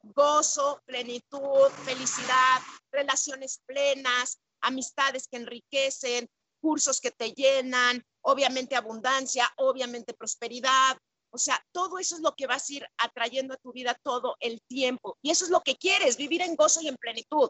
Gozo, 0.03 0.81
plenitud, 0.85 1.69
felicidad, 1.85 2.61
relaciones 2.91 3.61
plenas, 3.65 4.39
amistades 4.61 5.27
que 5.29 5.37
enriquecen, 5.37 6.29
cursos 6.61 6.99
que 6.99 7.11
te 7.11 7.31
llenan, 7.31 8.03
obviamente 8.21 8.75
abundancia, 8.75 9.49
obviamente 9.57 10.13
prosperidad. 10.13 10.97
O 11.31 11.37
sea, 11.37 11.65
todo 11.71 11.97
eso 11.97 12.15
es 12.15 12.21
lo 12.21 12.35
que 12.35 12.45
vas 12.45 12.69
a 12.69 12.73
ir 12.73 12.87
atrayendo 12.97 13.53
a 13.53 13.57
tu 13.57 13.71
vida 13.71 13.97
todo 14.03 14.35
el 14.41 14.61
tiempo. 14.67 15.17
Y 15.21 15.31
eso 15.31 15.45
es 15.45 15.51
lo 15.51 15.61
que 15.61 15.77
quieres, 15.77 16.17
vivir 16.17 16.41
en 16.41 16.55
gozo 16.55 16.81
y 16.81 16.89
en 16.89 16.97
plenitud. 16.97 17.49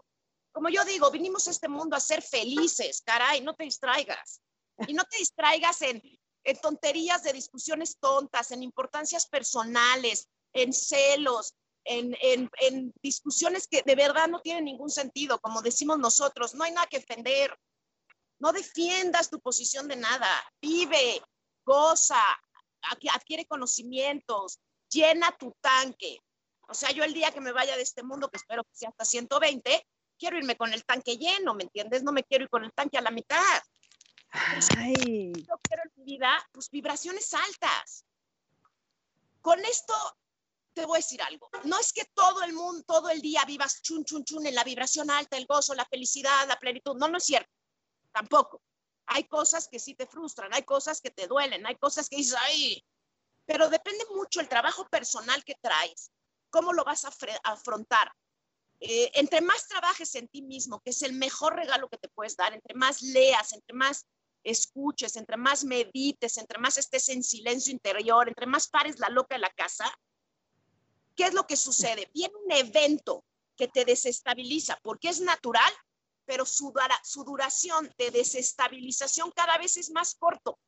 Como 0.52 0.70
yo 0.70 0.86
digo, 0.86 1.10
vinimos 1.10 1.48
a 1.48 1.52
este 1.52 1.68
mundo 1.68 1.96
a 1.96 2.00
ser 2.00 2.22
felices, 2.22 3.02
caray, 3.04 3.42
no 3.42 3.56
te 3.56 3.64
distraigas. 3.64 4.40
Y 4.88 4.94
no 4.94 5.04
te 5.06 5.18
distraigas 5.18 5.82
en, 5.82 6.02
en 6.44 6.60
tonterías 6.60 7.24
de 7.24 7.34
discusiones 7.34 7.98
tontas, 8.00 8.52
en 8.52 8.64
importancias 8.64 9.28
personales, 9.28 10.28
en 10.54 10.74
celos, 10.74 11.54
en, 11.86 12.16
en, 12.22 12.94
discusiones 13.02 13.68
que 13.68 13.82
de 13.86 13.96
verdad 13.96 14.28
no 14.28 14.40
tienen 14.42 14.66
ningún 14.66 14.90
sentido, 14.90 15.40
como 15.40 15.62
decimos 15.62 16.00
nosotros, 16.00 16.56
no 16.56 16.64
hay 16.64 16.72
nada 16.72 16.88
que 16.88 17.00
defender. 17.00 17.58
No 18.40 18.52
defiendas 18.52 19.30
tu 19.30 19.40
posición 19.40 19.88
de 19.88 19.96
nada, 19.96 20.28
vive, 20.62 21.22
goza, 21.66 22.22
adquiere 23.14 23.46
conocimientos, 23.46 24.60
llena 24.90 25.36
tu 25.38 25.56
tanque. 25.62 26.20
O 26.68 26.74
sea, 26.74 26.92
yo 26.92 27.04
el 27.04 27.14
día 27.14 27.32
que 27.32 27.42
me 27.42 27.52
vaya 27.52 27.76
de 27.76 27.84
este 27.84 28.04
mundo, 28.04 28.30
que 28.30 28.38
espero 28.38 28.64
que 28.64 28.76
sea 28.76 28.90
hasta 28.90 29.06
120, 29.06 29.86
quiero 30.18 30.38
irme 30.38 30.56
con 30.56 30.74
el 30.74 30.84
tanque 30.86 31.18
lleno, 31.18 31.54
¿me 31.54 31.64
entiendes? 31.64 32.04
No 32.04 32.12
me 32.12 32.24
quiero 32.24 32.46
ir 32.46 32.50
con 32.50 32.64
el 32.64 32.74
tanque 32.74 32.98
a 32.98 33.02
la 33.02 33.12
mitad. 33.12 33.62
Ay. 34.78 35.32
Yo 35.36 35.56
quiero 35.62 35.84
en 35.84 35.92
mi 35.93 35.93
vida, 36.04 36.46
pues 36.52 36.70
vibraciones 36.70 37.34
altas. 37.34 38.06
Con 39.42 39.60
esto 39.66 39.94
te 40.74 40.86
voy 40.86 40.98
a 40.98 41.00
decir 41.00 41.22
algo. 41.22 41.50
No 41.66 41.80
es 41.80 41.94
que 41.94 42.06
todo 42.14 42.44
el 42.44 42.54
mundo, 42.54 42.84
todo 42.86 43.10
el 43.10 43.22
día 43.22 43.46
vivas 43.46 43.82
chun, 43.82 44.04
chun, 44.04 44.24
chun 44.24 44.46
en 44.46 44.56
la 44.56 44.64
vibración 44.64 45.10
alta, 45.10 45.38
el 45.38 45.46
gozo, 45.46 45.74
la 45.76 45.86
felicidad, 45.86 46.48
la 46.48 46.60
plenitud. 46.60 46.96
No, 46.98 47.08
no 47.08 47.18
es 47.18 47.26
cierto. 47.26 47.52
Tampoco. 48.12 48.62
Hay 49.08 49.26
cosas 49.26 49.68
que 49.68 49.80
sí 49.80 49.96
te 49.96 50.08
frustran, 50.08 50.54
hay 50.54 50.64
cosas 50.64 51.02
que 51.02 51.12
te 51.12 51.28
duelen, 51.28 51.66
hay 51.66 51.76
cosas 51.76 52.08
que 52.08 52.16
dices, 52.16 52.38
ay, 52.40 52.84
pero 53.46 53.70
depende 53.70 54.06
mucho 54.16 54.40
el 54.40 54.48
trabajo 54.48 54.88
personal 54.88 55.44
que 55.44 55.56
traes, 55.62 56.12
cómo 56.50 56.72
lo 56.72 56.86
vas 56.86 57.04
a 57.06 57.12
afrontar. 57.44 58.14
Eh, 58.80 59.12
entre 59.16 59.42
más 59.42 59.68
trabajes 59.68 60.16
en 60.16 60.28
ti 60.28 60.42
mismo, 60.42 60.82
que 60.82 60.92
es 60.92 61.02
el 61.02 61.14
mejor 61.14 61.56
regalo 61.56 61.90
que 61.90 61.98
te 61.98 62.10
puedes 62.10 62.36
dar, 62.36 62.54
entre 62.54 62.76
más 62.76 63.02
leas, 63.02 63.54
entre 63.54 63.76
más 63.76 64.08
escuches, 64.44 65.16
entre 65.16 65.38
más 65.38 65.64
medites, 65.64 66.38
entre 66.38 66.60
más 66.60 66.78
estés 66.78 67.10
en 67.10 67.24
silencio 67.24 67.72
interior, 67.72 68.28
entre 68.28 68.46
más 68.46 68.68
pares 68.68 69.00
la 69.00 69.10
loca 69.10 69.36
en 69.36 69.42
la 69.42 69.50
casa, 69.50 69.86
¿qué 71.16 71.26
es 71.26 71.34
lo 71.34 71.48
que 71.48 71.56
sucede? 71.56 72.10
Viene 72.14 72.34
un 72.46 72.52
evento 72.52 73.24
que 73.56 73.68
te 73.68 73.86
desestabiliza 73.86 74.80
porque 74.82 75.10
es 75.10 75.22
natural, 75.22 75.72
pero 76.26 76.46
su, 76.46 76.74
duración 77.26 77.94
de 77.98 78.12
desestabilización 78.12 79.32
cada 79.32 79.58
vez 79.58 79.78
es 79.78 79.92
más 79.92 80.16
corto. 80.16 80.60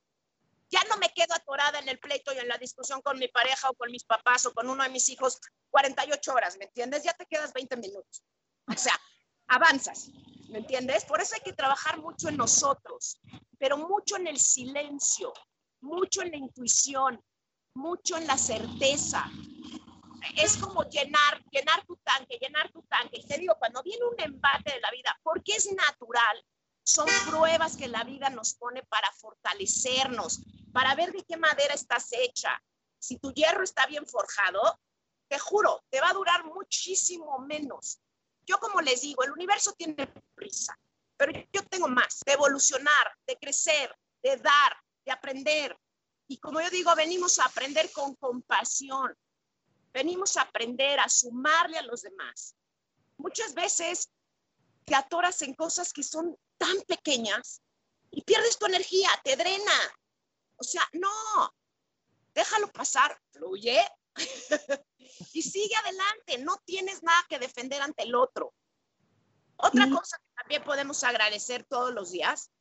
Ya 0.70 0.84
no 0.90 0.98
me 0.98 1.10
quedo 1.14 1.34
atorada 1.34 1.80
en 1.80 1.90
el 1.90 2.00
pleito 2.00 2.34
y 2.34 2.38
en 2.38 2.48
la 2.48 2.58
discusión 2.58 3.02
con 3.02 3.20
mi 3.20 3.28
pareja 3.28 3.70
o 3.70 3.76
con 3.76 3.92
mis 3.92 4.04
papás 4.04 4.46
o 4.46 4.54
con 4.54 4.70
uno 4.70 4.84
de 4.84 4.90
mis 4.90 5.08
hijos 5.10 5.40
48 5.70 6.34
horas, 6.34 6.58
¿me 6.58 6.66
entiendes? 6.66 7.04
Ya 7.04 7.14
te 7.14 7.26
quedas 7.26 7.54
20 7.54 7.78
minutos. 7.78 8.24
O 8.68 8.78
sea, 8.78 9.00
avanzas, 9.48 10.10
¿me 10.56 10.62
entiendes? 10.62 11.04
Por 11.04 11.20
eso 11.20 11.36
hay 11.36 11.42
que 11.42 11.52
trabajar 11.52 12.00
mucho 12.00 12.30
en 12.30 12.38
nosotros, 12.38 13.20
pero 13.60 13.78
mucho 13.78 14.16
en 14.16 14.26
el 14.26 14.40
silencio, 14.40 15.34
mucho 15.82 16.22
en 16.22 16.32
la 16.32 16.38
intuición, 16.38 17.22
mucho 17.74 18.16
en 18.16 18.26
la 18.26 18.38
certeza. 18.38 19.30
Es 20.38 20.56
como 20.56 20.84
llenar, 20.84 21.44
llenar 21.52 21.86
tu 21.86 21.98
tanque, 21.98 22.38
llenar 22.40 22.72
tu 22.72 22.82
tanque. 22.84 23.18
Y 23.18 23.28
te 23.28 23.38
digo, 23.38 23.56
cuando 23.60 23.84
viene 23.84 24.06
un 24.06 24.16
embate 24.18 24.72
de 24.72 24.80
la 24.80 24.92
vida, 24.92 25.20
porque 25.24 25.56
es 25.56 25.70
natural, 25.74 26.46
son 26.86 27.10
pruebas 27.30 27.76
que 27.76 27.90
la 27.90 28.06
vida 28.06 28.30
nos 28.30 28.54
pone 28.54 28.82
para 28.84 29.12
fortalecernos, 29.12 30.40
para 30.72 30.96
ver 30.96 31.12
de 31.12 31.26
qué 31.26 31.36
madera 31.36 31.74
estás 31.74 32.14
hecha. 32.14 32.64
Si 32.98 33.20
tu 33.20 33.34
hierro 33.34 33.66
está 33.66 33.88
bien 33.88 34.08
forjado, 34.08 34.80
te 35.28 35.38
juro, 35.38 35.84
te 35.90 36.00
va 36.00 36.12
a 36.12 36.14
durar 36.14 36.46
muchísimo 36.46 37.40
menos. 37.40 38.00
Yo 38.46 38.60
como 38.60 38.82
les 38.82 39.02
digo, 39.02 39.24
el 39.24 39.32
universo 39.32 39.74
tiene 39.74 40.08
prisa, 40.36 40.78
pero 41.18 41.32
yo 41.52 41.66
tengo 41.68 41.88
más, 41.88 42.22
de 42.26 42.34
evolucionar, 42.34 43.18
de 43.26 43.38
crecer, 43.38 43.96
de 44.22 44.38
dar, 44.38 44.78
de 45.06 45.12
aprender. 45.12 45.78
Y 46.28 46.38
como 46.38 46.62
yo 46.62 46.70
digo, 46.70 46.94
venimos 46.96 47.40
a 47.40 47.46
aprender 47.46 47.92
con 47.92 48.16
compasión, 48.16 49.16
venimos 49.94 50.38
a 50.38 50.42
aprender 50.42 51.00
a 51.00 51.10
sumarle 51.10 51.78
a 51.78 51.84
los 51.84 52.02
demás. 52.02 52.56
Muchas 53.18 53.54
veces 53.54 54.10
te 54.86 54.96
atoras 54.96 55.42
en 55.42 55.54
cosas 55.54 55.94
que 55.94 56.04
son 56.04 56.38
tan 56.58 56.82
pequeñas 56.82 57.62
y 58.12 58.22
pierdes 58.22 58.58
tu 58.58 58.66
energía, 58.66 59.10
te 59.24 59.36
drena. 59.36 59.74
O 60.58 60.64
sea, 60.64 60.88
no, 60.94 61.54
déjalo 62.34 62.72
pasar, 62.72 63.20
fluye 63.32 63.82
y 65.34 65.42
sigue 65.42 65.76
adelante, 65.76 66.38
no 66.40 66.58
tienes 66.66 67.04
nada 67.04 67.26
que 67.30 67.40
defender 67.40 67.82
ante 67.82 68.04
el 68.04 68.16
otro. 68.16 68.54
Otra 69.58 69.90
cosa 69.90 70.18
que 70.18 70.34
también 70.36 70.64
podemos 70.64 71.04
agradecer 71.04 71.64
todos 71.66 71.94
los 71.94 72.12
días 72.12 72.52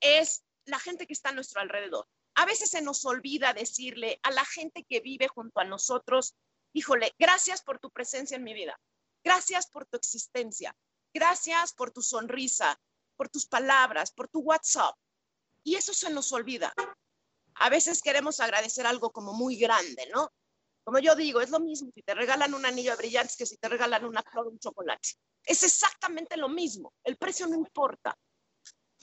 es 0.00 0.44
la 0.64 0.78
gente 0.78 1.06
que 1.06 1.12
está 1.12 1.30
a 1.30 1.34
nuestro 1.34 1.60
alrededor. 1.60 2.06
A 2.34 2.46
veces 2.46 2.70
se 2.70 2.82
nos 2.82 3.04
olvida 3.04 3.52
decirle 3.52 4.18
a 4.22 4.30
la 4.30 4.44
gente 4.44 4.84
que 4.84 5.00
vive 5.00 5.28
junto 5.28 5.60
a 5.60 5.64
nosotros, 5.64 6.34
híjole, 6.72 7.14
gracias 7.18 7.62
por 7.62 7.78
tu 7.78 7.90
presencia 7.90 8.36
en 8.36 8.44
mi 8.44 8.54
vida, 8.54 8.80
gracias 9.22 9.66
por 9.68 9.86
tu 9.86 9.96
existencia, 9.96 10.74
gracias 11.12 11.74
por 11.74 11.90
tu 11.90 12.02
sonrisa, 12.02 12.80
por 13.16 13.28
tus 13.28 13.46
palabras, 13.46 14.12
por 14.12 14.28
tu 14.28 14.40
WhatsApp. 14.40 14.94
Y 15.64 15.74
eso 15.74 15.92
se 15.92 16.10
nos 16.10 16.32
olvida. 16.32 16.72
A 17.56 17.68
veces 17.68 18.00
queremos 18.00 18.40
agradecer 18.40 18.86
algo 18.86 19.12
como 19.12 19.32
muy 19.32 19.56
grande, 19.56 20.08
¿no? 20.12 20.32
Como 20.84 20.98
yo 20.98 21.14
digo, 21.14 21.40
es 21.40 21.50
lo 21.50 21.60
mismo 21.60 21.90
si 21.94 22.02
te 22.02 22.14
regalan 22.14 22.54
un 22.54 22.66
anillo 22.66 22.90
de 22.92 22.96
brillantes 22.96 23.36
que 23.36 23.46
si 23.46 23.56
te 23.56 23.68
regalan 23.68 24.04
una 24.04 24.22
flor 24.22 24.46
o 24.46 24.50
un 24.50 24.58
chocolate. 24.58 25.10
Es 25.44 25.62
exactamente 25.62 26.36
lo 26.36 26.48
mismo. 26.48 26.92
El 27.04 27.16
precio 27.16 27.46
no 27.46 27.54
importa. 27.54 28.16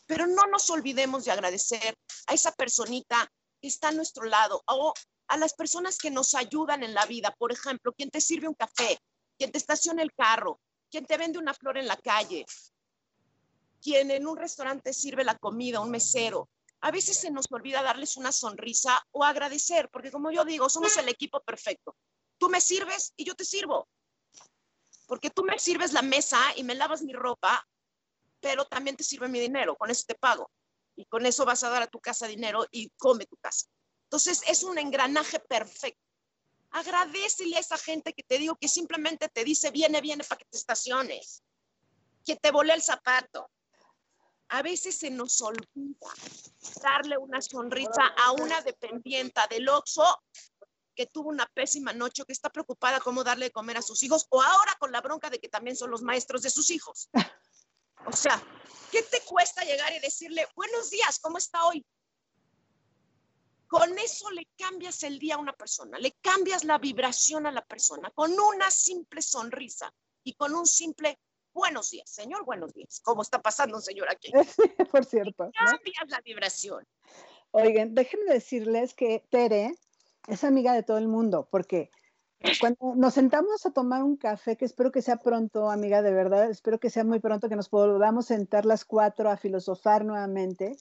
Pero 0.05 0.27
no 0.27 0.43
nos 0.47 0.69
olvidemos 0.69 1.25
de 1.25 1.32
agradecer 1.32 1.95
a 2.27 2.34
esa 2.34 2.51
personita 2.51 3.32
que 3.61 3.67
está 3.67 3.89
a 3.89 3.93
nuestro 3.93 4.25
lado 4.25 4.61
o 4.67 4.93
a 5.27 5.38
las 5.38 5.53
personas 5.53 5.97
que 5.97 6.11
nos 6.11 6.36
ayudan 6.36 6.84
en 6.84 6.93
la 6.93 7.05
vida. 7.05 7.34
Por 7.38 7.51
ejemplo, 7.51 7.93
quien 7.93 8.09
te 8.09 8.19
sirve 8.19 8.47
un 8.47 8.55
café, 8.55 8.97
quien 9.38 9.51
te 9.51 9.57
estaciona 9.57 10.01
el 10.01 10.13
carro, 10.13 10.59
quien 10.89 11.05
te 11.05 11.17
vende 11.17 11.39
una 11.39 11.53
flor 11.53 11.77
en 11.77 11.88
la 11.88 11.97
calle, 11.97 12.45
quien 13.82 14.11
en 14.11 14.27
un 14.27 14.38
restaurante 14.38 14.93
sirve 14.93 15.23
la 15.23 15.38
comida, 15.38 15.80
un 15.80 15.91
mesero. 15.91 16.49
A 16.82 16.91
veces 16.91 17.17
se 17.17 17.32
nos 17.32 17.51
olvida 17.51 17.84
darles 17.84 18.17
una 18.17 18.32
sonrisa 18.32 19.05
o 19.11 19.23
agradecer, 19.23 19.89
porque 19.91 20.11
como 20.11 20.32
yo 20.32 20.45
digo, 20.45 20.69
somos 20.69 20.95
el 20.97 21.09
equipo 21.09 21.41
perfecto. 21.41 21.95
Tú 22.38 22.49
me 22.49 22.61
sirves 22.61 23.13
y 23.17 23.25
yo 23.25 23.36
te 23.36 23.43
sirvo 23.43 23.88
porque 25.09 25.32
tú 25.32 25.43
me 25.43 25.57
sirves 25.57 25.91
la 25.91 26.03
mesa 26.03 26.39
y 26.55 26.63
me 26.63 26.75
lavas 26.75 27.01
mi 27.01 27.13
ropa, 27.13 27.67
pero 28.39 28.65
también 28.65 28.95
te 28.95 29.03
sirve 29.03 29.27
mi 29.27 29.39
dinero, 29.39 29.75
con 29.75 29.89
eso 29.89 30.03
te 30.07 30.13
pago. 30.13 30.51
Y 30.95 31.05
con 31.05 31.25
eso 31.25 31.45
vas 31.45 31.63
a 31.63 31.69
dar 31.69 31.82
a 31.82 31.88
tu 31.88 31.99
casa 31.99 32.27
dinero 32.27 32.67
y 32.71 32.91
come 32.95 33.25
tu 33.25 33.36
casa. 33.38 33.65
Entonces 34.03 34.43
es 34.47 34.61
un 34.61 34.77
engranaje 34.77 35.39
perfecto. 35.39 35.99
Agradecele 36.69 37.57
a 37.57 37.59
esa 37.59 37.77
gente 37.80 38.13
que 38.13 38.21
te 38.21 38.38
digo 38.38 38.55
que 38.55 38.67
simplemente 38.67 39.30
te 39.30 39.43
dice, 39.43 39.71
viene, 39.71 39.99
viene 39.99 40.23
para 40.23 40.38
que 40.38 40.45
te 40.45 40.57
estaciones, 40.57 41.41
que 42.23 42.36
te 42.36 42.51
volé 42.51 42.73
el 42.73 42.84
zapato. 42.84 43.49
A 44.49 44.61
veces 44.61 44.97
se 44.97 45.09
nos 45.11 45.41
olvida 45.41 46.09
darle 46.81 47.17
una 47.17 47.41
sonrisa 47.41 48.07
a 48.17 48.31
una 48.31 48.61
dependienta 48.61 49.47
del 49.47 49.69
Oxxo 49.69 50.03
que 50.95 51.05
tuvo 51.05 51.29
una 51.29 51.45
pésima 51.53 51.93
noche, 51.93 52.23
que 52.25 52.33
está 52.33 52.49
preocupada 52.49 52.99
cómo 52.99 53.23
darle 53.23 53.45
de 53.45 53.51
comer 53.51 53.77
a 53.77 53.81
sus 53.81 54.03
hijos, 54.03 54.25
o 54.29 54.41
ahora 54.41 54.75
con 54.79 54.91
la 54.91 54.99
bronca 54.99 55.29
de 55.29 55.39
que 55.39 55.47
también 55.47 55.77
son 55.77 55.91
los 55.91 56.01
maestros 56.01 56.41
de 56.41 56.49
sus 56.49 56.69
hijos. 56.71 57.09
O 58.05 58.13
sea, 58.13 58.41
¿qué 58.91 59.03
te 59.03 59.19
cuesta 59.21 59.63
llegar 59.65 59.91
y 59.93 59.99
decirle, 59.99 60.47
buenos 60.55 60.89
días, 60.89 61.19
¿cómo 61.19 61.37
está 61.37 61.65
hoy? 61.65 61.85
Con 63.67 63.99
eso 63.99 64.31
le 64.31 64.47
cambias 64.57 65.03
el 65.03 65.19
día 65.19 65.35
a 65.35 65.37
una 65.37 65.51
persona, 65.51 65.99
le 65.99 66.13
cambias 66.21 66.63
la 66.63 66.77
vibración 66.77 67.45
a 67.45 67.51
la 67.51 67.63
persona, 67.63 68.09
con 68.11 68.31
una 68.39 68.71
simple 68.71 69.21
sonrisa 69.21 69.93
y 70.23 70.33
con 70.33 70.55
un 70.55 70.65
simple 70.65 71.19
buenos 71.53 71.89
días, 71.89 72.09
señor, 72.09 72.45
buenos 72.45 72.73
días. 72.73 73.01
¿Cómo 73.03 73.21
está 73.21 73.41
pasando 73.41 73.75
un 73.75 73.81
señor 73.81 74.09
aquí? 74.09 74.31
Por 74.91 75.05
cierto. 75.05 75.51
Cambias 75.53 76.09
la 76.09 76.21
vibración. 76.21 76.85
Oigan, 77.51 77.95
déjenme 77.95 78.33
decirles 78.33 78.93
que 78.93 79.23
Tere 79.29 79.75
es 80.27 80.43
amiga 80.43 80.73
de 80.73 80.83
todo 80.83 80.97
el 80.97 81.07
mundo, 81.07 81.47
porque 81.49 81.89
cuando 82.61 82.95
nos 82.95 83.15
sentamos 83.15 83.65
a 83.65 83.71
tomar 83.71 84.03
un 84.03 84.15
café, 84.15 84.55
que 84.55 84.63
espero 84.63 84.91
que 84.91 85.01
sea 85.01 85.17
pronto, 85.17 85.69
amiga, 85.69 86.01
de 86.01 86.13
verdad, 86.13 86.49
espero 86.49 86.79
que 86.79 86.89
sea 86.89 87.03
muy 87.03 87.19
pronto, 87.19 87.49
que 87.49 87.55
nos 87.55 87.67
podamos 87.67 88.27
sentar 88.27 88.65
las 88.65 88.85
cuatro 88.85 89.29
a 89.29 89.35
filosofar 89.35 90.05
nuevamente, 90.05 90.77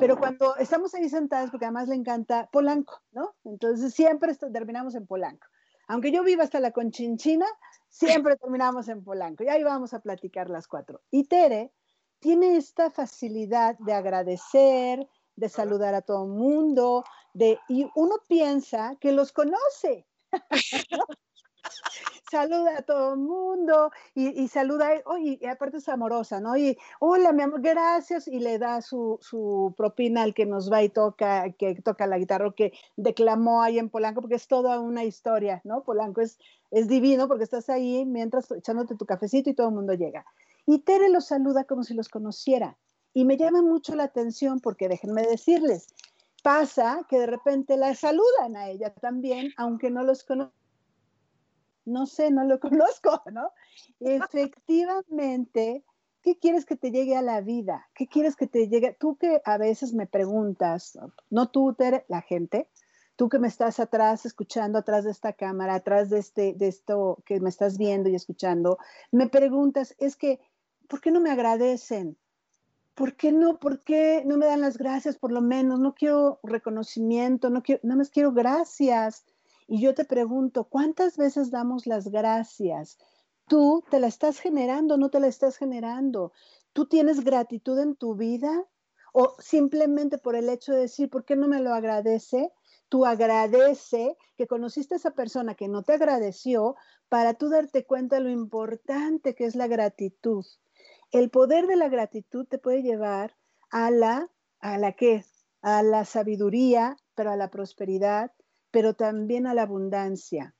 pero 0.00 0.18
cuando 0.18 0.56
estamos 0.56 0.94
ahí 0.94 1.08
sentadas, 1.08 1.50
porque 1.50 1.66
además 1.66 1.88
le 1.88 1.96
encanta 1.96 2.48
Polanco, 2.50 3.02
¿no? 3.12 3.34
Entonces 3.44 3.92
siempre 3.92 4.34
terminamos 4.34 4.94
en 4.94 5.06
Polanco. 5.06 5.46
Aunque 5.88 6.10
yo 6.10 6.24
viva 6.24 6.44
hasta 6.44 6.60
la 6.60 6.72
Conchinchina, 6.72 7.46
siempre 7.96 8.36
terminamos 8.36 8.88
en 8.88 9.02
Polanco. 9.02 9.44
Y 9.44 9.48
ahí 9.48 9.62
vamos 9.62 9.94
a 9.94 10.00
platicar 10.00 10.50
las 10.50 10.68
cuatro. 10.68 11.02
Y 11.10 11.24
Tere 11.24 11.72
tiene 12.18 12.56
esta 12.56 12.90
facilidad 12.90 13.78
de 13.78 13.92
agradecer, 13.92 15.08
de 15.34 15.48
saludar 15.48 15.94
a 15.94 16.02
todo 16.02 16.24
el 16.24 16.30
mundo, 16.30 17.04
de, 17.32 17.58
y 17.68 17.86
uno 17.94 18.16
piensa 18.28 18.96
que 19.00 19.12
los 19.12 19.32
conoce. 19.32 20.06
saluda 22.30 22.78
a 22.78 22.82
todo 22.82 23.14
el 23.14 23.20
mundo 23.20 23.90
y, 24.14 24.48
saluda, 24.48 24.90
oye, 25.04 25.38
y 25.40 25.46
aparte 25.46 25.78
es 25.78 25.88
amorosa, 25.88 26.40
¿no? 26.40 26.56
Y 26.56 26.76
hola, 26.98 27.32
mi 27.32 27.42
amor, 27.42 27.60
gracias, 27.60 28.26
y 28.28 28.40
le 28.40 28.58
da 28.58 28.82
su, 28.82 29.74
propina 29.76 30.22
al 30.22 30.34
que 30.34 30.46
nos 30.46 30.70
va 30.70 30.82
y 30.82 30.88
toca, 30.88 31.50
que 31.52 31.76
toca 31.82 32.06
la 32.06 32.18
guitarra, 32.18 32.52
que 32.52 32.72
declamó 32.96 33.62
ahí 33.62 33.78
en 33.78 33.90
Polanco, 33.90 34.20
porque 34.20 34.36
es 34.36 34.48
toda 34.48 34.80
una 34.80 35.04
historia, 35.04 35.60
¿no? 35.64 35.82
Polanco 35.82 36.20
es, 36.20 36.38
divino 36.70 37.28
porque 37.28 37.44
estás 37.44 37.70
ahí 37.70 38.04
mientras 38.04 38.50
echándote 38.50 38.96
tu 38.96 39.06
cafecito 39.06 39.48
y 39.48 39.54
todo 39.54 39.68
el 39.68 39.74
mundo 39.74 39.94
llega. 39.94 40.26
Y 40.66 40.80
Tere 40.80 41.08
los 41.08 41.26
saluda 41.26 41.64
como 41.64 41.84
si 41.84 41.94
los 41.94 42.08
conociera. 42.08 42.76
Y 43.14 43.24
me 43.24 43.36
llama 43.36 43.62
mucho 43.62 43.94
la 43.94 44.04
atención 44.04 44.60
porque 44.60 44.88
déjenme 44.88 45.22
decirles, 45.22 45.86
pasa 46.42 47.06
que 47.08 47.20
de 47.20 47.26
repente 47.26 47.76
la 47.76 47.94
saludan 47.94 48.56
a 48.56 48.68
ella 48.68 48.92
también, 48.92 49.52
aunque 49.56 49.90
no 49.90 50.02
los 50.02 50.24
conozcan. 50.24 50.65
No 51.86 52.06
sé, 52.06 52.30
no 52.30 52.44
lo 52.44 52.60
conozco, 52.60 53.22
¿no? 53.32 53.50
Efectivamente, 54.00 55.84
¿qué 56.22 56.38
quieres 56.38 56.66
que 56.66 56.76
te 56.76 56.90
llegue 56.90 57.16
a 57.16 57.22
la 57.22 57.40
vida? 57.40 57.88
¿Qué 57.94 58.06
quieres 58.06 58.36
que 58.36 58.46
te 58.46 58.68
llegue? 58.68 58.96
Tú 58.98 59.16
que 59.16 59.40
a 59.44 59.56
veces 59.56 59.94
me 59.94 60.06
preguntas, 60.06 60.98
no 61.30 61.48
tú, 61.48 61.74
la 62.08 62.20
gente, 62.20 62.68
tú 63.16 63.28
que 63.28 63.38
me 63.38 63.48
estás 63.48 63.80
atrás, 63.80 64.26
escuchando 64.26 64.78
atrás 64.78 65.04
de 65.04 65.12
esta 65.12 65.32
cámara, 65.32 65.76
atrás 65.76 66.10
de, 66.10 66.18
este, 66.18 66.52
de 66.54 66.68
esto 66.68 67.22
que 67.24 67.40
me 67.40 67.48
estás 67.48 67.78
viendo 67.78 68.10
y 68.10 68.14
escuchando, 68.14 68.78
me 69.10 69.28
preguntas, 69.28 69.94
es 69.98 70.16
que, 70.16 70.40
¿por 70.88 71.00
qué 71.00 71.10
no 71.10 71.20
me 71.20 71.30
agradecen? 71.30 72.18
¿por 72.96 73.14
qué 73.14 73.30
no? 73.30 73.60
¿Por 73.60 73.84
qué 73.84 74.24
no 74.26 74.38
me 74.38 74.46
dan 74.46 74.62
las 74.62 74.78
gracias 74.78 75.18
por 75.18 75.30
lo 75.30 75.42
menos? 75.42 75.78
No 75.78 75.94
quiero 75.94 76.40
reconocimiento, 76.42 77.50
no 77.50 77.62
quiero, 77.62 77.80
nada 77.84 77.98
más 77.98 78.10
quiero 78.10 78.32
gracias. 78.32 79.24
Y 79.66 79.80
yo 79.80 79.94
te 79.94 80.04
pregunto, 80.04 80.64
¿cuántas 80.64 81.16
veces 81.16 81.50
damos 81.50 81.86
las 81.86 82.08
gracias? 82.08 82.98
¿Tú 83.48 83.84
te 83.90 84.00
la 84.00 84.06
estás 84.06 84.40
generando 84.40 84.96
no 84.96 85.10
te 85.10 85.20
la 85.20 85.26
estás 85.26 85.56
generando? 85.56 86.32
¿Tú 86.72 86.86
tienes 86.86 87.24
gratitud 87.24 87.78
en 87.78 87.96
tu 87.96 88.14
vida? 88.14 88.64
¿O 89.12 89.34
simplemente 89.38 90.18
por 90.18 90.36
el 90.36 90.48
hecho 90.48 90.72
de 90.72 90.80
decir, 90.80 91.08
¿por 91.08 91.24
qué 91.24 91.36
no 91.36 91.48
me 91.48 91.60
lo 91.60 91.72
agradece? 91.74 92.52
Tú 92.88 93.06
agradece 93.06 94.16
que 94.36 94.46
conociste 94.46 94.94
a 94.94 94.98
esa 94.98 95.12
persona 95.12 95.54
que 95.54 95.68
no 95.68 95.82
te 95.82 95.94
agradeció 95.94 96.76
para 97.08 97.34
tú 97.34 97.48
darte 97.48 97.84
cuenta 97.86 98.16
de 98.16 98.22
lo 98.22 98.30
importante 98.30 99.34
que 99.34 99.46
es 99.46 99.56
la 99.56 99.66
gratitud 99.66 100.44
el 101.12 101.30
poder 101.30 101.66
de 101.66 101.76
la 101.76 101.88
gratitud 101.88 102.46
te 102.46 102.58
puede 102.58 102.82
llevar 102.82 103.36
a 103.70 103.90
la, 103.90 104.28
a 104.60 104.78
la 104.78 104.92
qué? 104.92 105.24
A 105.62 105.82
la 105.82 106.04
sabiduría, 106.04 106.96
pero 107.14 107.30
a 107.30 107.36
la 107.36 107.50
prosperidad, 107.50 108.32
pero 108.76 108.92
también 108.92 109.46
a 109.46 109.54
la 109.54 109.62
abundancia. 109.62 110.54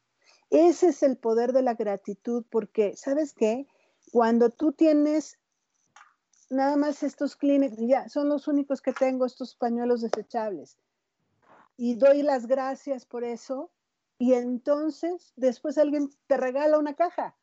Ese 0.49 0.89
es 0.89 1.03
el 1.03 1.19
poder 1.19 1.53
de 1.53 1.61
la 1.61 1.75
gratitud, 1.75 2.47
porque, 2.49 2.97
¿sabes 2.97 3.35
qué? 3.35 3.67
Cuando 4.11 4.49
tú 4.49 4.73
tienes 4.73 5.39
nada 6.49 6.77
más 6.77 7.03
estos 7.03 7.37
Kleenex, 7.37 7.77
ya, 7.77 8.09
son 8.09 8.31
los 8.31 8.49
únicos 8.49 8.81
que 8.81 8.95
tengo, 8.95 9.27
estos 9.27 9.55
pañuelos 9.55 10.01
desechables. 10.01 10.79
Y 11.77 11.97
doy 11.97 12.23
las 12.23 12.47
gracias 12.47 13.05
por 13.05 13.23
eso. 13.23 13.71
Y 14.17 14.33
entonces 14.33 15.35
después 15.37 15.77
alguien 15.77 16.09
te 16.27 16.39
regala 16.39 16.79
una 16.79 16.95
caja. 16.95 17.37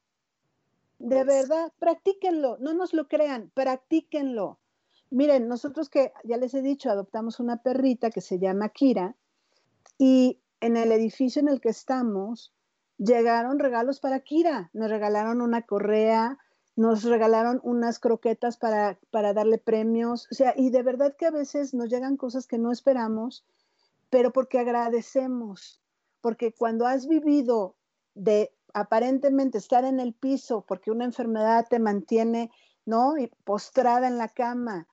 De 0.98 1.24
verdad, 1.24 1.72
practíquenlo, 1.78 2.58
no 2.58 2.74
nos 2.74 2.96
lo 2.96 3.08
crean, 3.08 3.52
practíquenlo. 3.54 4.58
Miren, 5.12 5.48
nosotros 5.48 5.92
que 5.92 6.14
ya 6.24 6.38
les 6.38 6.56
he 6.56 6.64
dicho, 6.64 6.90
adoptamos 6.90 7.40
una 7.40 7.58
perrita 7.62 8.10
que 8.10 8.22
se 8.22 8.40
llama 8.40 8.70
Kira 8.70 9.16
y 10.00 10.40
en 10.64 10.78
el 10.78 10.92
edificio 10.92 11.42
en 11.42 11.50
el 11.50 11.60
que 11.60 11.70
estamos 11.70 12.54
llegaron 12.98 13.60
regalos 13.60 14.00
para 14.00 14.22
Kira. 14.22 14.70
Nos 14.74 14.90
regalaron 14.90 15.42
una 15.42 15.64
correa, 15.64 16.38
nos 16.76 17.04
regalaron 17.04 17.60
unas 17.64 18.00
croquetas 18.00 18.58
para, 18.58 18.98
para 19.12 19.34
darle 19.34 19.58
premios, 19.58 20.28
o 20.32 20.36
sea, 20.36 20.54
y 20.56 20.70
de 20.70 20.82
verdad 20.82 21.16
que 21.18 21.26
a 21.26 21.32
veces 21.32 21.74
nos 21.74 21.90
llegan 21.90 22.18
cosas 22.18 22.48
que 22.48 22.58
no 22.58 22.72
esperamos, 22.72 23.46
pero 24.10 24.32
porque 24.32 24.60
agradecemos, 24.60 25.82
porque 26.22 26.54
cuando 26.54 26.88
has 26.88 27.08
vivido 27.08 27.76
de 28.16 28.52
aparentemente 28.74 29.58
estar 29.58 29.84
en 29.86 30.00
el 30.00 30.14
piso 30.14 30.66
porque 30.68 30.92
una 30.92 31.06
enfermedad 31.06 31.68
te 31.70 31.80
mantiene, 31.80 32.52
¿no? 32.86 33.18
Y 33.18 33.28
postrada 33.44 34.08
en 34.08 34.18
la 34.18 34.30
cama, 34.30 34.88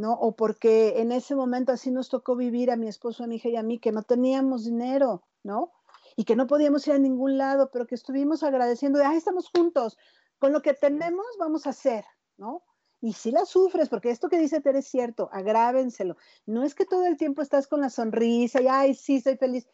¿no? 0.00 0.14
O 0.14 0.34
porque 0.34 1.00
en 1.00 1.12
ese 1.12 1.36
momento 1.36 1.72
así 1.72 1.90
nos 1.90 2.08
tocó 2.08 2.34
vivir 2.34 2.70
a 2.70 2.76
mi 2.76 2.88
esposo, 2.88 3.22
a 3.22 3.26
mi 3.26 3.36
hija 3.36 3.50
y 3.50 3.56
a 3.56 3.62
mí, 3.62 3.78
que 3.78 3.92
no 3.92 4.02
teníamos 4.02 4.64
dinero, 4.64 5.26
¿no? 5.44 5.72
Y 6.16 6.24
que 6.24 6.36
no 6.36 6.46
podíamos 6.46 6.86
ir 6.88 6.94
a 6.94 6.98
ningún 6.98 7.36
lado, 7.36 7.70
pero 7.70 7.86
que 7.86 7.94
estuvimos 7.94 8.42
agradeciendo 8.42 8.98
de, 8.98 9.04
ah, 9.04 9.14
estamos 9.14 9.50
juntos, 9.54 9.98
con 10.38 10.52
lo 10.52 10.62
que 10.62 10.72
tenemos 10.72 11.26
vamos 11.38 11.66
a 11.66 11.70
hacer, 11.70 12.04
¿no? 12.38 12.64
Y 13.02 13.12
si 13.12 13.30
la 13.30 13.44
sufres, 13.44 13.90
porque 13.90 14.10
esto 14.10 14.30
que 14.30 14.38
dice 14.38 14.62
Tere 14.62 14.78
es 14.78 14.88
cierto, 14.88 15.28
agrávenselo. 15.32 16.16
No 16.46 16.64
es 16.64 16.74
que 16.74 16.86
todo 16.86 17.04
el 17.04 17.18
tiempo 17.18 17.42
estás 17.42 17.66
con 17.66 17.82
la 17.82 17.90
sonrisa 17.90 18.62
y, 18.62 18.68
ay, 18.68 18.94
sí, 18.94 19.20
soy 19.20 19.36
feliz. 19.36 19.66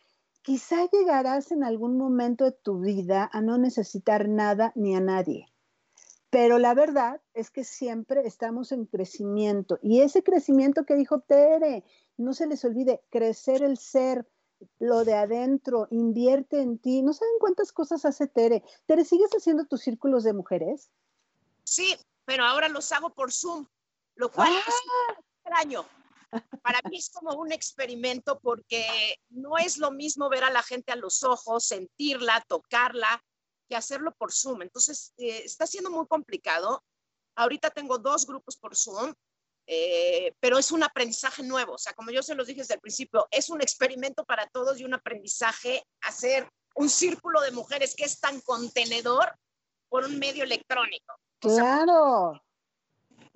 Quizá 0.42 0.88
llegarás 0.90 1.52
en 1.52 1.62
algún 1.62 1.96
momento 1.96 2.44
de 2.44 2.52
tu 2.52 2.80
vida 2.80 3.30
a 3.32 3.40
no 3.40 3.58
necesitar 3.58 4.28
nada 4.28 4.72
ni 4.74 4.96
a 4.96 5.00
nadie. 5.00 5.46
Pero 6.36 6.58
la 6.58 6.74
verdad 6.74 7.22
es 7.32 7.50
que 7.50 7.64
siempre 7.64 8.26
estamos 8.26 8.70
en 8.70 8.84
crecimiento. 8.84 9.78
Y 9.80 10.02
ese 10.02 10.22
crecimiento 10.22 10.84
que 10.84 10.94
dijo 10.94 11.20
Tere, 11.20 11.82
no 12.18 12.34
se 12.34 12.46
les 12.46 12.62
olvide, 12.66 13.02
crecer 13.08 13.62
el 13.62 13.78
ser, 13.78 14.28
lo 14.78 15.06
de 15.06 15.14
adentro, 15.14 15.88
invierte 15.90 16.60
en 16.60 16.78
ti. 16.78 17.00
¿No 17.00 17.14
saben 17.14 17.32
cuántas 17.40 17.72
cosas 17.72 18.04
hace 18.04 18.26
Tere? 18.26 18.62
Tere, 18.84 19.06
¿sigues 19.06 19.30
haciendo 19.30 19.64
tus 19.64 19.80
círculos 19.80 20.24
de 20.24 20.34
mujeres? 20.34 20.90
Sí, 21.64 21.96
pero 22.26 22.44
ahora 22.44 22.68
los 22.68 22.92
hago 22.92 23.08
por 23.08 23.32
Zoom, 23.32 23.66
lo 24.16 24.30
cual 24.30 24.52
es 24.52 24.66
¡Ah! 24.66 25.22
extraño. 25.42 25.86
Para 26.60 26.82
mí 26.90 26.98
es 26.98 27.08
como 27.08 27.32
un 27.40 27.50
experimento 27.50 28.40
porque 28.40 28.84
no 29.30 29.56
es 29.56 29.78
lo 29.78 29.90
mismo 29.90 30.28
ver 30.28 30.44
a 30.44 30.50
la 30.50 30.62
gente 30.62 30.92
a 30.92 30.96
los 30.96 31.22
ojos, 31.22 31.64
sentirla, 31.64 32.44
tocarla, 32.46 33.24
que 33.68 33.76
hacerlo 33.76 34.12
por 34.16 34.32
Zoom. 34.32 34.62
Entonces, 34.62 35.12
eh, 35.18 35.42
está 35.44 35.66
siendo 35.66 35.90
muy 35.90 36.06
complicado. 36.06 36.84
Ahorita 37.34 37.70
tengo 37.70 37.98
dos 37.98 38.26
grupos 38.26 38.56
por 38.56 38.76
Zoom 38.76 39.14
eh, 39.66 40.32
pero 40.38 40.58
es 40.58 40.70
un 40.70 40.82
aprendizaje 40.82 41.42
nuevo. 41.42 41.74
O 41.74 41.78
sea, 41.78 41.92
como 41.94 42.10
yo 42.10 42.22
se 42.22 42.34
los 42.34 42.46
dije 42.46 42.60
desde 42.60 42.74
el 42.74 42.80
principio, 42.80 43.26
es 43.30 43.50
un 43.50 43.60
experimento 43.60 44.24
para 44.24 44.46
todos 44.46 44.78
y 44.78 44.84
un 44.84 44.94
aprendizaje 44.94 45.84
hacer 46.02 46.48
un 46.76 46.88
círculo 46.88 47.40
de 47.40 47.50
mujeres 47.50 47.94
que 47.96 48.04
es 48.04 48.20
tan 48.20 48.40
contenedor 48.42 49.36
por 49.88 50.04
un 50.04 50.18
medio 50.18 50.44
electrónico. 50.44 51.14
Claro. 51.40 52.40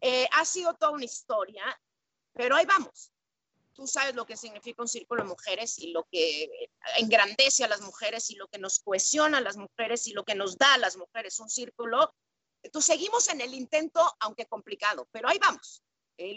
Eh, 0.00 0.28
ha 0.32 0.44
sido 0.44 0.74
toda 0.74 0.92
una 0.92 1.04
historia, 1.04 1.64
pero 2.32 2.56
ahí 2.56 2.64
vamos. 2.64 3.12
Tú 3.80 3.86
sabes 3.86 4.14
lo 4.14 4.26
que 4.26 4.36
significa 4.36 4.82
un 4.82 4.88
círculo 4.88 5.22
de 5.22 5.30
mujeres 5.30 5.78
y 5.78 5.90
lo 5.90 6.06
que 6.12 6.68
engrandece 6.98 7.64
a 7.64 7.68
las 7.68 7.80
mujeres 7.80 8.30
y 8.30 8.34
lo 8.34 8.46
que 8.48 8.58
nos 8.58 8.80
cohesiona 8.80 9.38
a 9.38 9.40
las 9.40 9.56
mujeres 9.56 10.06
y 10.06 10.12
lo 10.12 10.22
que 10.22 10.34
nos 10.34 10.58
da 10.58 10.74
a 10.74 10.78
las 10.78 10.98
mujeres 10.98 11.40
un 11.40 11.48
círculo. 11.48 12.12
Entonces 12.62 12.94
seguimos 12.94 13.30
en 13.30 13.40
el 13.40 13.54
intento, 13.54 14.02
aunque 14.20 14.44
complicado, 14.44 15.08
pero 15.10 15.30
ahí 15.30 15.38
vamos. 15.38 15.82
Eh, 16.18 16.36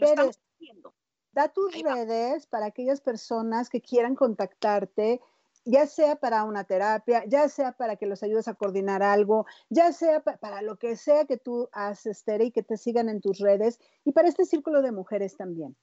da 1.33 1.49
tus 1.49 1.73
redes 1.73 2.47
para 2.47 2.67
aquellas 2.67 3.01
personas 3.01 3.69
que 3.69 3.81
quieran 3.81 4.15
contactarte, 4.15 5.19
ya 5.65 5.85
sea 5.85 6.15
para 6.15 6.45
una 6.45 6.63
terapia, 6.63 7.25
ya 7.27 7.49
sea 7.49 7.73
para 7.73 7.97
que 7.97 8.05
los 8.05 8.23
ayudes 8.23 8.47
a 8.47 8.53
coordinar 8.53 9.03
algo, 9.03 9.45
ya 9.67 9.91
sea 9.91 10.21
para 10.23 10.61
lo 10.61 10.77
que 10.77 10.95
sea 10.95 11.25
que 11.25 11.35
tú 11.35 11.67
haces, 11.73 12.23
Tere, 12.23 12.45
y 12.45 12.51
que 12.51 12.63
te 12.63 12.77
sigan 12.77 13.09
en 13.09 13.19
tus 13.19 13.39
redes, 13.39 13.81
y 14.05 14.13
para 14.13 14.29
este 14.29 14.45
círculo 14.45 14.81
de 14.81 14.93
mujeres 14.93 15.35
también. 15.35 15.75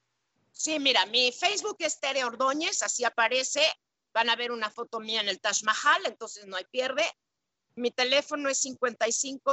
Sí, 0.53 0.79
mira, 0.79 1.07
mi 1.07 1.33
Facebook 1.33 1.77
es 1.79 2.01
Tere 2.01 2.25
Ordóñez, 2.25 2.83
así 2.83 3.05
aparece. 3.05 3.63
Van 4.13 4.29
a 4.29 4.37
ver 4.37 4.51
una 4.51 4.71
foto 4.71 5.01
mía 5.01 5.21
en 5.21 5.29
el 5.29 5.41
Taj 5.41 5.63
Mahal, 5.63 6.03
entonces 6.07 6.47
no 6.47 6.57
hay 6.57 6.65
pierde. 6.65 7.05
Mi 7.77 7.91
teléfono 7.91 8.49
es 8.49 8.59
55 8.59 9.53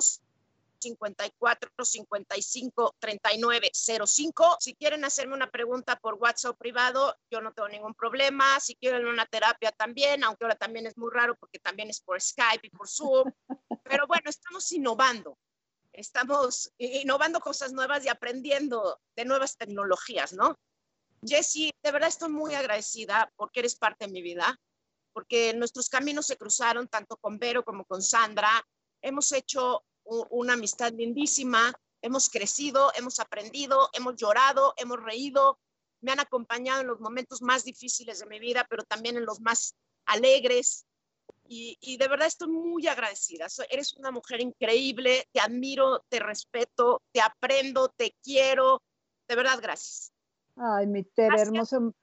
54 0.80 1.72
55 1.84 2.96
39 3.00 3.72
05. 3.74 4.58
Si 4.60 4.76
quieren 4.76 5.06
hacerme 5.06 5.34
una 5.34 5.50
pregunta 5.50 5.96
por 5.98 6.16
WhatsApp 6.16 6.58
privado, 6.58 7.16
yo 7.32 7.42
no 7.42 7.54
tengo 7.54 7.70
ningún 7.70 7.94
problema. 7.94 8.60
Si 8.60 8.76
quieren 8.76 9.08
una 9.08 9.26
terapia 9.26 9.72
también, 9.72 10.24
aunque 10.24 10.46
ahora 10.46 10.56
también 10.56 10.88
es 10.88 10.98
muy 10.98 11.10
raro 11.12 11.36
porque 11.36 11.60
también 11.60 11.90
es 11.90 12.02
por 12.02 12.22
Skype 12.22 12.68
y 12.68 12.70
por 12.70 12.88
Zoom. 12.88 13.32
Pero 13.84 14.08
bueno, 14.08 14.30
estamos 14.30 14.72
innovando. 14.72 15.38
Estamos 15.94 16.72
innovando 16.78 17.40
cosas 17.40 17.74
nuevas 17.74 18.06
y 18.06 18.10
aprendiendo 18.10 19.00
de 19.16 19.26
nuevas 19.26 19.58
tecnologías, 19.58 20.34
¿no? 20.34 20.60
Jessie, 21.26 21.72
de 21.84 21.92
verdad 21.92 22.10
estoy 22.10 22.30
muy 22.30 22.54
agradecida 22.54 23.32
porque 23.36 23.62
eres 23.62 23.76
parte 23.76 24.06
de 24.06 24.12
mi 24.12 24.22
vida, 24.22 24.60
porque 25.14 25.54
nuestros 25.54 25.90
caminos 25.90 26.28
se 26.28 26.38
cruzaron 26.38 26.88
tanto 26.88 27.18
con 27.18 27.40
Vero 27.40 27.64
como 27.64 27.86
con 27.86 28.02
Sandra. 28.02 28.66
Hemos 29.02 29.32
hecho 29.32 29.84
una 30.04 30.54
amistad 30.54 30.94
lindísima, 30.94 31.74
hemos 32.02 32.30
crecido, 32.30 32.92
hemos 32.96 33.20
aprendido, 33.20 33.90
hemos 33.94 34.16
llorado, 34.16 34.74
hemos 34.78 35.02
reído, 35.02 35.60
me 36.02 36.12
han 36.12 36.20
acompañado 36.20 36.82
en 36.82 36.88
los 36.88 37.00
momentos 37.00 37.42
más 37.42 37.64
difíciles 37.64 38.20
de 38.20 38.28
mi 38.28 38.40
vida, 38.40 38.66
pero 38.70 38.84
también 38.84 39.18
en 39.18 39.26
los 39.26 39.42
más 39.42 39.76
alegres. 40.06 40.86
Y, 41.50 41.98
de 41.98 42.08
verdad 42.10 42.28
estoy 42.28 42.50
muy 42.50 42.88
agradecida. 42.88 43.48
eres 43.70 43.94
una 43.96 44.12
mujer 44.12 44.42
increíble, 44.42 45.28
te 45.32 45.40
admiro, 45.40 46.04
te 46.10 46.20
respeto, 46.20 47.02
te 47.12 47.22
aprendo, 47.22 47.90
te 47.90 48.16
quiero. 48.22 48.82
De 49.28 49.36
verdad, 49.36 49.60
gracias. 49.62 50.12
Ay, 50.58 50.88
mi 50.88 51.04
Tere, 51.04 51.40
hermoso. 51.40 51.94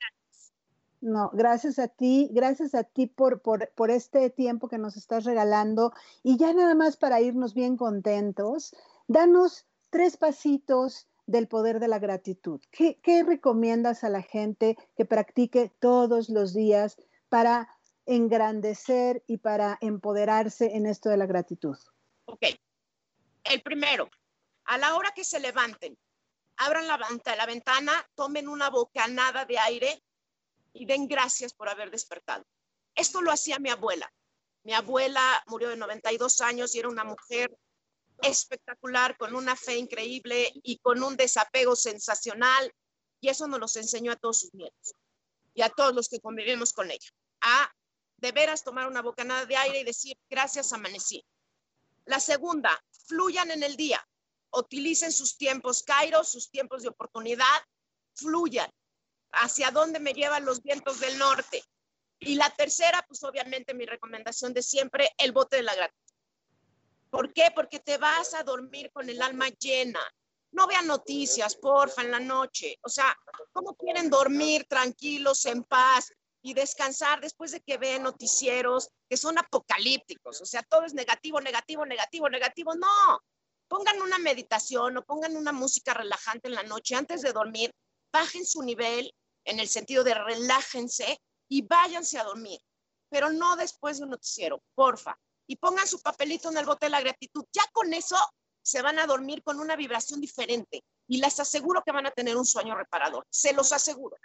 No, 1.00 1.30
gracias 1.34 1.78
a 1.78 1.88
ti, 1.88 2.30
gracias 2.32 2.74
a 2.74 2.84
ti 2.84 3.06
por, 3.06 3.42
por, 3.42 3.90
este 3.90 4.30
tiempo 4.30 4.68
que 4.68 4.78
nos 4.78 4.96
estás 4.96 5.24
regalando. 5.24 5.92
Y 6.22 6.38
ya 6.38 6.54
nada 6.54 6.74
más 6.74 6.96
para 6.96 7.20
irnos 7.20 7.52
bien 7.52 7.76
contentos, 7.76 8.74
danos 9.06 9.66
tres 9.90 10.16
pasitos 10.16 11.06
del 11.26 11.46
poder 11.46 11.78
de 11.78 11.88
la 11.88 11.98
gratitud. 11.98 12.60
¿Qué, 12.70 12.98
¿Qué, 13.02 13.22
recomiendas 13.22 14.02
a 14.02 14.08
la 14.08 14.22
gente 14.22 14.78
que 14.96 15.04
practique 15.04 15.70
todos 15.78 16.30
los 16.30 16.54
días 16.54 16.96
para 17.28 17.68
engrandecer 18.06 19.22
y 19.26 19.38
para 19.38 19.76
empoderarse 19.80 20.74
en 20.74 20.86
esto 20.86 21.10
de 21.10 21.16
la 21.18 21.26
gratitud? 21.26 21.76
Ok. 22.26 22.44
El 23.44 23.60
primero, 23.60 24.08
a 24.64 24.78
la 24.78 24.96
hora 24.96 25.12
que 25.14 25.24
se 25.24 25.38
levanten, 25.38 25.98
abran 26.56 26.86
la, 26.86 27.46
ventana, 27.46 28.08
tomen 28.14 28.48
una 28.48 28.70
bocanada 28.70 29.44
de 29.44 29.58
aire 29.58 30.02
y 30.72 30.86
den 30.86 31.08
gracias 31.08 31.52
por 31.52 31.68
haber 31.68 31.90
despertado. 31.90 32.44
Esto 32.94 33.22
lo 33.22 33.32
hacía 33.32 33.58
mi 33.58 33.70
abuela. 33.70 34.12
Mi 34.62 34.72
abuela 34.72 35.42
murió 35.46 35.68
de 35.68 35.76
92 35.76 36.40
años 36.40 36.74
y 36.74 36.78
era 36.78 36.88
una 36.88 37.04
mujer 37.04 37.56
espectacular, 38.22 39.16
con 39.16 39.34
una 39.34 39.56
fe 39.56 39.76
increíble 39.76 40.52
y 40.62 40.78
con 40.78 41.02
un 41.02 41.16
desapego 41.16 41.76
sensacional. 41.76 42.72
Y 43.20 43.28
eso 43.28 43.46
nos 43.46 43.60
los 43.60 43.76
enseñó 43.76 44.12
a 44.12 44.16
todos 44.16 44.40
sus 44.40 44.54
nietos 44.54 44.94
y 45.54 45.62
a 45.62 45.70
todos 45.70 45.94
los 45.94 46.08
que 46.08 46.20
convivimos 46.20 46.72
con 46.72 46.90
ella. 46.90 47.10
A 47.40 47.70
de 48.16 48.32
veras 48.32 48.64
tomar 48.64 48.86
una 48.86 49.02
bocanada 49.02 49.44
de 49.44 49.56
aire 49.56 49.80
y 49.80 49.84
decir 49.84 50.16
gracias, 50.30 50.72
amanecí. 50.72 51.24
La 52.06 52.20
segunda, 52.20 52.82
fluyan 53.06 53.50
en 53.50 53.62
el 53.62 53.76
día. 53.76 54.06
Utilicen 54.56 55.12
sus 55.12 55.36
tiempos 55.36 55.82
Cairo, 55.82 56.24
sus 56.24 56.50
tiempos 56.50 56.82
de 56.82 56.88
oportunidad, 56.88 57.44
fluyan 58.14 58.70
hacia 59.32 59.70
dónde 59.70 59.98
me 59.98 60.12
llevan 60.12 60.44
los 60.44 60.62
vientos 60.62 61.00
del 61.00 61.18
norte. 61.18 61.62
Y 62.20 62.36
la 62.36 62.50
tercera, 62.50 63.04
pues 63.06 63.22
obviamente 63.24 63.74
mi 63.74 63.84
recomendación 63.84 64.54
de 64.54 64.62
siempre, 64.62 65.10
el 65.18 65.32
bote 65.32 65.56
de 65.56 65.62
la 65.62 65.74
gratitud. 65.74 66.14
¿Por 67.10 67.32
qué? 67.32 67.50
Porque 67.54 67.80
te 67.80 67.98
vas 67.98 68.34
a 68.34 68.42
dormir 68.42 68.90
con 68.92 69.08
el 69.08 69.20
alma 69.20 69.48
llena. 69.48 70.00
No 70.52 70.66
vean 70.66 70.86
noticias, 70.86 71.56
porfa, 71.56 72.02
en 72.02 72.12
la 72.12 72.20
noche. 72.20 72.78
O 72.82 72.88
sea, 72.88 73.16
¿cómo 73.52 73.74
quieren 73.74 74.08
dormir 74.08 74.66
tranquilos, 74.68 75.44
en 75.46 75.64
paz? 75.64 76.12
y 76.44 76.52
descansar 76.52 77.22
después 77.22 77.52
de 77.52 77.62
que 77.62 77.78
ven 77.78 78.02
noticieros 78.02 78.90
que 79.08 79.16
son 79.16 79.38
apocalípticos, 79.38 80.42
o 80.42 80.44
sea, 80.44 80.62
todo 80.62 80.84
es 80.84 80.92
negativo, 80.92 81.40
negativo, 81.40 81.86
negativo, 81.86 82.28
negativo. 82.28 82.74
No, 82.74 83.22
pongan 83.74 84.00
una 84.02 84.20
meditación 84.20 84.96
o 84.98 85.02
pongan 85.02 85.36
una 85.36 85.50
música 85.50 85.92
relajante 85.94 86.46
en 86.46 86.54
la 86.54 86.62
noche 86.62 86.94
antes 86.94 87.22
de 87.22 87.32
dormir, 87.32 87.74
bajen 88.12 88.46
su 88.46 88.62
nivel 88.62 89.12
en 89.44 89.58
el 89.58 89.66
sentido 89.66 90.04
de 90.04 90.14
relájense 90.14 91.18
y 91.48 91.62
váyanse 91.62 92.20
a 92.20 92.22
dormir, 92.22 92.60
pero 93.10 93.30
no 93.30 93.56
después 93.56 93.98
de 93.98 94.04
un 94.04 94.10
noticiero, 94.10 94.62
porfa. 94.76 95.18
Y 95.48 95.56
pongan 95.56 95.88
su 95.88 96.00
papelito 96.00 96.52
en 96.52 96.58
el 96.58 96.66
bote 96.66 96.86
de 96.86 96.90
la 96.90 97.00
gratitud. 97.00 97.44
Ya 97.52 97.64
con 97.72 97.92
eso 97.92 98.16
se 98.62 98.80
van 98.80 99.00
a 99.00 99.08
dormir 99.08 99.42
con 99.42 99.58
una 99.58 99.74
vibración 99.74 100.20
diferente 100.20 100.84
y 101.08 101.18
les 101.18 101.40
aseguro 101.40 101.82
que 101.84 101.90
van 101.90 102.06
a 102.06 102.12
tener 102.12 102.36
un 102.36 102.46
sueño 102.46 102.76
reparador, 102.76 103.26
se 103.28 103.52
los 103.54 103.72
aseguro. 103.72 104.16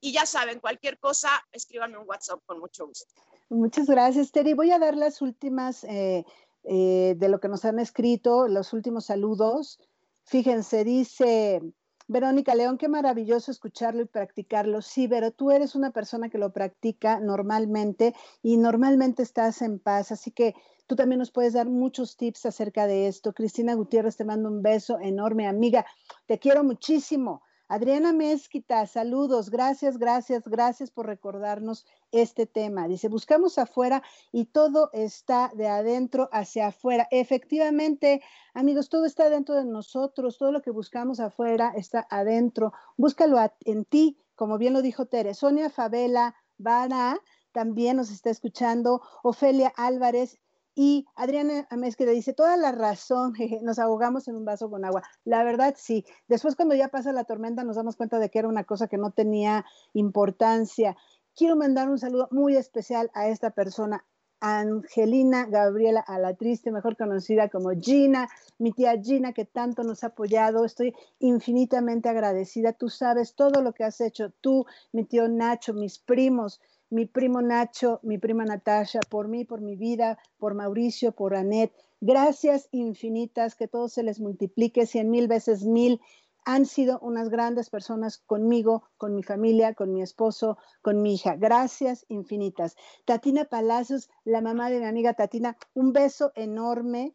Y 0.00 0.12
ya 0.12 0.24
saben, 0.24 0.60
cualquier 0.60 0.98
cosa, 0.98 1.30
escríbanme 1.52 1.98
un 1.98 2.08
WhatsApp 2.08 2.40
con 2.46 2.60
mucho 2.60 2.86
gusto. 2.86 3.12
Muchas 3.48 3.86
gracias, 3.86 4.32
Terry. 4.32 4.54
Voy 4.54 4.72
a 4.72 4.78
dar 4.78 4.96
las 4.96 5.22
últimas 5.22 5.84
eh, 5.84 6.24
eh, 6.68 7.14
de 7.16 7.28
lo 7.28 7.40
que 7.40 7.48
nos 7.48 7.64
han 7.64 7.78
escrito, 7.78 8.48
los 8.48 8.72
últimos 8.72 9.06
saludos. 9.06 9.78
Fíjense, 10.24 10.84
dice 10.84 11.62
Verónica 12.08 12.54
León, 12.54 12.78
qué 12.78 12.88
maravilloso 12.88 13.50
escucharlo 13.50 14.02
y 14.02 14.06
practicarlo. 14.06 14.82
Sí, 14.82 15.08
pero 15.08 15.32
tú 15.32 15.50
eres 15.50 15.74
una 15.74 15.90
persona 15.92 16.28
que 16.28 16.38
lo 16.38 16.52
practica 16.52 17.20
normalmente 17.20 18.14
y 18.42 18.56
normalmente 18.56 19.22
estás 19.22 19.62
en 19.62 19.78
paz, 19.78 20.12
así 20.12 20.30
que 20.30 20.54
tú 20.86 20.96
también 20.96 21.18
nos 21.18 21.32
puedes 21.32 21.52
dar 21.52 21.68
muchos 21.68 22.16
tips 22.16 22.46
acerca 22.46 22.86
de 22.86 23.08
esto. 23.08 23.32
Cristina 23.32 23.74
Gutiérrez, 23.74 24.16
te 24.16 24.24
mando 24.24 24.48
un 24.48 24.62
beso 24.62 24.98
enorme, 25.00 25.46
amiga. 25.46 25.84
Te 26.26 26.38
quiero 26.38 26.62
muchísimo. 26.62 27.42
Adriana 27.68 28.12
Mezquita, 28.12 28.86
saludos, 28.86 29.50
gracias, 29.50 29.98
gracias, 29.98 30.46
gracias 30.46 30.92
por 30.92 31.06
recordarnos 31.06 31.84
este 32.12 32.46
tema. 32.46 32.86
Dice, 32.86 33.08
buscamos 33.08 33.58
afuera 33.58 34.04
y 34.30 34.44
todo 34.46 34.90
está 34.92 35.50
de 35.52 35.66
adentro 35.66 36.28
hacia 36.30 36.68
afuera. 36.68 37.08
Efectivamente, 37.10 38.22
amigos, 38.54 38.88
todo 38.88 39.04
está 39.04 39.28
dentro 39.30 39.56
de 39.56 39.64
nosotros, 39.64 40.38
todo 40.38 40.52
lo 40.52 40.62
que 40.62 40.70
buscamos 40.70 41.18
afuera 41.18 41.72
está 41.76 42.06
adentro. 42.08 42.72
Búscalo 42.96 43.36
en 43.64 43.84
ti, 43.84 44.16
como 44.36 44.58
bien 44.58 44.72
lo 44.72 44.80
dijo 44.80 45.06
Tere. 45.06 45.34
Sonia 45.34 45.68
Favela 45.68 46.36
Vara 46.58 47.18
también 47.50 47.96
nos 47.96 48.10
está 48.10 48.30
escuchando. 48.30 49.02
Ofelia 49.22 49.72
Álvarez, 49.76 50.38
y 50.78 51.06
Adriana 51.14 51.66
le 51.70 52.12
dice, 52.12 52.34
toda 52.34 52.58
la 52.58 52.70
razón, 52.70 53.32
nos 53.62 53.78
ahogamos 53.78 54.28
en 54.28 54.36
un 54.36 54.44
vaso 54.44 54.70
con 54.70 54.84
agua. 54.84 55.02
La 55.24 55.42
verdad, 55.42 55.74
sí. 55.76 56.04
Después 56.28 56.54
cuando 56.54 56.74
ya 56.74 56.88
pasa 56.88 57.12
la 57.12 57.24
tormenta 57.24 57.64
nos 57.64 57.76
damos 57.76 57.96
cuenta 57.96 58.18
de 58.18 58.28
que 58.28 58.38
era 58.38 58.48
una 58.48 58.64
cosa 58.64 58.86
que 58.86 58.98
no 58.98 59.10
tenía 59.10 59.64
importancia. 59.94 60.94
Quiero 61.34 61.56
mandar 61.56 61.88
un 61.88 61.98
saludo 61.98 62.28
muy 62.30 62.56
especial 62.56 63.10
a 63.14 63.28
esta 63.28 63.50
persona, 63.50 64.04
Angelina 64.40 65.46
Gabriela 65.46 66.00
Alatriste, 66.00 66.70
mejor 66.70 66.98
conocida 66.98 67.48
como 67.48 67.70
Gina, 67.80 68.28
mi 68.58 68.72
tía 68.72 69.00
Gina, 69.02 69.32
que 69.32 69.46
tanto 69.46 69.82
nos 69.82 70.04
ha 70.04 70.08
apoyado. 70.08 70.66
Estoy 70.66 70.94
infinitamente 71.20 72.10
agradecida. 72.10 72.74
Tú 72.74 72.90
sabes 72.90 73.34
todo 73.34 73.62
lo 73.62 73.72
que 73.72 73.84
has 73.84 74.00
hecho, 74.02 74.30
tú, 74.42 74.66
mi 74.92 75.04
tío 75.04 75.26
Nacho, 75.26 75.72
mis 75.72 75.98
primos, 75.98 76.60
mi 76.90 77.06
primo 77.06 77.42
Nacho, 77.42 78.00
mi 78.02 78.18
prima 78.18 78.44
Natasha, 78.44 79.00
por 79.08 79.28
mí, 79.28 79.44
por 79.44 79.60
mi 79.60 79.76
vida, 79.76 80.18
por 80.38 80.54
Mauricio, 80.54 81.12
por 81.12 81.34
Anet. 81.34 81.72
Gracias 82.00 82.68
infinitas, 82.72 83.54
que 83.56 83.68
todo 83.68 83.88
se 83.88 84.02
les 84.02 84.20
multiplique 84.20 84.86
cien 84.86 85.10
mil 85.10 85.28
veces 85.28 85.64
mil. 85.64 86.00
Han 86.44 86.64
sido 86.64 87.00
unas 87.00 87.28
grandes 87.28 87.70
personas 87.70 88.18
conmigo, 88.18 88.84
con 88.98 89.14
mi 89.14 89.24
familia, 89.24 89.74
con 89.74 89.92
mi 89.92 90.00
esposo, 90.00 90.58
con 90.80 91.02
mi 91.02 91.14
hija. 91.14 91.34
Gracias 91.34 92.06
infinitas. 92.08 92.76
Tatina 93.04 93.46
Palacios, 93.46 94.08
la 94.24 94.40
mamá 94.40 94.70
de 94.70 94.78
mi 94.78 94.86
amiga 94.86 95.14
Tatina, 95.14 95.56
un 95.74 95.92
beso 95.92 96.30
enorme. 96.36 97.14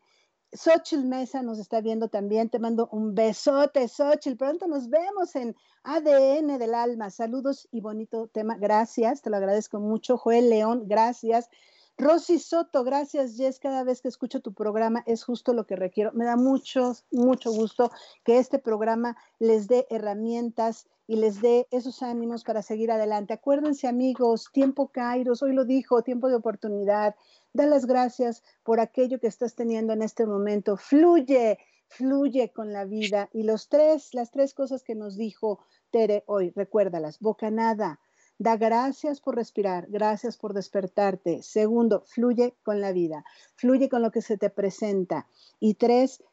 Xochitl 0.54 1.06
Mesa 1.06 1.42
nos 1.42 1.60
está 1.60 1.80
viendo 1.82 2.10
también. 2.10 2.50
Te 2.50 2.60
mando 2.60 2.90
un 2.92 3.16
besote, 3.16 3.88
Xochitl. 3.88 4.38
Pronto 4.38 4.68
nos 4.68 4.90
vemos 4.90 5.36
en 5.36 5.56
ADN 5.84 6.58
del 6.60 6.74
alma. 6.74 7.10
Saludos 7.10 7.68
y 7.72 7.82
bonito 7.82 8.28
tema. 8.28 8.58
Gracias, 8.58 9.22
te 9.22 9.30
lo 9.30 9.38
agradezco 9.38 9.80
mucho. 9.80 10.18
Joel 10.18 10.50
León, 10.50 10.84
gracias. 10.88 11.50
Rosy 11.98 12.40
Soto, 12.40 12.84
gracias, 12.84 13.38
Jess. 13.38 13.60
Cada 13.60 13.84
vez 13.84 14.02
que 14.02 14.08
escucho 14.08 14.42
tu 14.42 14.54
programa 14.54 15.04
es 15.06 15.24
justo 15.24 15.54
lo 15.54 15.66
que 15.66 15.76
requiero. 15.76 16.12
Me 16.14 16.26
da 16.26 16.36
mucho, 16.36 16.96
mucho 17.12 17.52
gusto 17.52 17.92
que 18.24 18.40
este 18.40 18.60
programa 18.60 19.16
les 19.40 19.68
dé 19.68 19.86
herramientas 19.90 20.88
y 21.12 21.18
les 21.18 21.42
dé 21.42 21.68
esos 21.72 22.04
ánimos 22.04 22.46
para 22.46 22.62
seguir 22.62 22.90
adelante. 22.90 23.34
Acuérdense, 23.34 23.86
amigos, 23.86 24.48
tiempo 24.54 24.94
Kairos, 24.94 25.44
hoy 25.44 25.52
lo 25.52 25.66
dijo, 25.66 26.04
tiempo 26.04 26.30
de 26.30 26.36
oportunidad. 26.36 27.18
Da 27.52 27.66
las 27.66 27.86
gracias 27.86 28.44
por 28.64 28.80
aquello 28.80 29.20
que 29.20 29.28
estás 29.28 29.54
teniendo 29.54 29.92
en 29.92 30.04
este 30.04 30.26
momento. 30.26 30.78
Fluye, 30.78 31.60
fluye 31.90 32.54
con 32.54 32.72
la 32.72 32.86
vida. 32.86 33.30
Y 33.34 33.44
los 33.44 33.68
tres, 33.68 34.14
las 34.14 34.32
tres 34.32 34.54
cosas 34.54 34.84
que 34.84 34.96
nos 34.96 35.18
dijo 35.18 35.60
Tere 35.90 36.24
hoy, 36.28 36.52
recuérdalas. 36.52 37.20
Bocanada, 37.20 38.00
da 38.38 38.56
gracias 38.56 39.20
por 39.20 39.36
respirar, 39.36 39.88
gracias 39.90 40.38
por 40.38 40.54
despertarte. 40.54 41.44
Segundo, 41.44 42.06
fluye 42.08 42.56
con 42.64 42.80
la 42.80 42.94
vida, 42.94 43.26
fluye 43.56 43.90
con 43.90 44.02
lo 44.02 44.12
que 44.12 44.22
se 44.22 44.38
te 44.38 44.50
presenta. 44.50 45.28
Y 45.60 45.74
tres, 45.74 46.24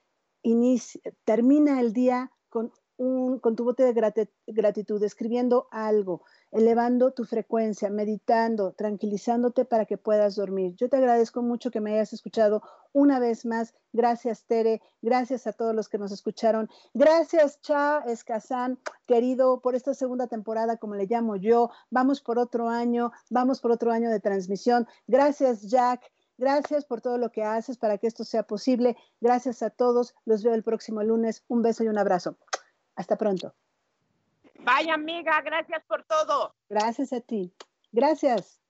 termina 1.25 1.81
el 1.81 1.93
día 1.93 2.31
con 2.49 2.71
con 2.99 3.55
tu 3.55 3.63
bote 3.63 3.85
de 3.85 4.29
gratitud, 4.47 5.03
escribiendo 5.05 5.69
algo, 5.71 6.23
elevando 6.51 7.13
tu 7.13 7.25
frecuencia, 7.25 7.91
meditando, 7.91 8.73
tranquilizándote 8.73 9.65
para 9.65 9.87
que 9.87 9.97
puedas 9.97 10.35
dormir. 10.35 10.75
Yo 10.75 10.89
te 10.89 10.97
agradezco 10.97 11.41
mucho 11.41 11.71
que 11.71 11.81
me 11.81 11.95
hayas 11.95 12.13
escuchado 12.13 12.61
una 12.93 13.21
vez 13.21 13.47
más. 13.47 13.73
Gracias, 13.93 14.45
Tere. 14.47 14.83
Gracias 15.01 15.47
a 15.47 15.53
todos 15.53 15.77
los 15.77 15.89
que 15.89 15.99
nos 15.99 16.11
escucharon. 16.11 16.69
Gracias, 16.93 17.61
Cha 17.61 18.01
Escazán, 18.01 18.81
querido, 19.07 19.61
por 19.61 19.77
esta 19.77 19.95
segunda 19.95 20.27
temporada, 20.27 20.77
como 20.77 20.97
le 20.97 21.07
llamo 21.07 21.37
yo. 21.37 21.71
Vamos 21.91 22.21
por 22.21 22.41
otro 22.41 22.69
año, 22.69 23.13
vamos 23.31 23.61
por 23.61 23.71
otro 23.71 23.93
año 23.93 24.11
de 24.11 24.19
transmisión. 24.19 24.89
Gracias, 25.07 25.63
Jack. 25.63 26.03
Gracias 26.37 26.85
por 26.85 27.01
todo 27.01 27.19
lo 27.19 27.31
que 27.31 27.43
haces 27.43 27.79
para 27.79 27.99
que 27.99 28.07
esto 28.07 28.25
sea 28.25 28.45
posible. 28.45 28.97
Gracias 29.21 29.63
a 29.63 29.71
todos. 29.71 30.15
Los 30.25 30.43
veo 30.43 30.55
el 30.55 30.63
próximo 30.63 31.03
lunes. 31.03 31.45
Un 31.49 31.63
beso 31.63 31.85
y 31.85 31.89
un 31.89 31.99
abrazo. 31.99 32.37
Hasta 32.99 33.17
pronto. 33.17 33.55
Vaya 34.59 34.95
amiga, 34.95 35.41
gracias 35.43 35.85
por 35.87 36.03
todo. 36.03 36.53
Gracias 36.69 37.13
a 37.13 37.21
ti. 37.21 37.55
Gracias. 37.93 38.61